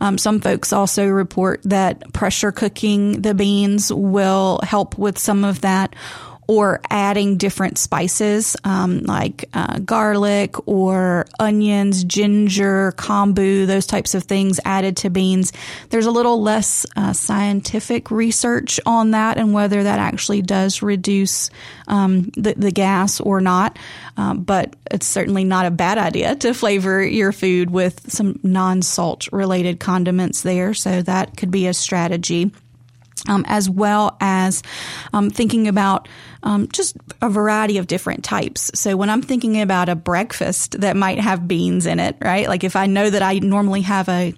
Um, 0.00 0.18
some 0.18 0.40
folks 0.40 0.72
also 0.72 1.06
report 1.06 1.60
that 1.64 2.12
pressure 2.12 2.52
cooking 2.52 3.22
the 3.22 3.34
beans 3.34 3.92
will 3.92 4.60
help 4.62 4.98
with 4.98 5.18
some 5.18 5.44
of 5.44 5.60
that 5.62 5.94
or 6.50 6.80
adding 6.90 7.36
different 7.36 7.78
spices 7.78 8.56
um, 8.64 9.04
like 9.04 9.44
uh, 9.54 9.78
garlic 9.78 10.56
or 10.66 11.24
onions, 11.38 12.02
ginger, 12.02 12.92
kombu, 12.96 13.68
those 13.68 13.86
types 13.86 14.16
of 14.16 14.24
things 14.24 14.58
added 14.64 14.96
to 14.96 15.08
beans. 15.10 15.52
There's 15.90 16.06
a 16.06 16.10
little 16.10 16.42
less 16.42 16.84
uh, 16.96 17.12
scientific 17.12 18.10
research 18.10 18.80
on 18.84 19.12
that 19.12 19.38
and 19.38 19.52
whether 19.52 19.84
that 19.84 20.00
actually 20.00 20.42
does 20.42 20.82
reduce 20.82 21.50
um, 21.86 22.32
the, 22.36 22.54
the, 22.56 22.72
gas 22.72 23.20
or 23.20 23.40
not. 23.40 23.78
Um, 24.16 24.42
but 24.42 24.74
it's 24.90 25.06
certainly 25.06 25.44
not 25.44 25.66
a 25.66 25.70
bad 25.70 25.98
idea 25.98 26.34
to 26.34 26.52
flavor 26.52 27.00
your 27.00 27.30
food 27.30 27.70
with 27.70 28.10
some 28.10 28.40
non 28.42 28.82
salt 28.82 29.30
related 29.30 29.78
condiments 29.78 30.42
there. 30.42 30.74
So 30.74 31.00
that 31.02 31.36
could 31.36 31.52
be 31.52 31.68
a 31.68 31.74
strategy 31.74 32.50
um, 33.28 33.44
as 33.48 33.68
well 33.68 34.16
as 34.20 34.62
um, 35.12 35.30
thinking 35.30 35.68
about 35.68 36.08
um, 36.42 36.68
just 36.68 36.96
a 37.20 37.28
variety 37.28 37.78
of 37.78 37.86
different 37.86 38.24
types. 38.24 38.70
So 38.74 38.96
when 38.96 39.10
I'm 39.10 39.22
thinking 39.22 39.60
about 39.60 39.88
a 39.88 39.94
breakfast 39.94 40.80
that 40.80 40.96
might 40.96 41.18
have 41.18 41.48
beans 41.48 41.86
in 41.86 42.00
it, 42.00 42.16
right? 42.20 42.48
Like 42.48 42.64
if 42.64 42.76
I 42.76 42.86
know 42.86 43.10
that 43.10 43.22
I 43.22 43.38
normally 43.38 43.82
have 43.82 44.08
a 44.08 44.34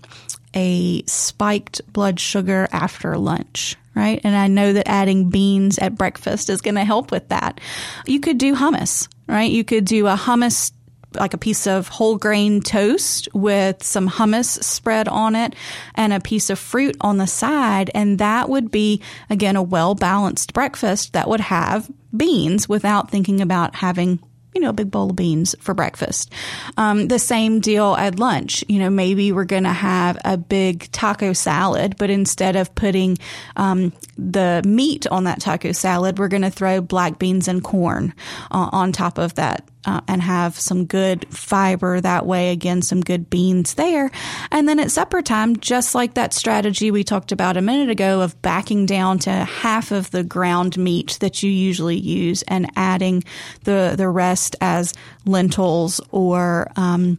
a 0.54 1.02
spiked 1.06 1.80
blood 1.92 2.20
sugar 2.20 2.68
after 2.72 3.16
lunch, 3.16 3.76
right? 3.94 4.20
And 4.22 4.36
I 4.36 4.48
know 4.48 4.74
that 4.74 4.88
adding 4.88 5.30
beans 5.30 5.78
at 5.78 5.94
breakfast 5.94 6.50
is 6.50 6.60
going 6.60 6.74
to 6.74 6.84
help 6.84 7.10
with 7.10 7.28
that. 7.28 7.60
You 8.06 8.20
could 8.20 8.36
do 8.36 8.54
hummus, 8.54 9.08
right? 9.26 9.50
You 9.50 9.64
could 9.64 9.86
do 9.86 10.06
a 10.06 10.14
hummus 10.14 10.72
like 11.16 11.34
a 11.34 11.38
piece 11.38 11.66
of 11.66 11.88
whole 11.88 12.16
grain 12.16 12.60
toast 12.60 13.28
with 13.34 13.82
some 13.82 14.08
hummus 14.08 14.62
spread 14.62 15.08
on 15.08 15.34
it 15.34 15.54
and 15.94 16.12
a 16.12 16.20
piece 16.20 16.50
of 16.50 16.58
fruit 16.58 16.96
on 17.00 17.18
the 17.18 17.26
side. 17.26 17.90
And 17.94 18.18
that 18.18 18.48
would 18.48 18.70
be, 18.70 19.02
again, 19.30 19.56
a 19.56 19.62
well 19.62 19.94
balanced 19.94 20.52
breakfast 20.52 21.12
that 21.12 21.28
would 21.28 21.40
have 21.40 21.90
beans 22.16 22.68
without 22.68 23.10
thinking 23.10 23.40
about 23.40 23.76
having 23.76 24.20
you 24.54 24.60
know, 24.60 24.68
a 24.68 24.74
big 24.74 24.90
bowl 24.90 25.10
of 25.10 25.16
beans 25.16 25.54
for 25.60 25.74
breakfast. 25.74 26.30
Um, 26.76 27.08
the 27.08 27.18
same 27.18 27.60
deal 27.60 27.94
at 27.94 28.18
lunch. 28.18 28.64
You 28.68 28.80
know, 28.80 28.90
maybe 28.90 29.32
we're 29.32 29.44
going 29.44 29.62
to 29.62 29.70
have 29.70 30.18
a 30.24 30.36
big 30.36 30.90
taco 30.92 31.32
salad, 31.32 31.96
but 31.96 32.10
instead 32.10 32.56
of 32.56 32.74
putting 32.74 33.18
um, 33.56 33.92
the 34.18 34.62
meat 34.66 35.06
on 35.06 35.24
that 35.24 35.40
taco 35.40 35.72
salad, 35.72 36.18
we're 36.18 36.28
going 36.28 36.42
to 36.42 36.50
throw 36.50 36.80
black 36.80 37.18
beans 37.18 37.48
and 37.48 37.64
corn 37.64 38.14
uh, 38.50 38.68
on 38.72 38.92
top 38.92 39.18
of 39.18 39.34
that 39.36 39.66
uh, 39.84 40.00
and 40.08 40.22
have 40.22 40.58
some 40.58 40.84
good 40.84 41.26
fiber 41.28 42.00
that 42.00 42.26
way. 42.26 42.50
Again, 42.50 42.82
some 42.82 43.00
good 43.00 43.28
beans 43.28 43.74
there. 43.74 44.10
And 44.50 44.68
then 44.68 44.78
at 44.78 44.90
supper 44.90 45.22
time, 45.22 45.56
just 45.56 45.94
like 45.94 46.14
that 46.14 46.32
strategy 46.32 46.90
we 46.90 47.04
talked 47.04 47.32
about 47.32 47.56
a 47.56 47.62
minute 47.62 47.90
ago 47.90 48.20
of 48.20 48.40
backing 48.42 48.86
down 48.86 49.18
to 49.20 49.30
half 49.30 49.90
of 49.90 50.10
the 50.10 50.24
ground 50.24 50.78
meat 50.78 51.18
that 51.20 51.42
you 51.42 51.50
usually 51.50 51.96
use 51.96 52.42
and 52.42 52.70
adding 52.76 53.24
the, 53.64 53.94
the 53.96 54.08
rest 54.08 54.56
as 54.60 54.92
lentils 55.24 56.00
or, 56.10 56.70
um, 56.76 57.18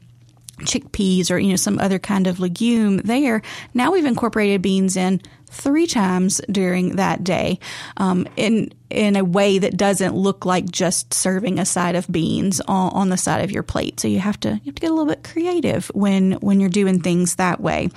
chickpeas 0.60 1.32
or 1.32 1.40
you 1.40 1.50
know 1.50 1.56
some 1.56 1.80
other 1.80 2.00
kind 2.00 2.28
of 2.28 2.40
legume 2.40 2.98
there 2.98 3.42
now 3.74 3.92
we've 3.92 4.06
incorporated 4.06 4.62
beans 4.62 4.96
in 4.96 5.20
three 5.48 5.88
times 5.88 6.40
during 6.52 6.96
that 6.96 7.24
day 7.24 7.60
um, 7.98 8.28
in 8.38 8.72
in 8.94 9.16
a 9.16 9.24
way 9.24 9.58
that 9.58 9.76
doesn't 9.76 10.16
look 10.16 10.46
like 10.46 10.70
just 10.70 11.14
serving 11.14 11.58
a 11.58 11.66
side 11.66 11.96
of 11.96 12.10
beans 12.12 12.62
on, 12.62 12.92
on, 12.94 13.10
the 13.10 13.18
side 13.18 13.44
of 13.44 13.52
your 13.52 13.64
plate. 13.64 14.00
So 14.00 14.08
you 14.08 14.20
have 14.20 14.40
to 14.42 14.50
you 14.50 14.62
have 14.66 14.76
to 14.76 14.82
get 14.82 14.92
a 14.92 14.94
little 14.94 15.08
bit 15.08 15.24
creative 15.24 15.88
when 15.96 16.34
when 16.34 16.60
you're 16.60 16.70
doing 16.70 17.02
things 17.02 17.36
that 17.36 17.60
way. 17.60 17.90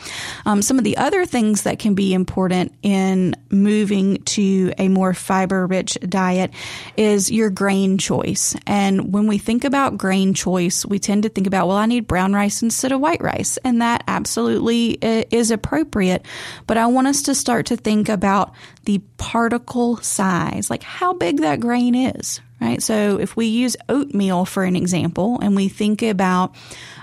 Um, 0.46 0.62
some 0.62 0.78
of 0.78 0.84
the 0.84 0.96
other 0.96 1.26
things 1.26 1.62
that 1.62 1.78
can 1.78 1.94
be 1.94 2.14
important 2.14 2.74
in 2.82 3.34
moving 3.50 4.22
to 4.24 4.72
a 4.78 4.88
more 4.88 5.12
fiber 5.12 5.66
rich 5.66 5.98
diet 6.08 6.50
is 6.96 7.30
your 7.30 7.50
grain 7.50 7.98
choice. 7.98 8.56
And 8.66 9.12
when 9.12 9.26
we 9.26 9.38
think 9.38 9.64
about 9.64 9.98
grain 9.98 10.32
choice, 10.32 10.86
we 10.86 10.98
tend 10.98 11.24
to 11.24 11.28
think 11.28 11.46
about 11.46 11.68
well, 11.68 11.76
I 11.76 11.86
need 11.86 12.06
brown 12.06 12.32
rice 12.32 12.62
instead 12.62 12.92
of 12.92 13.00
white 13.00 13.22
rice, 13.22 13.58
and 13.58 13.82
that 13.82 14.02
absolutely 14.08 14.92
is 15.02 15.50
appropriate. 15.50 16.24
But 16.66 16.78
I 16.78 16.86
want 16.86 17.06
us 17.06 17.22
to 17.24 17.34
start 17.34 17.66
to 17.66 17.76
think 17.76 18.08
about 18.08 18.54
the 18.86 19.00
particle 19.18 19.98
size, 19.98 20.70
like 20.70 20.82
how 20.82 21.12
big 21.12 21.40
that 21.40 21.60
grain 21.60 21.94
is, 21.94 22.40
right? 22.60 22.82
So 22.82 23.18
if 23.18 23.36
we 23.36 23.46
use 23.46 23.76
oatmeal 23.88 24.44
for 24.44 24.64
an 24.64 24.76
example 24.76 25.38
and 25.40 25.54
we 25.54 25.68
think 25.68 26.02
about 26.02 26.54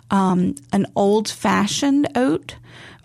um, 0.09 0.55
an 0.71 0.88
old 0.95 1.29
fashioned 1.29 2.07
oat 2.15 2.55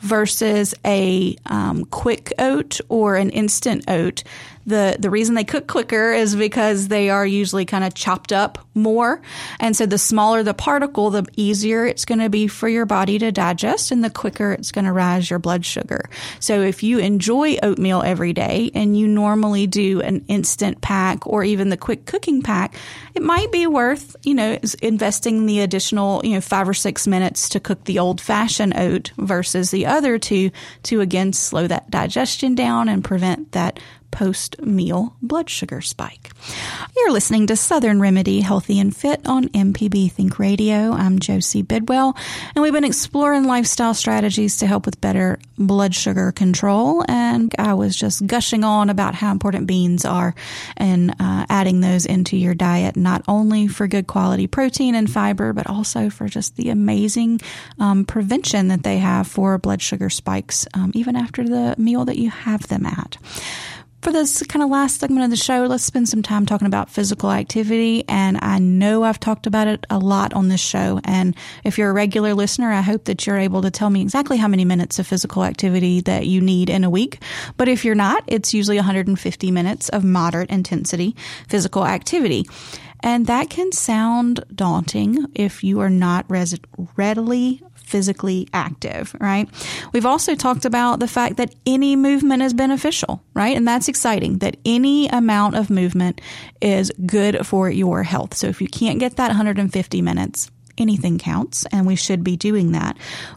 versus 0.01 0.75
a 0.85 1.37
um, 1.47 1.85
quick 1.87 2.33
oat 2.39 2.81
or 2.89 3.17
an 3.17 3.31
instant 3.31 3.85
oat, 3.89 4.23
the 4.69 4.97
the 4.99 5.11
reason 5.11 5.35
they 5.35 5.45
cook 5.45 5.67
quicker 5.67 6.13
is 6.13 6.37
because 6.37 6.89
they 6.89 7.11
are 7.11 7.27
usually 7.27 7.65
kind 7.65 7.85
of 7.85 7.95
chopped 7.95 8.33
up 8.33 8.59
more, 8.75 9.21
and 9.59 9.77
so 9.77 9.87
the 9.87 9.99
smaller 9.99 10.43
the 10.43 10.55
particle, 10.55 11.11
the 11.11 11.25
easier 11.37 11.87
it's 11.87 12.05
going 12.05 12.21
to 12.21 12.29
be 12.29 12.47
for 12.47 12.69
your 12.69 12.87
body 12.87 13.19
to 13.19 13.33
digest, 13.33 13.91
and 13.91 14.05
the 14.05 14.11
quicker 14.11 14.53
it's 14.53 14.71
going 14.71 14.85
to 14.85 14.93
rise 14.93 15.31
your 15.31 15.39
blood 15.39 15.65
sugar. 15.65 16.09
So 16.39 16.61
if 16.61 16.83
you 16.83 16.99
enjoy 16.99 17.57
oatmeal 17.63 18.03
every 18.03 18.33
day 18.33 18.71
and 18.75 18.97
you 18.97 19.09
normally 19.09 19.67
do 19.67 20.01
an 20.03 20.25
instant 20.29 20.81
pack 20.81 21.27
or 21.27 21.43
even 21.43 21.71
the 21.71 21.77
quick 21.77 22.07
cooking 22.07 22.43
pack, 22.43 22.75
it 23.15 23.23
might 23.23 23.51
be 23.51 23.67
worth 23.67 24.15
you 24.23 24.35
know 24.35 24.59
investing 24.83 25.47
the 25.47 25.61
additional 25.61 26.21
you 26.25 26.35
know 26.35 26.41
five 26.41 26.69
or 26.69 26.75
six 26.75 27.07
minutes 27.07 27.49
to 27.49 27.61
cook 27.61 27.85
the 27.85 27.99
old 27.99 28.21
fashioned 28.21 28.77
oat 28.77 29.13
versus 29.17 29.71
the 29.71 29.87
other 29.87 30.19
two 30.19 30.51
to 30.83 31.01
again 31.01 31.33
slow 31.33 31.67
that 31.67 31.91
digestion 31.91 32.55
down 32.55 32.89
and 32.89 33.03
prevent 33.03 33.53
that 33.53 33.81
post 34.11 34.61
meal 34.61 35.17
blood 35.23 35.49
sugar 35.49 35.81
spike. 35.81 36.31
You're 36.97 37.13
listening 37.13 37.47
to 37.49 37.57
Southern 37.57 38.01
Remedy 38.01 38.41
Healthy 38.41 38.79
and 38.79 38.95
Fit 38.95 39.21
on 39.27 39.49
MPB 39.49 40.11
Think 40.13 40.39
Radio. 40.39 40.93
I'm 40.93 41.19
Josie 41.19 41.63
Bidwell, 41.63 42.17
and 42.55 42.63
we've 42.63 42.73
been 42.73 42.85
exploring 42.85 43.45
lifestyle 43.45 43.95
strategies 43.95 44.59
to 44.59 44.67
help 44.67 44.87
with 44.87 45.01
better 45.01 45.39
blood 45.57 45.95
sugar 45.95 46.33
control. 46.33 47.05
And 47.09 47.55
I 47.59 47.75
was 47.75 47.97
just 47.97 48.27
gushing 48.27 48.65
on 48.65 48.91
about 48.91 49.15
how 49.15 49.33
important 49.33 49.67
beans 49.67 50.05
are 50.05 50.35
and 50.77 51.11
uh, 51.21 51.47
adding 51.49 51.81
those 51.81 52.07
into 52.07 52.37
your 52.37 52.55
diet, 52.55 52.97
not 52.97 53.23
only 53.29 53.69
for 53.69 53.87
good 53.87 54.07
quality 54.07 54.47
protein 54.47 54.95
and 54.95 55.11
fiber, 55.11 55.53
but 55.53 55.69
also 55.69 56.11
for 56.11 56.29
just 56.29 56.57
the 56.57 56.71
amazing 56.71 57.41
um, 57.79 58.05
prevention 58.05 58.69
that 58.69 58.83
they 58.83 58.99
have 58.99 59.27
for 59.27 59.59
blood 59.59 59.83
sugar 59.83 60.11
spikes, 60.11 60.67
um, 60.75 60.93
even 60.95 61.17
after 61.17 61.45
the 61.45 61.75
meal 61.79 62.05
that 62.05 62.19
you 62.19 62.31
have 62.31 62.67
them 62.69 62.87
at 62.87 63.17
for 64.01 64.13
this 64.13 64.43
kind 64.45 64.63
of 64.63 64.71
last 64.71 65.01
segment 65.01 65.25
of 65.25 65.31
the 65.31 65.37
show, 65.37 65.67
let's 65.67 65.85
spend 65.85 66.09
some 66.09 66.23
time 66.23 66.47
talking 66.47 66.67
about 66.67 66.89
physical 66.89 67.33
activity. 67.33 68.05
And 68.09 68.39
I 68.41 68.59
know 68.59 69.03
I've 69.03 69.19
talked 69.19 69.47
about 69.47 69.67
it 69.67 69.85
a 69.91 69.99
lot 69.99 70.33
on 70.35 70.49
this 70.49 70.61
show. 70.61 71.01
And 71.05 71.35
if 71.65 71.79
you're 71.79 71.91
a 71.91 71.93
regular 71.93 72.35
listener, 72.35 72.71
I 72.71 72.81
hope 72.81 73.05
that 73.05 73.27
you're 73.27 73.39
able 73.39 73.63
to 73.63 73.71
tell 73.71 73.91
me 73.91 74.01
exactly 74.01 74.37
how 74.37 74.49
many 74.49 74.65
minutes 74.65 74.99
of 74.99 75.07
physical 75.07 75.45
activity 75.45 76.01
that 76.03 76.27
you 76.27 76.41
need 76.41 76.71
in 76.71 76.85
a 76.85 76.91
week. 76.91 77.21
But 77.57 77.69
if 77.69 77.85
you're 77.85 77.95
not, 77.95 78.23
it's 78.27 78.55
usually 78.55 78.77
150 78.77 79.51
minutes 79.51 79.89
of 79.89 80.05
moderate 80.05 80.51
intensity 80.51 81.17
physical 81.49 81.85
activity. 81.85 82.47
And 83.01 83.27
that 83.27 83.51
can 83.51 83.71
sound 83.73 84.45
daunting 84.53 85.27
if 85.35 85.63
you 85.63 85.81
are 85.81 85.91
not 85.91 86.25
res- 86.29 86.59
readily 86.97 87.63
physically 87.89 88.47
active, 88.53 89.17
right? 89.19 89.49
We've 89.93 90.07
also 90.07 90.35
talked 90.35 90.67
about 90.67 91.01
the 91.01 91.09
fact 91.09 91.39
that 91.39 91.55
any 91.65 91.97
movement 91.97 92.43
is 92.43 92.53
beneficial, 92.53 93.23
right? 93.33 93.57
And 93.57 93.67
that's 93.67 93.89
exciting 93.89 94.39
that 94.39 94.59
any 94.67 95.09
amount 95.09 95.57
of 95.57 95.71
movement 95.71 96.21
is 96.61 96.93
good 97.07 97.47
for 97.47 97.71
your 97.71 98.03
health. 98.03 98.35
So 98.37 98.47
if 98.49 98.61
you 98.61 98.69
can't 98.69 98.99
get 98.99 99.17
that 99.17 99.29
150 99.29 100.03
minutes, 100.03 100.51
anything 100.77 101.19
counts 101.19 101.67
and 101.73 101.87
we 101.87 101.97
should 101.97 102.23
be 102.23 102.37
doing 102.37 102.73
that. 102.73 102.97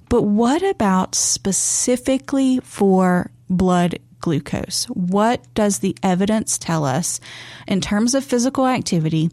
But 0.10 0.24
what 0.24 0.62
about 0.64 1.16
specifically 1.16 2.60
for 2.60 3.32
blood 3.50 4.00
glucose? 4.20 4.86
What 4.86 5.42
does 5.54 5.80
the 5.80 5.96
evidence 6.04 6.58
tell 6.58 6.86
us 6.86 7.20
in 7.68 7.80
terms 7.80 8.14
of 8.16 8.24
physical 8.24 8.68
activity 8.68 9.32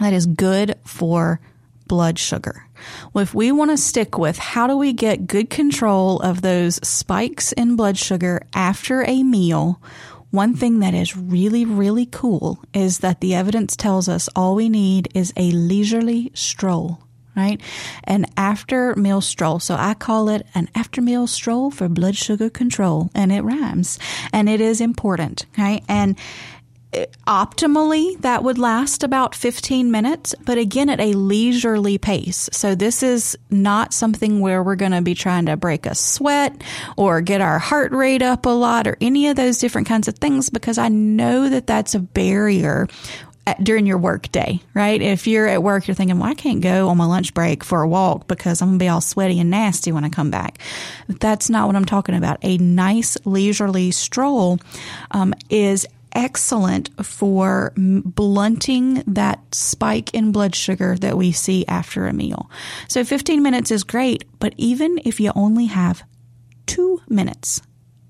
that 0.00 0.12
is 0.12 0.26
good 0.26 0.76
for 0.84 1.40
blood 1.88 2.18
sugar? 2.18 2.67
Well, 3.12 3.22
if 3.22 3.34
we 3.34 3.52
want 3.52 3.70
to 3.70 3.76
stick 3.76 4.18
with 4.18 4.38
how 4.38 4.66
do 4.66 4.76
we 4.76 4.92
get 4.92 5.26
good 5.26 5.50
control 5.50 6.20
of 6.20 6.42
those 6.42 6.76
spikes 6.86 7.52
in 7.52 7.76
blood 7.76 7.96
sugar 7.96 8.42
after 8.54 9.04
a 9.06 9.22
meal, 9.22 9.80
one 10.30 10.54
thing 10.54 10.80
that 10.80 10.94
is 10.94 11.16
really, 11.16 11.64
really 11.64 12.06
cool 12.06 12.62
is 12.74 12.98
that 12.98 13.20
the 13.20 13.34
evidence 13.34 13.76
tells 13.76 14.08
us 14.08 14.28
all 14.36 14.54
we 14.54 14.68
need 14.68 15.08
is 15.14 15.32
a 15.36 15.50
leisurely 15.52 16.30
stroll 16.34 17.00
right? 17.38 17.60
An 18.02 18.26
after 18.36 18.96
meal 18.96 19.20
stroll. 19.20 19.60
So 19.60 19.76
I 19.76 19.94
call 19.94 20.28
it 20.28 20.44
an 20.56 20.68
after 20.74 21.00
meal 21.00 21.28
stroll 21.28 21.70
for 21.70 21.88
blood 21.88 22.16
sugar 22.16 22.50
control 22.50 23.10
and 23.14 23.30
it 23.30 23.42
rhymes 23.42 23.98
and 24.32 24.48
it 24.48 24.60
is 24.60 24.80
important, 24.80 25.46
right? 25.56 25.84
And 25.88 26.18
optimally 27.26 28.18
that 28.22 28.42
would 28.42 28.56
last 28.56 29.02
about 29.02 29.34
15 29.34 29.90
minutes 29.90 30.34
but 30.46 30.56
again 30.56 30.88
at 30.88 30.98
a 31.00 31.12
leisurely 31.12 31.98
pace 31.98 32.48
so 32.50 32.74
this 32.74 33.02
is 33.02 33.36
not 33.50 33.92
something 33.92 34.40
where 34.40 34.62
we're 34.62 34.74
going 34.74 34.92
to 34.92 35.02
be 35.02 35.14
trying 35.14 35.44
to 35.44 35.54
break 35.54 35.84
a 35.84 35.94
sweat 35.94 36.62
or 36.96 37.20
get 37.20 37.42
our 37.42 37.58
heart 37.58 37.92
rate 37.92 38.22
up 38.22 38.46
a 38.46 38.48
lot 38.48 38.86
or 38.86 38.96
any 39.02 39.28
of 39.28 39.36
those 39.36 39.58
different 39.58 39.86
kinds 39.86 40.08
of 40.08 40.14
things 40.14 40.48
because 40.48 40.78
i 40.78 40.88
know 40.88 41.50
that 41.50 41.66
that's 41.66 41.94
a 41.94 42.00
barrier 42.00 42.88
at, 43.48 43.64
during 43.64 43.86
your 43.86 43.96
work 43.96 44.30
day, 44.30 44.60
right? 44.74 45.00
If 45.00 45.26
you're 45.26 45.46
at 45.46 45.62
work, 45.62 45.88
you're 45.88 45.94
thinking, 45.94 46.18
well, 46.18 46.28
I 46.28 46.34
can't 46.34 46.60
go 46.60 46.88
on 46.88 46.98
my 46.98 47.06
lunch 47.06 47.32
break 47.32 47.64
for 47.64 47.80
a 47.80 47.88
walk 47.88 48.28
because 48.28 48.60
I'm 48.60 48.68
going 48.68 48.78
to 48.78 48.82
be 48.82 48.88
all 48.88 49.00
sweaty 49.00 49.40
and 49.40 49.48
nasty 49.48 49.90
when 49.90 50.04
I 50.04 50.10
come 50.10 50.30
back. 50.30 50.58
That's 51.08 51.48
not 51.48 51.66
what 51.66 51.74
I'm 51.74 51.86
talking 51.86 52.14
about. 52.14 52.38
A 52.42 52.58
nice 52.58 53.16
leisurely 53.24 53.90
stroll 53.90 54.58
um, 55.12 55.32
is 55.48 55.86
excellent 56.12 56.90
for 57.04 57.72
blunting 57.76 59.02
that 59.06 59.40
spike 59.54 60.12
in 60.14 60.32
blood 60.32 60.54
sugar 60.54 60.96
that 60.96 61.16
we 61.16 61.32
see 61.32 61.66
after 61.66 62.06
a 62.06 62.12
meal. 62.12 62.50
So 62.88 63.04
15 63.04 63.42
minutes 63.42 63.70
is 63.70 63.84
great, 63.84 64.24
but 64.38 64.54
even 64.56 64.98
if 65.04 65.20
you 65.20 65.32
only 65.34 65.66
have 65.66 66.02
two 66.66 67.00
minutes, 67.08 67.62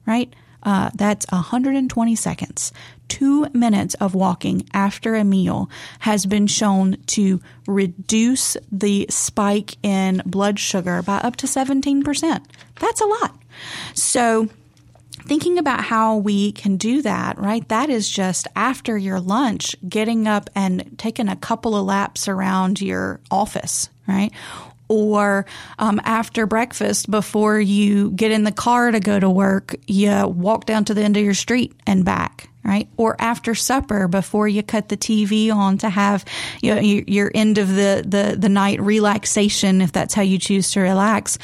right? 0.06 0.32
Uh, 0.62 0.90
that's 0.94 1.24
120 1.30 2.14
seconds. 2.16 2.72
Two 3.06 3.46
minutes 3.54 3.94
of 3.94 4.14
walking 4.14 4.68
after 4.74 5.14
a 5.14 5.24
meal 5.24 5.70
has 6.00 6.26
been 6.26 6.46
shown 6.46 6.96
to 7.06 7.40
reduce 7.66 8.56
the 8.70 9.06
spike 9.08 9.76
in 9.82 10.20
blood 10.26 10.58
sugar 10.58 11.02
by 11.02 11.18
up 11.18 11.36
to 11.36 11.46
17%. 11.46 12.44
That's 12.80 13.00
a 13.00 13.06
lot. 13.06 13.38
So 13.94 14.48
thinking 15.28 15.58
about 15.58 15.84
how 15.84 16.16
we 16.16 16.52
can 16.52 16.78
do 16.78 17.02
that, 17.02 17.38
right? 17.38 17.68
That 17.68 17.90
is 17.90 18.08
just 18.08 18.48
after 18.56 18.96
your 18.96 19.20
lunch, 19.20 19.76
getting 19.86 20.26
up 20.26 20.48
and 20.54 20.98
taking 20.98 21.28
a 21.28 21.36
couple 21.36 21.76
of 21.76 21.84
laps 21.84 22.28
around 22.28 22.80
your 22.80 23.20
office, 23.30 23.90
right? 24.06 24.32
Or 24.88 25.44
um, 25.78 26.00
after 26.04 26.46
breakfast, 26.46 27.10
before 27.10 27.60
you 27.60 28.10
get 28.12 28.32
in 28.32 28.44
the 28.44 28.52
car 28.52 28.90
to 28.90 29.00
go 29.00 29.20
to 29.20 29.28
work, 29.28 29.76
you 29.86 30.26
walk 30.26 30.64
down 30.64 30.86
to 30.86 30.94
the 30.94 31.02
end 31.02 31.18
of 31.18 31.22
your 31.22 31.34
street 31.34 31.74
and 31.86 32.06
back, 32.06 32.48
right? 32.64 32.88
Or 32.96 33.14
after 33.18 33.54
supper 33.54 34.08
before 34.08 34.48
you 34.48 34.62
cut 34.62 34.88
the 34.88 34.96
TV 34.96 35.54
on 35.54 35.76
to 35.78 35.90
have 35.90 36.24
you 36.62 36.74
know, 36.74 36.80
your 36.80 37.30
end 37.34 37.58
of 37.58 37.68
the, 37.68 38.02
the, 38.06 38.36
the 38.38 38.48
night 38.48 38.80
relaxation, 38.80 39.82
if 39.82 39.92
that's 39.92 40.14
how 40.14 40.22
you 40.22 40.38
choose 40.38 40.70
to 40.70 40.80
relax 40.80 41.38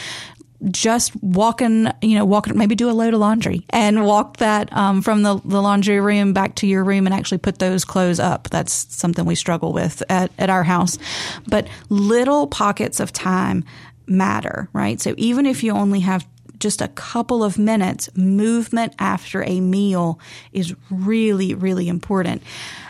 just 0.70 1.14
walking, 1.22 1.88
you 2.02 2.16
know, 2.16 2.24
walking, 2.24 2.56
maybe 2.56 2.74
do 2.74 2.90
a 2.90 2.92
load 2.92 3.14
of 3.14 3.20
laundry 3.20 3.64
and 3.70 4.04
walk 4.04 4.38
that 4.38 4.72
um, 4.72 5.02
from 5.02 5.22
the, 5.22 5.40
the 5.44 5.60
laundry 5.60 6.00
room 6.00 6.32
back 6.32 6.54
to 6.56 6.66
your 6.66 6.84
room 6.84 7.06
and 7.06 7.14
actually 7.14 7.38
put 7.38 7.58
those 7.58 7.84
clothes 7.84 8.20
up. 8.20 8.48
That's 8.50 8.72
something 8.94 9.24
we 9.24 9.34
struggle 9.34 9.72
with 9.72 10.02
at, 10.08 10.30
at 10.38 10.50
our 10.50 10.64
house. 10.64 10.98
But 11.46 11.68
little 11.88 12.46
pockets 12.46 13.00
of 13.00 13.12
time 13.12 13.64
matter, 14.06 14.68
right? 14.72 15.00
So 15.00 15.14
even 15.16 15.46
if 15.46 15.62
you 15.62 15.72
only 15.72 16.00
have 16.00 16.26
just 16.58 16.80
a 16.80 16.88
couple 16.88 17.44
of 17.44 17.58
minutes, 17.58 18.08
movement 18.16 18.94
after 18.98 19.42
a 19.44 19.60
meal 19.60 20.18
is 20.52 20.74
really, 20.88 21.54
really 21.54 21.88
important. 21.88 22.42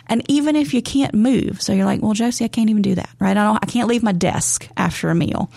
And 0.06 0.22
even 0.30 0.54
if 0.54 0.74
you 0.74 0.82
can't 0.82 1.14
move, 1.14 1.62
so 1.62 1.72
you're 1.72 1.86
like, 1.86 2.02
well, 2.02 2.12
Josie, 2.12 2.44
I 2.44 2.48
can't 2.48 2.70
even 2.70 2.82
do 2.82 2.94
that, 2.94 3.08
right? 3.18 3.36
I, 3.36 3.42
don't, 3.42 3.58
I 3.62 3.66
can't 3.66 3.88
leave 3.88 4.02
my 4.02 4.12
desk 4.12 4.68
after 4.76 5.10
a 5.10 5.14
meal 5.14 5.50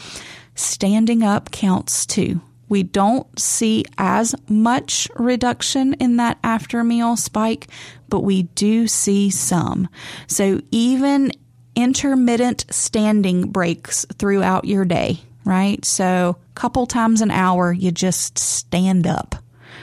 standing 0.59 1.23
up 1.23 1.51
counts 1.51 2.05
too. 2.05 2.41
We 2.69 2.83
don't 2.83 3.39
see 3.39 3.85
as 3.97 4.35
much 4.49 5.07
reduction 5.15 5.93
in 5.95 6.17
that 6.17 6.37
after 6.43 6.83
meal 6.83 7.15
spike, 7.15 7.67
but 8.09 8.21
we 8.21 8.43
do 8.43 8.87
see 8.87 9.29
some. 9.29 9.87
So 10.27 10.61
even 10.71 11.31
intermittent 11.75 12.65
standing 12.69 13.51
breaks 13.51 14.05
throughout 14.17 14.65
your 14.65 14.83
day, 14.83 15.21
right? 15.45 15.83
So 15.85 16.37
a 16.39 16.53
couple 16.55 16.85
times 16.87 17.21
an 17.21 17.31
hour, 17.31 17.71
you 17.71 17.91
just 17.91 18.37
stand 18.37 19.07
up 19.07 19.35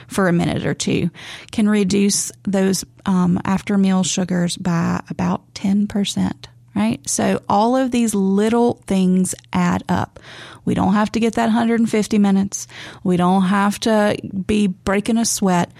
for 0.07 0.27
a 0.27 0.33
minute 0.33 0.65
or 0.67 0.75
two 0.75 1.09
can 1.51 1.67
reduce 1.67 2.31
those 2.43 2.85
um, 3.07 3.39
after 3.43 3.75
meal 3.75 4.03
sugars 4.03 4.55
by 4.55 5.01
about 5.09 5.51
10% 5.55 6.45
right? 6.75 7.07
So 7.09 7.41
all 7.47 7.75
of 7.75 7.91
these 7.91 8.13
little 8.13 8.81
things 8.85 9.33
add 9.53 9.83
up. 9.87 10.19
We 10.65 10.73
don't 10.73 10.93
have 10.93 11.11
to 11.13 11.19
get 11.19 11.35
that 11.35 11.45
150 11.45 12.19
minutes. 12.19 12.67
We 13.03 13.17
don't 13.17 13.43
have 13.43 13.79
to 13.81 14.17
be 14.45 14.67
breaking 14.67 15.17
a 15.17 15.25
sweat, 15.25 15.71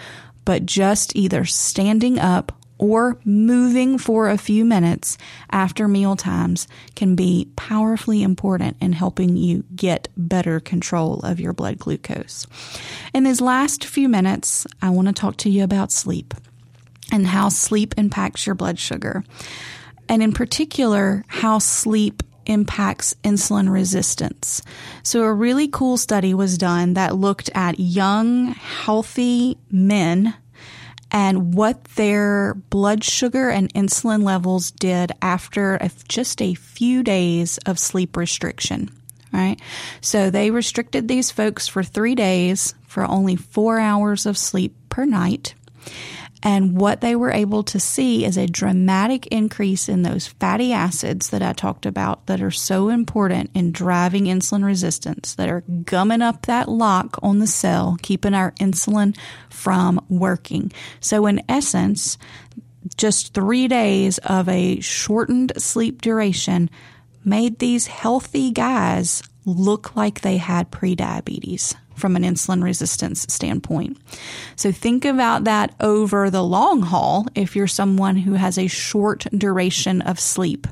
but 0.46 0.66
just 0.66 1.16
either 1.16 1.46
standing 1.46 2.20
up 2.20 2.52
or 2.78 3.18
moving 3.24 3.98
for 3.98 4.30
a 4.30 4.38
few 4.38 4.66
minutes 4.66 5.18
after 5.50 5.88
meal 5.88 6.16
times 6.16 6.68
can 6.96 7.16
be 7.16 7.50
powerfully 7.56 8.22
important 8.22 8.76
in 8.82 8.92
helping 8.92 9.38
you 9.38 9.64
get 9.76 10.10
better 10.18 10.60
control 10.60 11.20
of 11.22 11.40
your 11.40 11.54
blood 11.54 11.80
glucose. 11.80 12.46
In 13.14 13.24
these 13.24 13.40
last 13.40 13.86
few 13.86 14.10
minutes, 14.10 14.68
I 14.82 14.90
want 14.90 15.08
to 15.08 15.14
talk 15.14 15.38
to 15.38 15.50
you 15.50 15.64
about 15.64 15.92
sleep 15.92 16.34
and 17.12 17.26
how 17.26 17.50
sleep 17.50 17.94
impacts 17.98 18.46
your 18.46 18.56
blood 18.56 18.78
sugar 18.78 19.24
and 20.08 20.22
in 20.22 20.34
particular, 20.34 21.24
how 21.28 21.60
sleep 21.60 22.24
impacts 22.46 23.16
insulin 23.24 23.72
resistance. 23.72 24.62
So 25.04 25.24
a 25.24 25.34
really 25.34 25.68
cool 25.68 25.98
study 25.98 26.34
was 26.34 26.58
done 26.58 26.94
that 26.94 27.16
looked 27.16 27.50
at 27.54 27.80
young, 27.80 28.48
healthy 28.48 29.58
men 29.72 30.34
and 31.12 31.54
what 31.54 31.84
their 31.96 32.56
blood 32.56 33.04
sugar 33.04 33.50
and 33.50 33.74
insulin 33.74 34.24
levels 34.24 34.72
did 34.72 35.12
after 35.22 35.80
just 36.08 36.42
a 36.42 36.56
few 36.56 37.04
days 37.04 37.58
of 37.66 37.80
sleep 37.80 38.18
restriction. 38.18 38.90
Right. 39.32 39.60
So 40.02 40.30
they 40.30 40.52
restricted 40.52 41.08
these 41.08 41.32
folks 41.32 41.68
for 41.68 41.84
three 41.84 42.16
days 42.16 42.74
for 42.88 43.06
only 43.06 43.36
four 43.36 43.80
hours 43.80 44.26
of 44.26 44.38
sleep 44.38 44.74
per 44.88 45.06
night. 45.06 45.56
And 46.44 46.78
what 46.78 47.02
they 47.02 47.16
were 47.16 47.32
able 47.32 47.64
to 47.64 47.80
see 47.80 48.24
is 48.26 48.38
a 48.38 48.46
dramatic 48.46 49.28
increase 49.28 49.90
in 49.90 50.04
those 50.04 50.28
fatty 50.28 50.74
acids 50.74 51.30
that 51.30 51.42
I 51.42 51.54
talked 51.54 51.86
about 51.86 52.28
that 52.28 52.42
are 52.42 52.52
so 52.52 52.90
important 52.90 53.50
in 53.54 53.72
driving 53.72 54.26
insulin 54.26 54.64
resistance, 54.64 55.34
that 55.36 55.50
are 55.50 55.62
gumming 55.62 56.22
up 56.22 56.46
that 56.46 56.70
lock 56.70 57.18
on 57.24 57.40
the 57.40 57.48
cell, 57.48 57.98
keeping 58.02 58.34
our 58.34 58.52
insulin 58.54 59.18
from 59.50 60.04
working. 60.10 60.72
So, 61.00 61.26
in 61.26 61.42
essence, 61.50 62.18
just 62.98 63.34
three 63.34 63.68
days 63.68 64.20
of 64.20 64.48
a 64.48 64.80
shortened 64.82 65.54
sleep 65.58 66.02
duration 66.02 66.70
made 67.24 67.58
these 67.58 67.88
healthy 67.88 68.52
guys 68.52 69.24
look 69.46 69.96
like 69.96 70.22
they 70.22 70.38
had 70.38 70.72
prediabetes 70.72 71.76
from 71.96 72.16
an 72.16 72.24
insulin 72.24 72.64
resistance 72.64 73.26
standpoint. 73.30 73.98
So 74.56 74.72
think 74.72 75.06
about 75.06 75.46
that 75.46 75.74
over 75.80 76.30
the 76.30 76.44
long 76.44 76.82
haul 76.82 77.28
if 77.36 77.56
you're 77.56 77.68
someone 77.68 78.16
who 78.18 78.34
has 78.34 78.58
a 78.58 78.68
short 78.68 79.26
duration 79.36 80.02
of 80.02 80.20
sleep. 80.20 80.68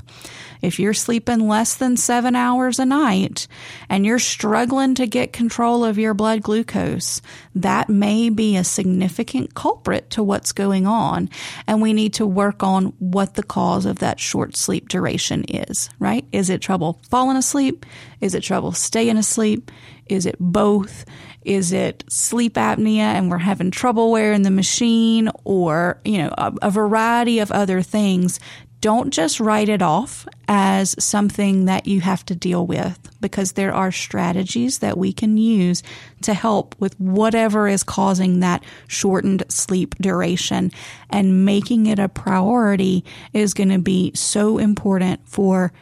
If 0.64 0.78
you're 0.78 0.94
sleeping 0.94 1.46
less 1.46 1.74
than 1.74 1.98
seven 1.98 2.34
hours 2.34 2.78
a 2.78 2.86
night 2.86 3.48
and 3.90 4.06
you're 4.06 4.18
struggling 4.18 4.94
to 4.94 5.06
get 5.06 5.34
control 5.34 5.84
of 5.84 5.98
your 5.98 6.14
blood 6.14 6.42
glucose, 6.42 7.20
that 7.54 7.90
may 7.90 8.30
be 8.30 8.56
a 8.56 8.64
significant 8.64 9.52
culprit 9.52 10.08
to 10.10 10.22
what's 10.22 10.52
going 10.52 10.86
on. 10.86 11.28
And 11.66 11.82
we 11.82 11.92
need 11.92 12.14
to 12.14 12.26
work 12.26 12.62
on 12.62 12.94
what 12.98 13.34
the 13.34 13.42
cause 13.42 13.84
of 13.84 13.98
that 13.98 14.18
short 14.18 14.56
sleep 14.56 14.88
duration 14.88 15.44
is, 15.44 15.90
right? 15.98 16.24
Is 16.32 16.48
it 16.48 16.62
trouble 16.62 16.98
falling 17.10 17.36
asleep? 17.36 17.84
Is 18.22 18.34
it 18.34 18.42
trouble 18.42 18.72
staying 18.72 19.18
asleep? 19.18 19.70
Is 20.06 20.26
it 20.26 20.36
both? 20.38 21.04
Is 21.44 21.72
it 21.72 22.04
sleep 22.08 22.54
apnea 22.54 23.00
and 23.00 23.30
we're 23.30 23.38
having 23.38 23.70
trouble 23.70 24.10
wearing 24.10 24.42
the 24.42 24.50
machine 24.50 25.30
or, 25.44 26.00
you 26.04 26.18
know, 26.18 26.34
a, 26.38 26.52
a 26.62 26.70
variety 26.70 27.38
of 27.38 27.50
other 27.52 27.82
things 27.82 28.40
don't 28.84 29.14
just 29.14 29.40
write 29.40 29.70
it 29.70 29.80
off 29.80 30.28
as 30.46 30.94
something 31.02 31.64
that 31.64 31.86
you 31.86 32.02
have 32.02 32.22
to 32.22 32.34
deal 32.34 32.66
with 32.66 32.98
because 33.18 33.52
there 33.52 33.72
are 33.72 33.90
strategies 33.90 34.80
that 34.80 34.98
we 34.98 35.10
can 35.10 35.38
use 35.38 35.82
to 36.20 36.34
help 36.34 36.74
with 36.78 37.00
whatever 37.00 37.66
is 37.66 37.82
causing 37.82 38.40
that 38.40 38.62
shortened 38.86 39.42
sleep 39.48 39.94
duration. 40.02 40.70
And 41.08 41.46
making 41.46 41.86
it 41.86 41.98
a 41.98 42.10
priority 42.10 43.06
is 43.32 43.54
going 43.54 43.70
to 43.70 43.78
be 43.78 44.12
so 44.14 44.58
important 44.58 45.26
for 45.26 45.72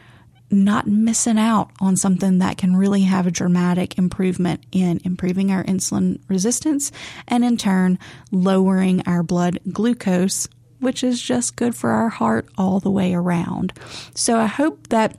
not 0.53 0.87
missing 0.87 1.37
out 1.37 1.71
on 1.79 1.95
something 1.95 2.39
that 2.39 2.57
can 2.57 2.75
really 2.75 3.01
have 3.01 3.27
a 3.27 3.31
dramatic 3.31 3.97
improvement 3.97 4.63
in 4.71 5.01
improving 5.03 5.51
our 5.51 5.63
insulin 5.63 6.19
resistance 6.27 6.91
and 7.27 7.43
in 7.43 7.57
turn 7.57 7.99
lowering 8.31 9.01
our 9.07 9.23
blood 9.23 9.59
glucose, 9.71 10.47
which 10.79 11.03
is 11.03 11.21
just 11.21 11.55
good 11.55 11.75
for 11.75 11.91
our 11.91 12.09
heart 12.09 12.47
all 12.57 12.79
the 12.79 12.91
way 12.91 13.13
around. 13.13 13.73
So 14.13 14.37
I 14.37 14.47
hope 14.47 14.89
that 14.89 15.17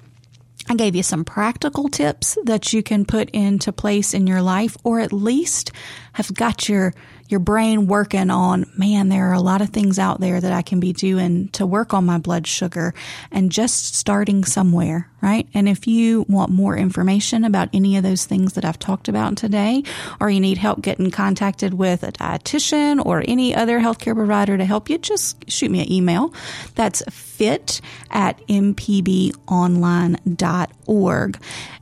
I 0.66 0.76
gave 0.76 0.96
you 0.96 1.02
some 1.02 1.24
practical 1.24 1.88
tips 1.88 2.38
that 2.44 2.72
you 2.72 2.82
can 2.82 3.04
put 3.04 3.28
into 3.30 3.70
place 3.70 4.14
in 4.14 4.26
your 4.26 4.40
life 4.40 4.76
or 4.82 5.00
at 5.00 5.12
least 5.12 5.72
have 6.14 6.32
got 6.32 6.68
your 6.68 6.94
your 7.28 7.40
brain 7.40 7.86
working 7.86 8.30
on, 8.30 8.70
man, 8.76 9.08
there 9.08 9.30
are 9.30 9.34
a 9.34 9.40
lot 9.40 9.62
of 9.62 9.70
things 9.70 9.98
out 9.98 10.20
there 10.20 10.40
that 10.40 10.52
I 10.52 10.62
can 10.62 10.78
be 10.78 10.92
doing 10.92 11.48
to 11.48 11.66
work 11.66 11.94
on 11.94 12.04
my 12.04 12.18
blood 12.18 12.46
sugar 12.46 12.94
and 13.30 13.50
just 13.50 13.94
starting 13.94 14.44
somewhere, 14.44 15.10
right? 15.24 15.48
And 15.54 15.66
if 15.68 15.86
you 15.86 16.26
want 16.28 16.50
more 16.50 16.76
information 16.76 17.44
about 17.44 17.70
any 17.72 17.96
of 17.96 18.02
those 18.02 18.26
things 18.26 18.52
that 18.52 18.64
I've 18.64 18.78
talked 18.78 19.08
about 19.08 19.38
today, 19.38 19.82
or 20.20 20.28
you 20.28 20.38
need 20.38 20.58
help 20.58 20.82
getting 20.82 21.10
contacted 21.10 21.72
with 21.72 22.02
a 22.02 22.12
dietitian 22.12 23.04
or 23.04 23.24
any 23.26 23.54
other 23.54 23.80
healthcare 23.80 24.14
provider 24.14 24.58
to 24.58 24.66
help 24.66 24.90
you, 24.90 24.98
just 24.98 25.50
shoot 25.50 25.70
me 25.70 25.80
an 25.80 25.90
email. 25.90 26.34
That's 26.74 27.02
fit 27.08 27.80
at 28.10 28.46
mpbonline.org. 28.48 29.40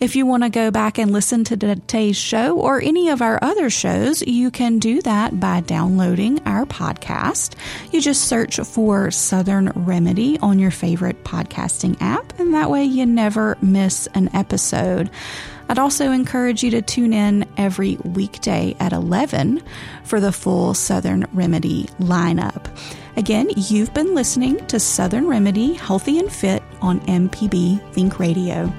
If 0.00 0.16
you 0.16 0.24
want 0.24 0.44
to 0.44 0.48
go 0.48 0.70
back 0.70 0.98
and 0.98 1.10
listen 1.10 1.42
to 1.44 1.56
today's 1.56 2.16
show 2.16 2.58
or 2.58 2.80
any 2.80 3.08
of 3.08 3.20
our 3.20 3.40
other 3.42 3.68
shows, 3.70 4.22
you 4.22 4.52
can 4.52 4.78
do 4.78 5.02
that 5.02 5.40
by 5.40 5.60
downloading 5.60 6.40
our 6.46 6.64
podcast. 6.64 7.54
You 7.92 8.00
just 8.00 8.28
search 8.28 8.60
for 8.60 9.10
Southern 9.10 9.72
Remedy 9.74 10.38
on 10.38 10.60
your 10.60 10.70
favorite 10.70 11.24
podcasting 11.24 11.96
app, 12.00 12.38
and 12.38 12.54
that 12.54 12.70
way 12.70 12.84
you 12.84 13.04
never 13.32 13.56
miss 13.62 14.06
an 14.08 14.28
episode. 14.34 15.08
I'd 15.70 15.78
also 15.78 16.12
encourage 16.12 16.62
you 16.62 16.70
to 16.72 16.82
tune 16.82 17.14
in 17.14 17.46
every 17.56 17.96
weekday 18.04 18.76
at 18.78 18.92
11 18.92 19.62
for 20.04 20.20
the 20.20 20.32
full 20.32 20.74
Southern 20.74 21.24
Remedy 21.32 21.84
lineup. 21.98 22.66
Again, 23.16 23.48
you've 23.56 23.94
been 23.94 24.14
listening 24.14 24.66
to 24.66 24.78
Southern 24.78 25.26
Remedy 25.26 25.72
Healthy 25.72 26.18
and 26.18 26.30
Fit 26.30 26.62
on 26.82 27.00
MPB 27.06 27.94
Think 27.94 28.18
Radio. 28.18 28.70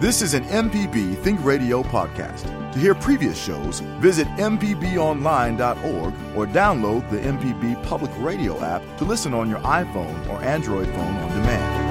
This 0.00 0.22
is 0.22 0.34
an 0.34 0.42
MPB 0.46 1.16
Think 1.18 1.44
Radio 1.44 1.84
podcast. 1.84 2.72
To 2.72 2.78
hear 2.80 2.96
previous 2.96 3.40
shows, 3.40 3.78
visit 4.00 4.26
MPBOnline.org 4.38 6.14
or 6.36 6.46
download 6.46 7.08
the 7.10 7.18
MPB 7.18 7.80
Public 7.84 8.10
Radio 8.18 8.60
app 8.60 8.82
to 8.98 9.04
listen 9.04 9.34
on 9.34 9.48
your 9.48 9.60
iPhone 9.60 10.28
or 10.28 10.42
Android 10.42 10.88
phone 10.88 11.16
on 11.16 11.28
demand. 11.28 11.89